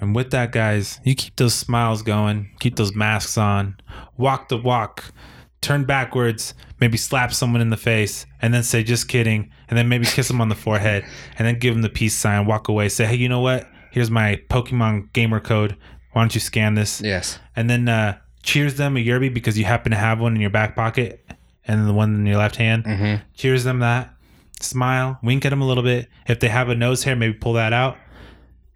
And 0.00 0.14
with 0.14 0.30
that, 0.30 0.52
guys, 0.52 1.00
you 1.04 1.14
keep 1.14 1.36
those 1.36 1.54
smiles 1.54 2.02
going, 2.02 2.50
keep 2.60 2.76
those 2.76 2.94
masks 2.94 3.36
on, 3.36 3.76
walk 4.16 4.48
the 4.48 4.56
walk, 4.56 5.12
turn 5.60 5.84
backwards, 5.84 6.54
maybe 6.80 6.96
slap 6.96 7.32
someone 7.32 7.60
in 7.60 7.70
the 7.70 7.76
face, 7.76 8.26
and 8.40 8.52
then 8.54 8.62
say, 8.62 8.82
just 8.82 9.08
kidding, 9.08 9.50
and 9.68 9.76
then 9.78 9.88
maybe 9.88 10.06
kiss 10.06 10.28
them 10.28 10.40
on 10.40 10.48
the 10.48 10.54
forehead, 10.54 11.04
and 11.38 11.46
then 11.46 11.58
give 11.58 11.74
them 11.74 11.82
the 11.82 11.88
peace 11.90 12.14
sign, 12.14 12.46
walk 12.46 12.68
away, 12.68 12.88
say, 12.88 13.04
hey, 13.06 13.16
you 13.16 13.28
know 13.28 13.40
what? 13.40 13.68
Here's 13.90 14.10
my 14.10 14.40
Pokemon 14.48 15.12
gamer 15.12 15.40
code. 15.40 15.76
Why 16.12 16.22
don't 16.22 16.34
you 16.34 16.40
scan 16.40 16.74
this? 16.74 17.00
yes, 17.00 17.38
And 17.56 17.68
then 17.68 17.88
uh, 17.88 18.18
cheers 18.42 18.74
them 18.76 18.96
a 18.96 19.00
yerby 19.04 19.32
because 19.32 19.58
you 19.58 19.64
happen 19.64 19.90
to 19.92 19.98
have 19.98 20.18
one 20.20 20.34
in 20.34 20.40
your 20.40 20.50
back 20.50 20.74
pocket 20.74 21.24
and 21.66 21.86
the 21.86 21.92
one 21.92 22.14
in 22.14 22.26
your 22.26 22.38
left 22.38 22.56
hand. 22.56 22.84
Mhm. 22.84 23.20
Cheers 23.34 23.64
them 23.64 23.80
that. 23.80 24.12
Smile, 24.60 25.18
wink 25.22 25.44
at 25.46 25.50
them 25.50 25.62
a 25.62 25.66
little 25.66 25.82
bit. 25.84 26.08
If 26.26 26.40
they 26.40 26.48
have 26.48 26.68
a 26.68 26.74
nose 26.74 27.04
hair, 27.04 27.16
maybe 27.16 27.34
pull 27.34 27.52
that 27.54 27.72
out, 27.72 27.96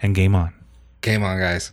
and 0.01 0.14
game 0.14 0.35
on. 0.35 0.53
game 1.01 1.22
on, 1.22 1.39
guys. 1.39 1.72